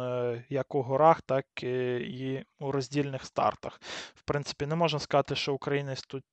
як 0.48 0.74
у 0.74 0.82
горах, 0.82 1.22
так 1.22 1.62
і 1.62 2.44
у 2.60 2.72
роздільних 2.72 3.24
стартах. 3.24 3.80
В 4.14 4.22
принципі, 4.22 4.66
не 4.66 4.74
можна 4.74 4.98
сказати, 4.98 5.34
що 5.34 5.54
українець 5.54 6.02
тут 6.02 6.24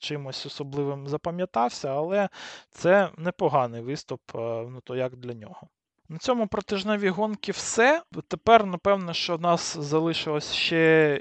чимось 0.00 0.46
особливим 0.46 1.08
запам'ятався, 1.08 1.88
але 1.88 2.28
це 2.70 3.10
непоганий 3.16 3.80
виступ, 3.80 4.20
ну 4.34 4.80
то 4.84 4.96
як 4.96 5.16
для 5.16 5.34
нього. 5.34 5.68
На 6.08 6.18
цьому 6.18 6.46
протижневі 6.46 7.08
гонки 7.08 7.52
все. 7.52 8.02
Тепер, 8.28 8.66
напевно, 8.66 9.12
що 9.12 9.36
в 9.36 9.40
нас 9.40 9.76
залишилось 9.76 10.52
ще 10.52 11.20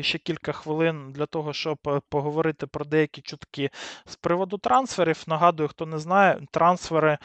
ще 0.00 0.18
кілька 0.18 0.52
хвилин 0.52 1.12
для 1.12 1.26
того, 1.26 1.52
щоб 1.52 1.78
е, 1.86 2.00
поговорити 2.08 2.66
про 2.66 2.84
деякі 2.84 3.20
чутки 3.20 3.70
з 4.06 4.16
приводу 4.16 4.58
трансферів. 4.58 5.24
Нагадую, 5.26 5.68
хто 5.68 5.86
не 5.86 5.98
знає, 5.98 6.40
трансфери 6.50 7.18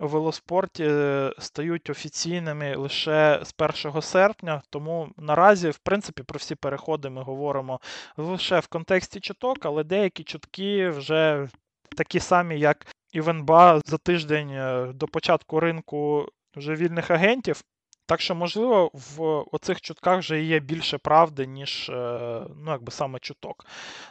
у 0.00 0.06
велоспорті 0.06 0.84
е, 0.88 1.32
стають 1.38 1.90
офіційними 1.90 2.76
лише 2.76 3.42
з 3.44 3.54
1 3.86 4.02
серпня. 4.02 4.62
Тому 4.70 5.08
наразі, 5.16 5.70
в 5.70 5.78
принципі, 5.78 6.22
про 6.22 6.38
всі 6.38 6.54
переходи 6.54 7.10
ми 7.10 7.22
говоримо 7.22 7.80
лише 8.16 8.60
в 8.60 8.66
контексті 8.66 9.20
чуток, 9.20 9.66
але 9.66 9.84
деякі 9.84 10.24
чутки 10.24 10.88
вже 10.88 11.48
такі 11.96 12.20
самі, 12.20 12.58
як 12.58 12.86
і 13.12 13.20
в 13.20 13.28
НБА 13.28 13.80
за 13.86 13.98
тиждень 13.98 14.50
е, 14.50 14.92
до 14.94 15.06
початку 15.06 15.60
ринку 15.60 16.28
вже 16.56 16.74
вільних 16.74 17.10
агентів. 17.10 17.62
Так 18.06 18.20
що, 18.20 18.34
можливо, 18.34 18.90
в 18.92 19.44
оцих 19.52 19.80
чутках 19.80 20.18
вже 20.18 20.42
є 20.42 20.60
більше 20.60 20.98
правди, 20.98 21.46
ніж 21.46 21.88
е, 21.88 21.92
ну, 22.64 22.70
якби 22.70 22.92
саме 22.92 23.18
чуток. 23.18 23.66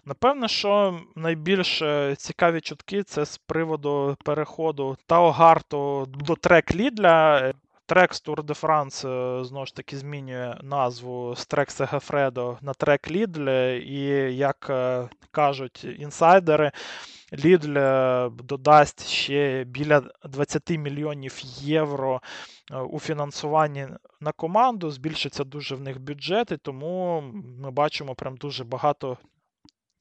Напевно, 0.06 0.48
що 0.48 1.00
найбільш 1.16 1.82
е, 1.82 2.16
цікаві 2.18 2.62
чутки 2.62 3.04
це 3.04 3.26
з 3.26 3.38
приводу 3.38 4.18
переходу 4.24 4.98
Тао 5.06 5.32
Гарту 5.32 6.06
до 6.08 6.36
трек 6.36 6.76
Лідля. 6.76 7.54
Трек 7.88 8.14
з 8.14 8.24
Tour 8.26 8.44
de 8.44 8.62
France, 8.62 9.08
е, 9.08 9.44
знову 9.44 9.66
ж 9.66 9.76
таки, 9.76 9.98
змінює 9.98 10.58
назву 10.64 11.36
з 11.36 11.46
трек 11.46 11.72
Сегафредо 11.72 12.58
на 12.62 12.74
трек 12.74 13.12
Лідль. 13.12 13.50
І, 13.78 14.02
як 14.36 14.72
кажуть 15.32 15.84
інсайдери, 16.00 16.72
Лідль 17.34 17.80
додасть 18.30 19.08
ще 19.08 19.64
біля 19.64 20.04
20 20.24 20.70
мільйонів 20.70 21.42
євро 21.60 22.22
Е, 22.72 22.78
у 22.78 23.00
фінансуванні 23.00 23.88
на 24.22 24.32
команду, 24.32 24.92
збільшиться 24.92 25.44
дуже 25.44 25.76
в 25.76 25.82
них 25.82 26.02
бюджети, 26.02 26.58
тому 26.58 27.24
ми 27.60 27.72
бачимо 27.72 28.16
прям 28.16 28.38
дуже 28.38 28.64
багато 28.64 29.18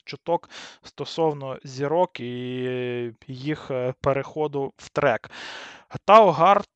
чуток 0.05 0.51
стосовно 0.83 1.59
зірок 1.64 2.20
і 2.20 3.12
їх 3.27 3.70
е, 3.70 3.95
переходу 4.01 4.72
в 4.77 4.89
трек. 4.89 5.31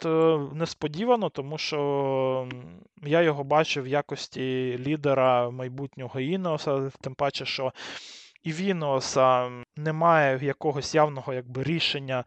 Е, 0.05 0.39
несподівано, 0.53 1.31
тому 1.31 1.59
що 1.59 2.49
я 3.03 3.23
його 3.23 3.45
бачив 3.45 3.85
в 3.85 3.89
якості 3.89 4.77
лідера 4.79 5.51
майбутнього 5.51 6.21
Іноса, 6.21 6.91
тим 7.01 7.15
паче, 7.15 7.45
що 7.45 7.73
і 8.43 8.53
в 8.53 8.61
Іноса 8.61 9.51
немає 9.77 10.39
якогось 10.43 10.95
явного 10.95 11.35
якби, 11.35 11.63
рішення 11.63 12.25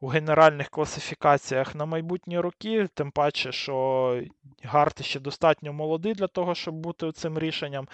у 0.00 0.06
генеральних 0.06 0.68
класифікаціях 0.68 1.74
на 1.74 1.86
майбутні 1.86 2.40
роки, 2.40 2.88
тим 2.94 3.10
паче, 3.10 3.52
що 3.52 4.22
Гарт 4.62 5.04
ще 5.04 5.20
достатньо 5.20 5.72
молодий 5.72 6.14
для 6.14 6.26
того, 6.26 6.54
щоб 6.54 6.74
бути 6.74 7.12
цим 7.12 7.38
рішенням. 7.38 7.88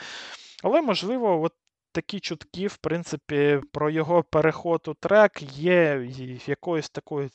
Але, 0.63 0.83
можливо, 0.83 1.43
от 1.43 1.53
такі 1.93 2.21
чутки, 2.21 2.67
в 2.67 2.77
принципі, 2.77 3.61
про 3.73 3.91
його 3.91 4.23
переход 4.23 4.89
у 4.89 4.95
трек 4.95 5.43
є 5.43 6.09
якоюсь 6.47 6.91
такою 6.91 7.31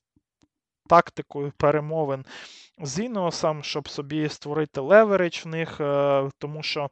тактикою 0.89 1.53
перемовин 1.57 2.25
з 2.81 2.99
Іносом, 2.99 3.63
щоб 3.63 3.89
собі 3.89 4.29
створити 4.29 4.81
леверидж 4.81 5.45
в 5.45 5.47
них, 5.47 5.81
е, 5.81 6.29
тому 6.37 6.63
що. 6.63 6.89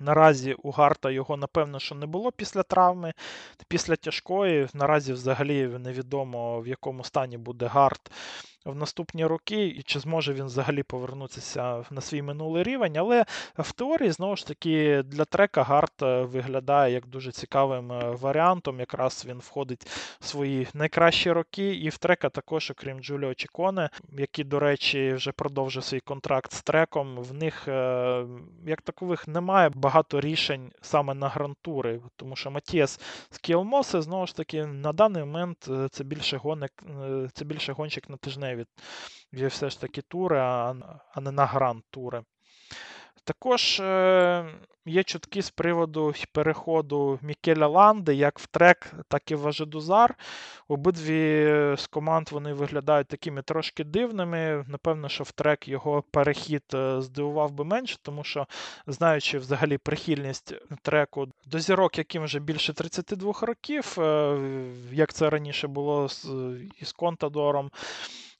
Наразі 0.00 0.54
у 0.54 0.70
Гарта 0.70 1.10
його, 1.10 1.36
напевно, 1.36 1.80
що 1.80 1.94
не 1.94 2.06
було 2.06 2.32
після 2.32 2.62
травми. 2.62 3.12
Після 3.68 3.96
тяжкої, 3.96 4.68
наразі 4.74 5.12
взагалі 5.12 5.66
невідомо, 5.66 6.60
в 6.60 6.66
якому 6.66 7.04
стані 7.04 7.38
буде 7.38 7.66
Гарт 7.66 8.10
в 8.64 8.74
наступні 8.74 9.26
роки, 9.26 9.66
і 9.66 9.82
чи 9.82 10.00
зможе 10.00 10.32
він 10.32 10.44
взагалі 10.44 10.82
повернутися 10.82 11.84
на 11.90 12.00
свій 12.00 12.22
минулий 12.22 12.62
рівень. 12.62 12.96
Але 12.96 13.24
в 13.58 13.72
теорії, 13.72 14.10
знову 14.10 14.36
ж 14.36 14.46
таки, 14.46 15.02
для 15.02 15.24
трека 15.24 15.62
Гарт 15.62 16.02
е, 16.02 16.22
виглядає 16.22 16.94
як 16.94 17.06
дуже 17.06 17.32
цікавим 17.32 17.92
е, 17.92 18.10
варіантом. 18.10 18.80
Якраз 18.80 19.24
він 19.28 19.38
входить 19.38 19.84
в 20.20 20.26
свої 20.26 20.68
найкращі 20.74 21.32
роки. 21.32 21.74
І 21.74 21.88
в 21.88 21.98
трека 21.98 22.28
також, 22.28 22.70
окрім 22.70 23.00
Джуліо 23.00 23.34
Чіконе, 23.34 23.90
який, 24.18 24.44
до 24.44 24.58
речі, 24.58 25.12
вже 25.12 25.32
продовжив 25.32 25.84
свій 25.84 26.00
контракт 26.00 26.52
з 26.52 26.62
треком. 26.62 27.16
В 27.16 27.34
них 27.34 27.68
е, 27.68 28.26
як 28.66 28.82
такових 28.82 29.28
немає 29.28 29.70
багато 29.74 30.20
рішень 30.20 30.72
саме 30.80 31.14
на 31.14 31.28
грантури, 31.28 32.00
тому 32.16 32.36
що 32.36 32.50
Матіас 32.50 33.00
Скіелмоси, 33.30 34.02
знову 34.02 34.26
ж 34.26 34.36
таки, 34.36 34.66
на 34.66 34.92
даний 34.92 35.24
момент 35.24 35.68
це 35.90 36.04
більше 36.04 36.36
гонок, 36.36 36.70
це 37.32 37.44
більше 37.44 37.72
гонщик 37.72 38.10
на 38.10 38.16
тижневі. 38.16 38.53
Є 39.32 39.46
все 39.46 39.70
ж 39.70 39.80
таки 39.80 40.02
тури, 40.02 40.38
а 40.38 41.20
не 41.20 41.30
на 41.30 41.46
гранд-тури. 41.46 42.22
Також 43.24 43.80
е, 43.80 44.46
є 44.86 45.02
чутки 45.02 45.42
з 45.42 45.50
приводу 45.50 46.14
переходу 46.32 47.18
Мікеля 47.22 47.66
Ланди 47.66 48.14
як 48.14 48.38
в 48.38 48.46
трек, 48.46 48.94
так 49.08 49.30
і 49.30 49.34
в 49.34 49.48
Ажедузар. 49.48 50.14
Обидві 50.68 51.44
з 51.78 51.86
команд 51.86 52.28
вони 52.32 52.52
виглядають 52.52 53.08
такими 53.08 53.42
трошки 53.42 53.84
дивними. 53.84 54.64
Напевно, 54.68 55.08
що 55.08 55.24
в 55.24 55.32
трек 55.32 55.68
його 55.68 56.02
перехід 56.10 56.62
е, 56.74 57.00
здивував 57.00 57.52
би 57.52 57.64
менше, 57.64 57.98
тому 58.02 58.24
що, 58.24 58.46
знаючи 58.86 59.38
взагалі 59.38 59.78
прихильність 59.78 60.54
треку 60.82 61.28
до 61.46 61.58
зірок, 61.58 61.98
яким 61.98 62.24
вже 62.24 62.40
більше 62.40 62.72
32 62.72 63.32
років, 63.40 63.96
е, 63.98 64.38
як 64.92 65.12
це 65.12 65.30
раніше 65.30 65.68
було 65.68 66.08
з, 66.08 66.26
із 66.80 66.92
Контадором. 66.92 67.70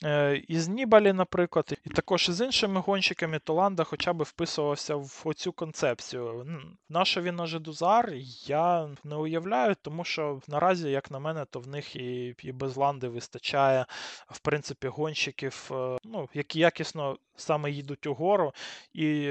Е, 0.05 0.43
із 0.49 0.69
Нібалі, 0.69 1.13
наприклад, 1.13 1.79
і 1.85 1.91
також 1.91 2.29
із 2.29 2.41
іншими 2.41 2.81
гонщиками 2.81 3.39
Толанда 3.39 3.85
хоча 3.85 4.13
б 4.13 4.23
вписувався 4.23 4.97
в 4.97 5.23
оцю 5.25 5.53
концепцію. 5.53 6.47
На 6.89 7.05
він 7.17 7.37
на 7.37 7.47
Жедузар, 7.47 8.13
я 8.47 8.89
не 9.05 9.17
уявляю, 9.17 9.77
тому 9.83 10.05
що 10.05 10.41
наразі, 10.49 10.91
як 10.91 11.11
на 11.11 11.19
мене, 11.19 11.45
то 11.45 11.61
в 11.61 11.69
них 11.69 11.97
і 11.97 12.35
і 12.43 12.53
без 12.53 12.77
Ланди 12.77 13.09
вистачає 13.09 13.87
в 14.31 14.39
принципі 14.39 14.89
гонщиків, 14.89 15.71
е, 15.73 15.99
ну, 16.05 16.29
які 16.35 16.59
якісно 16.59 17.17
саме 17.37 17.71
їдуть 17.71 18.07
угору. 18.07 18.53
і 18.93 19.29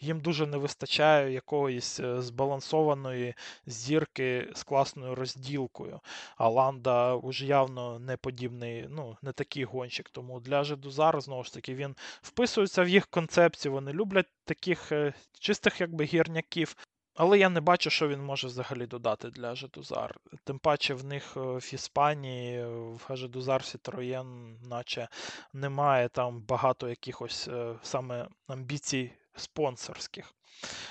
їм 0.00 0.20
дуже 0.20 0.46
не 0.46 0.56
вистачає 0.56 1.32
якоїсь 1.32 2.00
е, 2.00 2.22
збалансованої 2.22 3.34
зірки 3.66 4.48
з 4.54 4.62
класною 4.62 5.14
розділкою. 5.14 6.00
А 6.36 6.48
Ланда 6.48 7.14
уже 7.14 7.46
явно 7.46 7.98
не 7.98 8.16
подібний, 8.16 8.86
ну, 8.90 9.16
не 9.22 9.32
такий 9.32 9.64
гонщик. 9.64 10.10
Тому 10.10 10.40
для 10.40 10.64
Жедузара, 10.64 11.20
знову 11.20 11.44
ж 11.44 11.54
таки, 11.54 11.74
він 11.74 11.96
вписується 12.22 12.82
в 12.82 12.88
їх 12.88 13.06
концепцію. 13.06 13.72
Вони 13.72 13.92
люблять 13.92 14.28
таких 14.44 14.92
е, 14.92 15.14
чистих 15.40 15.80
якби 15.80 16.04
гірняків. 16.04 16.76
Але 17.16 17.38
я 17.38 17.48
не 17.48 17.60
бачу, 17.60 17.90
що 17.90 18.08
він 18.08 18.22
може 18.24 18.46
взагалі 18.46 18.86
додати 18.86 19.30
для 19.30 19.54
AG2R. 19.54 20.16
Тим 20.44 20.58
паче 20.58 20.94
в 20.94 21.04
них 21.04 21.36
е, 21.36 21.40
в 21.40 21.74
Іспанії, 21.74 22.64
в 22.64 23.16
AG2R 23.16 23.64
Сітроєн, 23.64 24.58
наче 24.62 25.08
немає 25.52 26.08
там 26.08 26.40
багато 26.40 26.88
якихось 26.88 27.48
саме 27.82 28.28
амбіцій 28.46 29.12
спонсорських. 29.36 30.34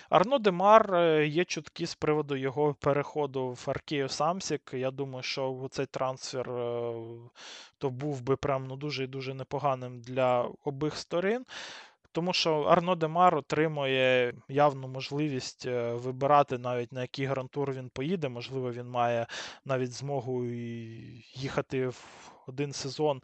Арно 0.09 0.39
Демар 0.39 0.95
е, 0.95 1.27
є 1.27 1.45
чутки 1.45 1.87
з 1.87 1.95
приводу 1.95 2.35
його 2.35 2.73
переходу 2.73 3.47
в 3.47 3.63
Аркею 3.67 4.09
Самсік. 4.09 4.71
Я 4.73 4.91
думаю, 4.91 5.23
що 5.23 5.67
цей 5.71 5.85
трансфер 5.85 6.49
е, 6.49 6.93
то 7.77 7.89
був 7.89 8.21
би 8.21 8.35
прям 8.35 8.67
ну, 8.67 8.75
дуже 8.75 9.03
і 9.03 9.07
дуже 9.07 9.33
непоганим 9.33 10.01
для 10.01 10.49
обох 10.63 10.97
сторін. 10.97 11.45
Тому 12.11 12.33
що 12.33 12.61
Арно 12.61 12.95
Демар 12.95 13.35
отримує 13.35 14.33
явну 14.47 14.87
можливість 14.87 15.65
е, 15.65 15.93
вибирати 15.93 16.57
навіть 16.57 16.91
на 16.91 17.01
який 17.01 17.25
гранд-тур 17.25 17.73
він 17.73 17.89
поїде. 17.89 18.29
Можливо, 18.29 18.71
він 18.71 18.87
має 18.87 19.27
навіть 19.65 19.91
змогу 19.91 20.45
їхати 21.33 21.87
в 21.87 22.31
один 22.47 22.73
сезон 22.73 23.21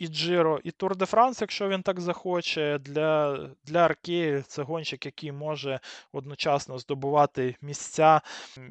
і 0.00 0.08
Джиро, 0.08 0.60
і 0.64 0.70
Тур 0.70 0.96
де 0.96 1.06
Франс, 1.06 1.40
якщо 1.40 1.68
він 1.68 1.82
так 1.82 2.00
захоче. 2.00 2.78
Для 2.78 3.38
для 3.64 3.78
Аркеї 3.78 4.42
це 4.46 4.62
гонщик, 4.62 5.06
який 5.06 5.32
може 5.32 5.80
одночасно 6.12 6.78
здобувати 6.78 7.56
місця, 7.60 8.20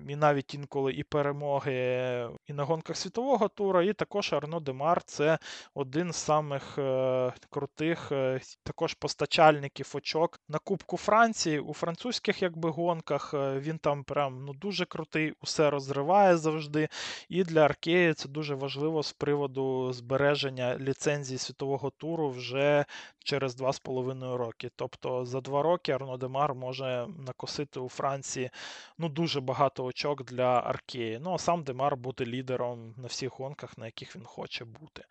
і 0.10 0.16
навіть 0.16 0.54
інколи 0.54 0.94
і 0.94 1.04
перемоги 1.04 2.30
і 2.48 2.54
на 2.54 2.64
гонках 2.64 2.98
світового 2.98 3.48
тура. 3.48 3.84
І 3.84 3.94
також 3.94 4.34
Арно 4.34 4.60
Демар 4.60 5.04
це 5.04 5.38
один 5.74 6.14
з 6.14 6.16
самих 6.16 6.78
е, 6.78 7.34
крутих 7.50 8.12
е, 8.12 8.40
також 8.64 8.94
постачальників 8.94 9.92
очок 9.94 10.40
на 10.48 10.60
Кубку 10.60 10.98
Франції. 10.98 11.60
У 11.60 11.74
французьких 11.74 12.42
якби 12.42 12.70
гонках 12.70 13.34
е, 13.34 13.60
він 13.60 13.78
там 13.78 14.04
прям 14.04 14.46
ну, 14.46 14.54
дуже 14.54 14.86
крутий, 14.86 15.34
усе 15.42 15.70
розриває 15.70 16.38
завжди. 16.38 16.90
І 17.30 17.44
для 17.44 17.66
Аркеї 17.66 18.14
це 18.14 18.30
дуже 18.30 18.56
важливо 18.56 19.04
з 19.04 19.14
приводу 19.14 19.94
збереження 19.94 20.78
ліцензії 20.78 21.19
ліцензії 21.20 21.38
світового 21.38 21.90
туру 21.90 22.30
вже 22.30 22.86
через 23.24 23.62
2,5 23.62 24.38
роки. 24.38 24.72
Тобто 24.76 25.26
за 25.26 25.42
2 25.42 25.62
роки 25.62 25.92
Арно 25.92 26.18
Демар 26.18 26.56
може 26.56 27.08
накосити 27.18 27.80
у 27.80 27.90
Франції 27.90 28.50
ну, 28.98 29.10
дуже 29.10 29.42
багато 29.42 29.86
очок 29.86 30.24
для 30.24 30.60
Аркеї. 30.60 31.20
Ну 31.22 31.34
а 31.34 31.38
сам 31.38 31.64
Демар 31.64 31.98
буде 31.98 32.26
лідером 32.26 32.94
на 32.98 33.08
всіх 33.08 33.40
гонках, 33.40 33.78
на 33.78 33.86
яких 33.86 34.16
він 34.16 34.24
хоче 34.26 34.66
бути. 34.66 35.04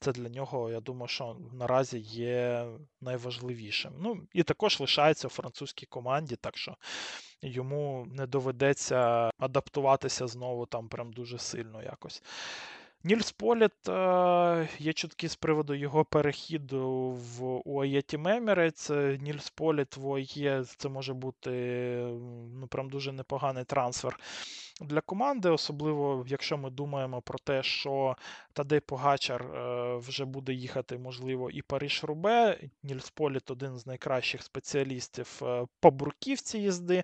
Це 0.00 0.12
для 0.12 0.28
нього, 0.28 0.70
я 0.70 0.80
думаю, 0.80 1.08
що 1.08 1.36
наразі 1.52 1.98
є 1.98 2.66
найважливішим. 3.00 3.92
Ну 3.98 4.26
і 4.32 4.42
також 4.42 4.80
лишається 4.80 5.26
у 5.26 5.30
французькій 5.30 5.86
команді, 5.86 6.36
так 6.36 6.56
що. 6.56 6.76
Йому 7.42 8.06
не 8.10 8.26
доведеться 8.26 9.30
адаптуватися 9.38 10.26
знову 10.26 10.66
там 10.66 10.88
прям 10.88 11.12
дуже 11.12 11.38
сильно 11.38 11.82
якось. 11.82 12.22
Нільс 13.06 13.32
Політ 13.32 13.88
е, 13.88 14.68
є 14.78 14.92
чутки 14.92 15.28
з 15.28 15.36
приводу 15.36 15.74
його 15.74 16.04
перехіду 16.04 17.10
в 17.10 17.60
Уаєті 17.64 18.18
Мемірець. 18.18 18.90
Нільс 19.20 19.50
Політ 19.50 19.96
в 19.96 20.06
ОЄ 20.06 20.64
це 20.64 20.88
може 20.88 21.14
бути 21.14 21.50
ну, 22.52 22.66
прям 22.70 22.90
дуже 22.90 23.12
непоганий 23.12 23.64
трансфер 23.64 24.18
для 24.80 25.00
команди, 25.00 25.48
особливо 25.50 26.24
якщо 26.28 26.58
ми 26.58 26.70
думаємо 26.70 27.22
про 27.22 27.38
те, 27.38 27.62
що 27.62 28.16
Тадей 28.52 28.80
Погачар 28.80 29.42
е, 29.42 29.96
вже 29.96 30.24
буде 30.24 30.52
їхати, 30.52 30.98
можливо, 30.98 31.50
і 31.50 31.62
Париж-Рубе. 31.62 32.68
Нільс 32.82 33.10
Політ 33.10 33.50
один 33.50 33.78
з 33.78 33.86
найкращих 33.86 34.42
спеціалістів 34.42 35.40
е, 35.42 35.66
по 35.80 35.90
бруківці 35.90 36.58
їзди. 36.58 37.02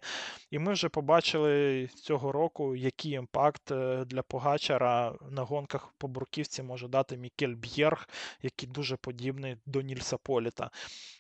І 0.51 0.59
ми 0.59 0.73
вже 0.73 0.89
побачили 0.89 1.87
цього 1.87 2.33
року, 2.33 2.77
який 2.77 3.13
impact 3.13 3.63
для 4.07 4.23
Погачара 4.23 5.15
на 5.31 5.43
гонках 5.43 5.95
по 5.99 6.09
бруківці 6.09 6.63
може 6.63 6.89
дати 6.89 7.17
Мікель 7.17 7.55
Б'єрг, 7.55 8.09
який 8.43 8.69
дуже 8.69 8.97
подібний 8.97 9.57
до 9.67 9.81
Нільса 9.81 10.17
Політа. 10.17 10.71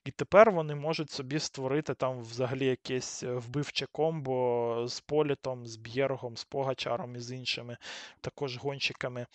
І 0.04 0.10
тепер 0.10 0.50
вони 0.50 0.74
можуть 0.74 1.10
собі 1.10 1.38
створити 1.38 1.94
там 1.94 2.20
взагалі 2.20 2.66
якесь 2.66 3.22
е, 3.22 3.32
вбивче 3.32 3.86
комбо 3.92 4.84
з 4.88 5.00
Політом, 5.00 5.66
з 5.66 5.76
Б'єргом, 5.76 6.36
з 6.42 6.44
Погачаром 6.44 7.16
і 7.16 7.20
з 7.20 7.32
іншими 7.32 7.76
також 8.20 8.56
гонщиками. 8.56 9.26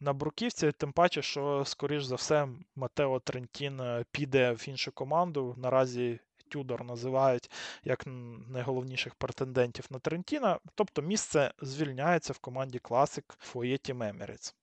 На 0.00 0.12
Бруківці, 0.12 0.72
тим 0.72 0.92
паче, 0.92 1.22
що, 1.22 1.64
скоріш 1.66 2.04
за 2.04 2.14
все, 2.14 2.48
Матео 2.76 3.20
Трентін 3.20 3.80
е, 3.80 4.04
піде 4.12 4.52
в 4.52 4.68
іншу 4.68 4.92
команду. 4.92 5.54
Наразі 5.58 6.20
Тюдор 6.48 6.84
називають 6.84 7.50
як 7.84 8.04
найголовніших 8.48 9.14
претендентів 9.14 9.86
на 9.90 9.98
Трентіна. 9.98 10.58
Тобто 10.74 11.02
місце 11.02 11.52
звільняється 11.62 12.32
в 12.32 12.38
команді 12.38 12.78
Classic 12.78 13.24
Фоє 13.38 13.76
Team 13.76 13.98
Emirates. 13.98 14.54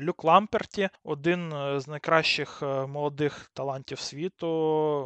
Люк 0.00 0.24
Ламперті, 0.24 0.88
один 1.04 1.52
е, 1.52 1.80
з 1.80 1.88
найкращих 1.88 2.62
е, 2.62 2.86
молодих 2.86 3.50
талантів 3.54 3.98
світу, 3.98 4.46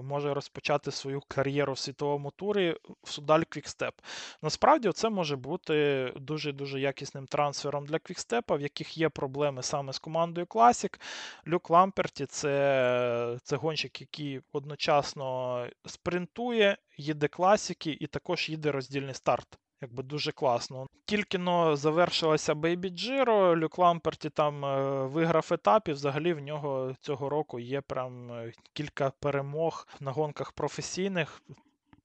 може 0.05 0.35
розпочати 0.35 0.91
свою 0.91 1.23
кар'єру 1.29 1.73
в 1.73 1.79
світовому 1.79 2.31
турі 2.31 2.77
в 3.03 3.11
Судаль 3.11 3.43
Квікстеп. 3.49 3.95
Насправді, 4.43 4.93
це 4.93 5.11
може 5.11 5.37
бути 5.37 6.13
дуже-дуже 6.17 6.81
якісним 6.81 7.27
трансфером 7.27 7.87
для 7.87 7.99
Квікстепа, 7.99 8.57
в 8.57 8.61
яких 8.61 8.99
є 8.99 9.09
проблеми 9.09 9.63
саме 9.63 9.93
з 9.93 9.99
командою 9.99 10.47
Classic. 10.47 11.01
Люк 11.49 11.71
Ламперті 11.71 12.27
це, 12.27 13.39
це 13.43 13.57
гонщик, 13.57 14.01
який 14.01 14.41
одночасно 14.53 15.67
спринтує, 15.87 16.77
їде 16.97 17.29
класіки 17.29 17.97
і 18.01 18.07
також 18.07 18.49
їде 18.49 18.73
роздільний 18.73 19.15
старт 19.15 19.59
якби 19.83 20.03
дуже 20.03 20.33
класно. 20.33 20.87
Тільки 21.05 21.39
но 21.39 21.77
завершилася 21.77 22.55
Бейбі 22.55 22.89
Джиро, 22.89 23.57
Люк 23.57 23.79
Ламперті 23.79 24.31
там 24.31 24.65
е, 24.65 25.07
виграв 25.07 25.49
етап, 25.51 25.89
і 25.89 25.93
взагалі 25.93 26.33
в 26.33 26.41
нього 26.41 26.95
цього 27.01 27.29
року 27.29 27.59
є 27.59 27.81
прям 27.81 28.33
е, 28.33 28.53
кілька 28.73 29.11
перемог 29.21 29.89
на 30.01 30.13
гонках 30.13 30.53
професійних. 30.53 31.43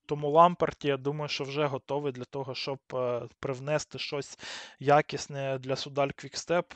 тому 0.08 0.30
Ламперті, 0.30 0.88
я 0.88 0.98
думаю, 0.98 1.30
що 1.30 1.44
вже 1.44 1.66
готовий 1.66 2.12
для 2.12 2.24
того, 2.24 2.56
щоб 2.56 2.80
е, 2.94 3.22
привнести 3.40 4.00
щось 4.00 4.40
якісне 4.80 5.58
для 5.58 5.76
Судаль 5.76 6.10
Квікстеп. 6.16 6.74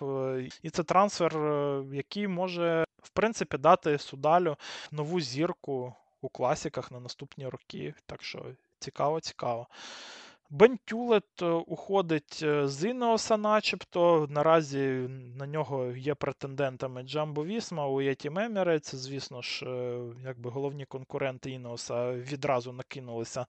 І 0.64 0.70
це 0.70 0.84
трансфер, 0.84 1.34
який 1.94 2.28
може, 2.28 2.86
в 3.04 3.10
принципі, 3.10 3.58
дати 3.58 3.98
Судалю 3.98 4.58
нову 4.92 5.20
зірку 5.20 5.94
у 6.22 6.30
класіках 6.30 6.92
на 6.92 7.00
наступні 7.00 7.48
роки. 7.48 7.94
Так 8.06 8.24
що 8.24 8.46
цікаво, 8.80 9.20
цікаво. 9.20 9.68
Бен 10.52 10.78
Тюлет 10.86 11.42
е, 11.42 11.46
уходить 11.46 12.40
е, 12.44 12.68
з 12.68 12.90
Інеоса, 12.90 13.38
начебто. 13.38 14.28
Наразі 14.30 14.80
на 15.36 15.48
нього 15.48 15.86
є 15.86 16.16
претендентами 16.16 17.04
Джамбо 17.04 17.46
Вісма, 17.46 17.88
UAE 17.88 18.02
Team 18.02 18.28
Emirates. 18.28 18.96
Звісно 18.96 19.42
ж, 19.42 19.66
е, 19.66 20.00
якби 20.26 20.50
головні 20.50 20.86
конкуренти 20.86 21.52
Інеоса 21.52 22.12
відразу 22.12 22.74
накинулися 22.74 23.46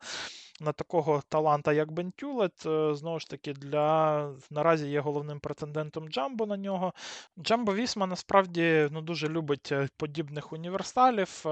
на 0.60 0.72
такого 0.72 1.22
таланта, 1.28 1.72
як 1.72 1.92
Бентюлет, 1.92 2.62
Знову 2.96 3.18
ж 3.18 3.30
таки, 3.30 3.52
для 3.52 4.28
наразі 4.50 4.88
є 4.88 5.00
головним 5.00 5.40
претендентом 5.40 6.08
Джамбо 6.08 6.46
на 6.46 6.56
нього. 6.56 6.92
Джамбо 7.38 7.74
Вісма 7.74 8.06
насправді 8.06 8.88
ну, 8.90 9.00
дуже 9.00 9.28
любить 9.28 9.72
подібних 9.96 10.52
універсалів, 10.52 11.42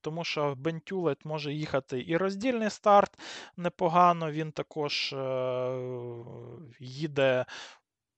тому 0.00 0.24
що 0.24 0.54
Бентюлет 0.56 1.24
може 1.24 1.52
їхати 1.52 2.04
і 2.08 2.16
роздільний 2.16 2.70
старт 2.70 3.18
непогано. 3.56 4.30
Він 4.30 4.52
також 4.52 4.76
також 4.76 5.12
е, 5.12 5.16
їде 6.80 7.44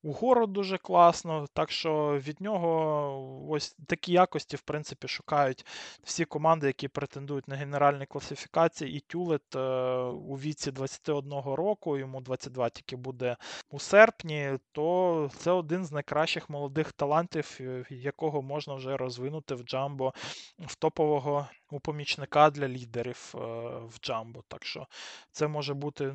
угору 0.03 0.47
дуже 0.47 0.79
класно. 0.79 1.47
Так 1.53 1.71
що 1.71 2.19
від 2.19 2.41
нього 2.41 3.47
ось 3.49 3.77
такі 3.87 4.13
якості, 4.13 4.57
в 4.57 4.61
принципі, 4.61 5.09
шукають 5.09 5.67
всі 6.03 6.25
команди, 6.25 6.67
які 6.67 6.89
претендують 6.89 7.49
на 7.49 7.57
генеральні 7.57 8.07
класифікації. 8.07 8.97
І 8.97 9.01
Тюлет 9.01 9.57
е, 9.57 9.61
у 10.03 10.35
віці 10.35 10.71
21 10.71 11.33
року, 11.45 11.99
йому 11.99 12.21
22 12.21 12.69
тільки 12.69 12.97
буде 12.97 13.37
у 13.71 13.79
серпні, 13.79 14.59
то 14.73 15.31
це 15.37 15.51
один 15.51 15.85
з 15.85 15.93
найкращих 15.93 16.51
молодих 16.51 16.93
талантів, 16.93 17.59
е, 17.61 17.85
якого 17.91 18.43
можна 18.43 18.75
вже 18.75 18.97
розвинути 18.97 19.55
в 19.55 19.63
Джамбо 19.63 20.15
в 20.59 20.75
топового 20.75 21.49
у 21.71 21.81
помічника 21.81 22.51
для 22.51 22.69
лідерів 22.69 23.35
е, 23.35 23.39
в 23.87 23.99
Джамбо. 24.03 24.43
Так 24.49 24.65
що 24.65 24.87
це 25.33 25.49
може 25.49 25.75
бути 25.75 26.15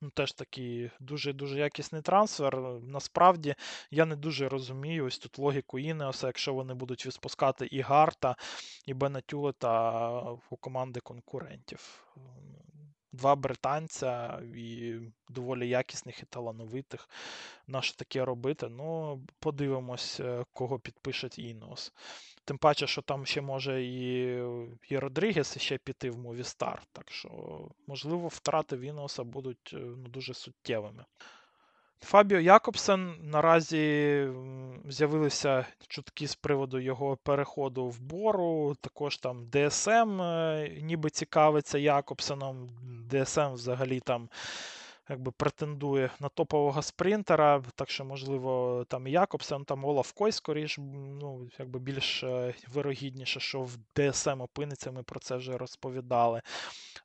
ну, 0.00 0.10
теж 0.10 0.32
такий 0.32 0.90
дуже-дуже 1.00 1.58
якісний 1.58 2.02
трансфер. 2.02 2.60
Насправді 2.82 3.54
я 3.90 4.06
не 4.06 4.16
дуже 4.16 4.48
розумію 4.48 5.04
ось 5.04 5.18
тут 5.18 5.38
логіку 5.38 5.78
Інеоса, 5.78 6.26
якщо 6.26 6.54
вони 6.54 6.74
будуть 6.74 7.06
відпускати 7.06 7.66
і 7.66 7.80
Гарта, 7.80 8.36
і 8.86 8.94
Бена 8.94 9.20
Тюлета 9.20 10.20
у 10.50 10.56
команди 10.56 11.00
конкурентів. 11.00 12.06
Два 13.12 13.36
британця 13.36 14.42
і 14.54 14.98
доволі 15.28 15.68
якісних 15.68 16.22
і 16.22 16.26
талановитих. 16.26 17.08
Наше 17.66 17.96
таке 17.96 18.24
робити? 18.24 18.68
Ну, 18.68 19.20
подивимось, 19.38 20.20
е, 20.20 20.44
кого 20.52 20.78
підпишуть 20.78 21.38
Інос. 21.38 21.92
Тим 22.50 22.58
паче, 22.58 22.86
що 22.86 23.02
там 23.02 23.26
ще 23.26 23.40
може 23.40 23.84
і 23.84 24.22
і 24.88 24.98
Родрігес 24.98 25.58
ще 25.58 25.78
піти 25.78 26.10
в 26.10 26.18
Мовістар. 26.18 26.82
Так 26.92 27.10
що, 27.10 27.30
можливо, 27.86 28.28
втрати 28.28 28.76
Віноса 28.76 29.24
будуть 29.24 29.70
е, 29.74 29.76
ну, 29.76 30.08
дуже 30.08 30.34
суттєвими. 30.34 31.04
Фабіо 32.00 32.40
Якобсен 32.40 33.14
наразі 33.22 34.26
з'явилися 34.88 35.66
чутки 35.88 36.28
з 36.28 36.34
приводу 36.34 36.78
його 36.78 37.16
переходу 37.16 37.86
в 37.86 38.00
бору. 38.00 38.76
Також 38.80 39.16
там 39.16 39.50
ДСМ 39.50 40.22
е, 40.22 40.68
ніби 40.82 41.10
цікавиться 41.10 41.78
Якобсеном. 41.78 42.70
ДСМ 43.10 43.52
взагалі 43.52 44.00
там 44.00 44.28
якби 45.10 45.30
претендує 45.30 46.10
на 46.20 46.28
топового 46.28 46.82
спринтера, 46.82 47.62
так 47.74 47.90
що, 47.90 48.04
можливо, 48.04 48.84
там 48.88 49.06
Якобсен, 49.06 49.64
там 49.64 49.84
Олаф 49.84 50.12
Кой, 50.12 50.32
скоріш, 50.32 50.78
ну, 51.20 51.48
якби 51.58 51.78
більш 51.78 52.22
е, 52.22 52.54
вирогідніше, 52.72 53.40
що 53.40 53.60
в 53.60 53.76
ДСМ 53.96 54.40
опиниться, 54.40 54.92
ми 54.92 55.02
про 55.02 55.20
це 55.20 55.36
вже 55.36 55.58
розповідали. 55.58 56.42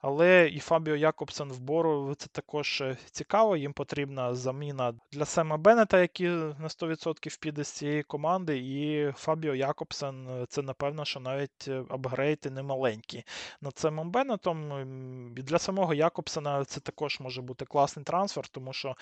Але 0.02 0.50
і 0.54 0.60
Фабіо 0.60 0.96
Якобсен 0.96 1.52
в 1.52 1.60
бору 1.60 2.16
це 2.18 2.28
також 2.28 2.82
е, 2.82 2.98
цікаво. 3.12 3.58
Їм 3.58 3.74
потрібна 3.74 4.36
заміна 4.36 4.94
для 5.12 5.26
Сема 5.26 5.58
Беннета, 5.58 6.02
який 6.02 6.28
на 6.28 6.68
100% 6.68 7.40
піде 7.40 7.64
з 7.64 7.68
цієї 7.68 8.04
команди. 8.04 8.58
І 8.58 9.12
Фабіо 9.12 9.56
Якобсен 9.56 10.28
е, 10.30 10.46
це, 10.50 10.62
напевно, 10.62 11.06
що 11.06 11.20
навіть 11.20 11.70
апгрейд 11.90 12.42
і 12.42 12.50
не 12.50 12.64
маленький 12.64 13.24
над 13.62 13.78
Семом 13.78 14.12
Беннетом. 14.12 14.72
І 15.38 15.42
для 15.42 15.60
самого 15.60 15.94
Якобсена 15.94 16.66
це 16.66 16.80
також 16.80 17.20
може 17.20 17.42
бути 17.42 17.66
класний 17.66 17.95
класний 17.96 18.06
трансфер, 18.06 18.48
тому 18.48 18.74
що 18.74 18.96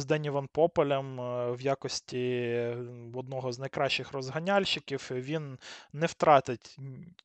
з 0.00 0.04
Дені 0.04 0.30
Ван 0.30 0.48
Пополем 0.52 1.16
в 1.54 1.60
якості 1.60 2.54
одного 3.14 3.52
з 3.52 3.58
найкращих 3.58 4.12
розганяльщиків 4.12 5.08
він 5.10 5.58
не 5.92 6.06
втратить 6.06 6.76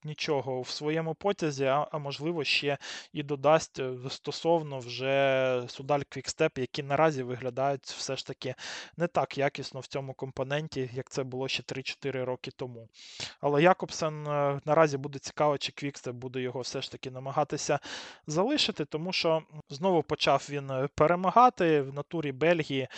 нічого 0.04 0.62
в 0.62 0.70
своєму 0.70 1.16
потязі, 1.16 1.66
а, 1.66 1.88
а 1.92 1.98
можливо 1.98 2.44
ще 2.44 2.78
і 3.14 3.24
додасть 3.24 3.80
е, 3.80 3.94
стосовно 4.10 4.80
вже 4.80 5.64
судаль 5.68 6.02
Квікстеп, 6.10 6.58
які 6.58 6.84
наразі 6.84 7.24
виглядають 7.24 7.84
все 7.84 8.16
ж 8.16 8.28
таки 8.28 8.56
не 8.98 9.08
так 9.08 9.38
якісно 9.38 9.80
в 9.80 9.88
цьому 9.88 10.14
компоненті, 10.14 10.90
як 10.94 11.10
це 11.10 11.24
було 11.24 11.48
ще 11.48 11.64
3-4 11.64 12.24
роки 12.26 12.52
тому. 12.52 12.88
Але 13.42 13.64
Якобсен 13.64 14.28
е, 14.28 14.62
наразі 14.66 14.98
буде 14.98 15.20
цікаво, 15.20 15.58
чи 15.58 15.72
Квікстеп 15.72 16.16
буде 16.16 16.42
його 16.42 16.62
все 16.62 16.82
ж 16.82 16.92
таки 16.92 17.12
намагатися 17.12 17.80
залишити, 18.28 18.86
тому 18.86 19.14
що 19.14 19.44
знову 19.70 20.04
почав 20.04 20.23
почав 20.24 20.48
він 20.50 20.72
е, 20.72 20.88
перемагати 20.96 21.82
на 21.82 21.94
Турі 21.94 22.32
Бельгії. 22.32 22.82
Е, 22.82 22.90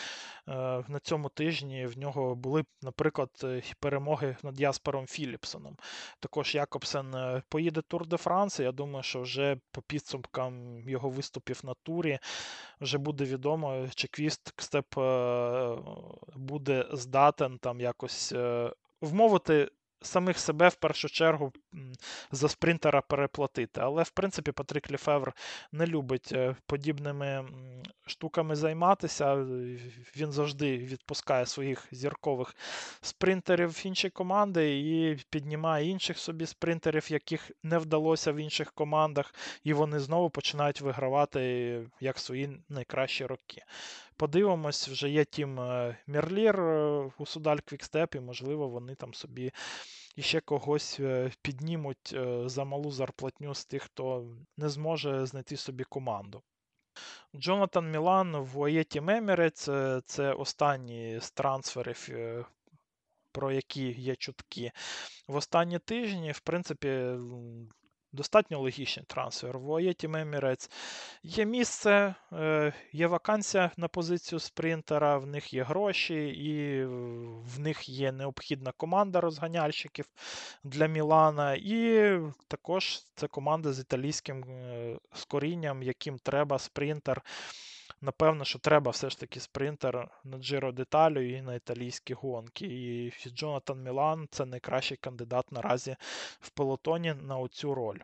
на 0.88 0.99
цьому 1.03 1.30
тижні 1.30 1.86
в 1.86 1.97
нього 1.97 2.36
були, 2.36 2.65
наприклад, 2.82 3.30
е, 3.43 3.61
перемоги 3.80 4.38
над 4.43 4.59
Яспером 4.59 5.07
Філіпсоном. 5.07 5.78
Також 6.19 6.55
Якобсен 6.55 7.41
поїде 7.49 7.82
Тур 7.82 8.07
де 8.07 8.17
Франс. 8.17 8.59
Я 8.59 8.71
думаю, 8.71 9.03
що 9.03 9.21
вже 9.21 9.57
по 9.71 9.82
підсумкам 9.82 10.84
його 10.89 11.09
виступів 11.09 11.61
на 11.63 11.73
турі 11.84 12.19
вже 12.82 12.97
буде 12.97 13.23
відомо, 13.23 13.88
чи 13.95 14.07
Квікстеп 14.07 14.95
буде 16.36 16.86
здатен 16.91 17.57
там 17.57 17.82
якось 17.82 18.34
вмовити 19.01 19.69
самих 20.01 20.39
себе 20.39 20.69
в 20.69 20.75
першу 20.75 21.09
чергу 21.09 21.53
за 22.31 22.49
спринтера 22.49 23.01
переплатити. 23.01 23.81
Але, 23.81 24.03
в 24.03 24.09
принципі, 24.09 24.51
Патрик 24.51 24.91
Ліфевр 24.91 25.33
не 25.71 25.87
любить 25.87 26.29
е, 26.31 26.55
подібними 26.65 27.45
штуками 28.07 28.55
займатися. 28.55 29.35
Він 30.17 30.31
завжди 30.31 30.77
відпускає 30.77 31.45
своїх 31.45 31.87
зіркових 31.91 32.55
спринтерів 33.01 33.69
в 33.69 33.85
інші 33.85 34.09
команди 34.09 34.79
і 34.79 35.17
піднімає 35.29 35.89
інших 35.89 36.17
собі 36.17 36.45
спринтерів, 36.45 37.11
яких 37.11 37.51
не 37.63 37.77
вдалося 37.77 38.31
в 38.31 38.35
інших 38.35 38.71
командах, 38.71 39.33
і 39.63 39.73
вони 39.73 39.99
знову 39.99 40.29
починають 40.29 40.81
вигравати 40.81 41.81
як 41.99 42.19
свої 42.19 42.59
найкращі 42.69 43.25
роки. 43.25 43.63
Подивимось, 44.18 44.88
вже 44.88 45.09
є 45.09 45.26
тім 45.26 45.59
е, 45.59 45.97
Мерлір 46.07 46.59
е, 46.59 47.11
у 47.18 47.26
Судаль 47.26 47.57
Квікстеп, 47.66 48.16
і, 48.16 48.20
можливо, 48.20 48.68
вони 48.68 48.95
там 48.95 49.13
собі 49.13 49.51
іще 50.16 50.39
когось 50.39 50.99
е, 50.99 51.32
піднімуть 51.41 52.16
за 52.45 52.66
малу 52.66 52.91
зарплатню 52.91 53.55
з 53.55 53.66
тих, 53.66 53.84
хто 53.84 54.28
не 54.57 54.70
зможе 54.70 55.26
знайти 55.26 55.57
собі 55.57 55.84
команду. 55.84 56.41
Джонатан 57.36 57.91
Мілан 57.91 58.38
в 58.38 58.59
UAE 58.59 58.77
Team 58.77 59.01
Emirates 59.01 59.69
це 60.05 60.34
останній 60.34 61.20
з 61.20 61.32
трансферів, 61.32 62.09
про 63.32 63.51
які 63.51 63.91
є 63.91 64.16
чутки. 64.16 64.72
В 65.28 65.36
останні 65.36 65.80
тижні, 65.80 66.32
в 66.32 66.39
принципі, 66.39 67.16
достатньо 68.16 68.59
логічний 68.59 69.05
трансфер. 69.07 69.57
В 69.59 69.70
UAE 69.69 69.86
Team 69.86 70.07
Emirates 70.07 70.69
є 71.24 71.45
місце, 71.45 72.16
е, 72.34 72.74
є 72.91 73.07
вакансія 73.07 73.72
на 73.78 73.88
позицію 73.88 74.39
спринтера, 74.39 75.18
в 75.18 75.28
них 75.28 75.53
є 75.53 75.63
гроші, 75.63 76.28
і 76.28 76.84
в 77.55 77.59
них 77.59 77.89
є 77.89 78.11
необхідна 78.11 78.72
команда 78.72 79.22
розганяльщиків 79.22 80.05
для 80.63 80.88
Мілана. 80.88 81.53
І 81.53 82.11
також 82.47 83.05
це 83.16 83.28
команда 83.28 83.74
з 83.74 83.80
італійським 83.80 84.43
е, 84.43 84.97
скорінням, 85.13 85.84
яким 85.84 86.20
треба 86.20 86.59
спринтер. 86.59 87.22
Напевно, 88.01 88.45
що 88.45 88.59
треба 88.59 88.91
все 88.91 89.09
ж 89.09 89.19
таки 89.19 89.39
спринтер 89.39 90.07
на 90.23 90.37
Джиро 90.37 90.71
Деталю 90.71 91.21
і 91.21 91.41
на 91.41 91.55
італійські 91.55 92.13
гонки. 92.13 92.65
І 92.65 93.13
Джонатан 93.29 93.83
Мілан 93.83 94.27
це 94.31 94.45
найкращий 94.45 94.97
кандидат 94.97 95.51
наразі 95.51 95.95
в 96.39 96.49
пелотоні 96.49 97.13
на 97.13 97.37
оцю 97.37 97.75
роль. 97.75 97.99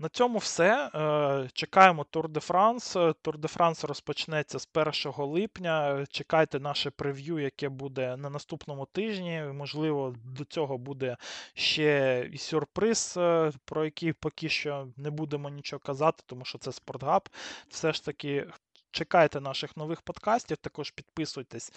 На 0.00 0.08
цьому 0.08 0.38
все. 0.38 0.90
Е, 0.94 1.48
Чекаємо 1.52 2.04
Тур 2.04 2.28
де 2.28 2.40
Франс. 2.40 2.96
Тур 3.22 3.38
де 3.38 3.48
Франс 3.48 3.84
розпочнеться 3.84 4.58
з 4.58 4.68
1 4.74 5.12
липня. 5.16 6.06
Чекайте 6.10 6.60
наше 6.60 6.90
прев'ю, 6.90 7.38
яке 7.38 7.68
буде 7.68 8.16
на 8.16 8.30
наступному 8.30 8.86
тижні. 8.86 9.42
Можливо, 9.54 10.14
до 10.24 10.44
цього 10.44 10.78
буде 10.78 11.16
ще 11.54 12.28
і 12.32 12.38
сюрприз, 12.38 13.14
е, 13.16 13.52
про 13.64 13.84
який 13.84 14.12
поки 14.12 14.48
що 14.48 14.88
не 14.96 15.10
будемо 15.10 15.48
нічого 15.48 15.80
казати, 15.80 16.22
тому 16.26 16.44
що 16.44 16.58
це 16.58 16.72
спортгаб. 16.72 17.28
Все 17.68 17.92
ж 17.92 18.04
таки. 18.04 18.46
Чекайте 18.90 19.40
наших 19.40 19.76
нових 19.76 20.02
подкастів, 20.02 20.56
також 20.56 20.90
підписуйтесь 20.90 21.72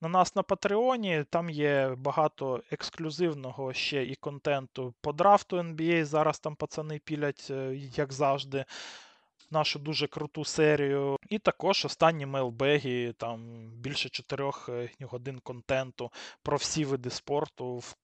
на 0.00 0.08
нас 0.08 0.36
на 0.36 0.42
Патреоні. 0.42 1.24
Там 1.30 1.50
є 1.50 1.94
багато 1.98 2.62
ексклюзивного 2.70 3.72
ще 3.72 4.04
і 4.04 4.14
контенту 4.14 4.94
по 5.00 5.12
драфту 5.12 5.56
NBA. 5.56 6.04
Зараз 6.04 6.38
там 6.38 6.56
пацани 6.56 6.98
пілять, 6.98 7.46
е, 7.50 7.74
як 7.74 8.12
завжди, 8.12 8.64
нашу 9.50 9.78
дуже 9.78 10.06
круту 10.06 10.44
серію. 10.44 11.16
І 11.28 11.38
також 11.38 11.84
останні 11.84 12.26
мейлбеги, 12.26 13.12
там 13.12 13.68
більше 13.70 14.08
4 14.08 14.52
годин 15.00 15.38
контенту 15.38 16.10
про 16.42 16.56
всі 16.56 16.84
види 16.84 17.10
спорту, 17.10 17.76
в, 17.76 17.96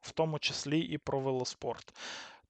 в 0.00 0.12
тому 0.12 0.38
числі 0.38 0.80
і 0.80 0.98
про 0.98 1.20
велоспорт. 1.20 1.94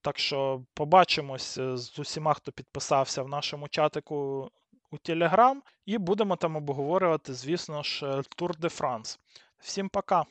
Так 0.01 0.19
що 0.19 0.63
побачимось 0.73 1.57
е, 1.57 1.77
з 1.77 1.99
усіма, 1.99 2.33
хто 2.33 2.51
підписався 2.51 3.23
в 3.23 3.27
нашому 3.27 3.67
чатику 3.67 4.49
у 4.91 4.97
Телеграм, 4.97 5.63
і 5.85 5.97
будемо 5.97 6.35
там 6.35 6.55
обговорювати, 6.55 7.33
звісно 7.33 7.83
ж, 7.83 8.21
Тур 8.35 8.57
де 8.57 8.69
Франс. 8.69 9.19
Всім 9.59 9.89
пока! 9.89 10.25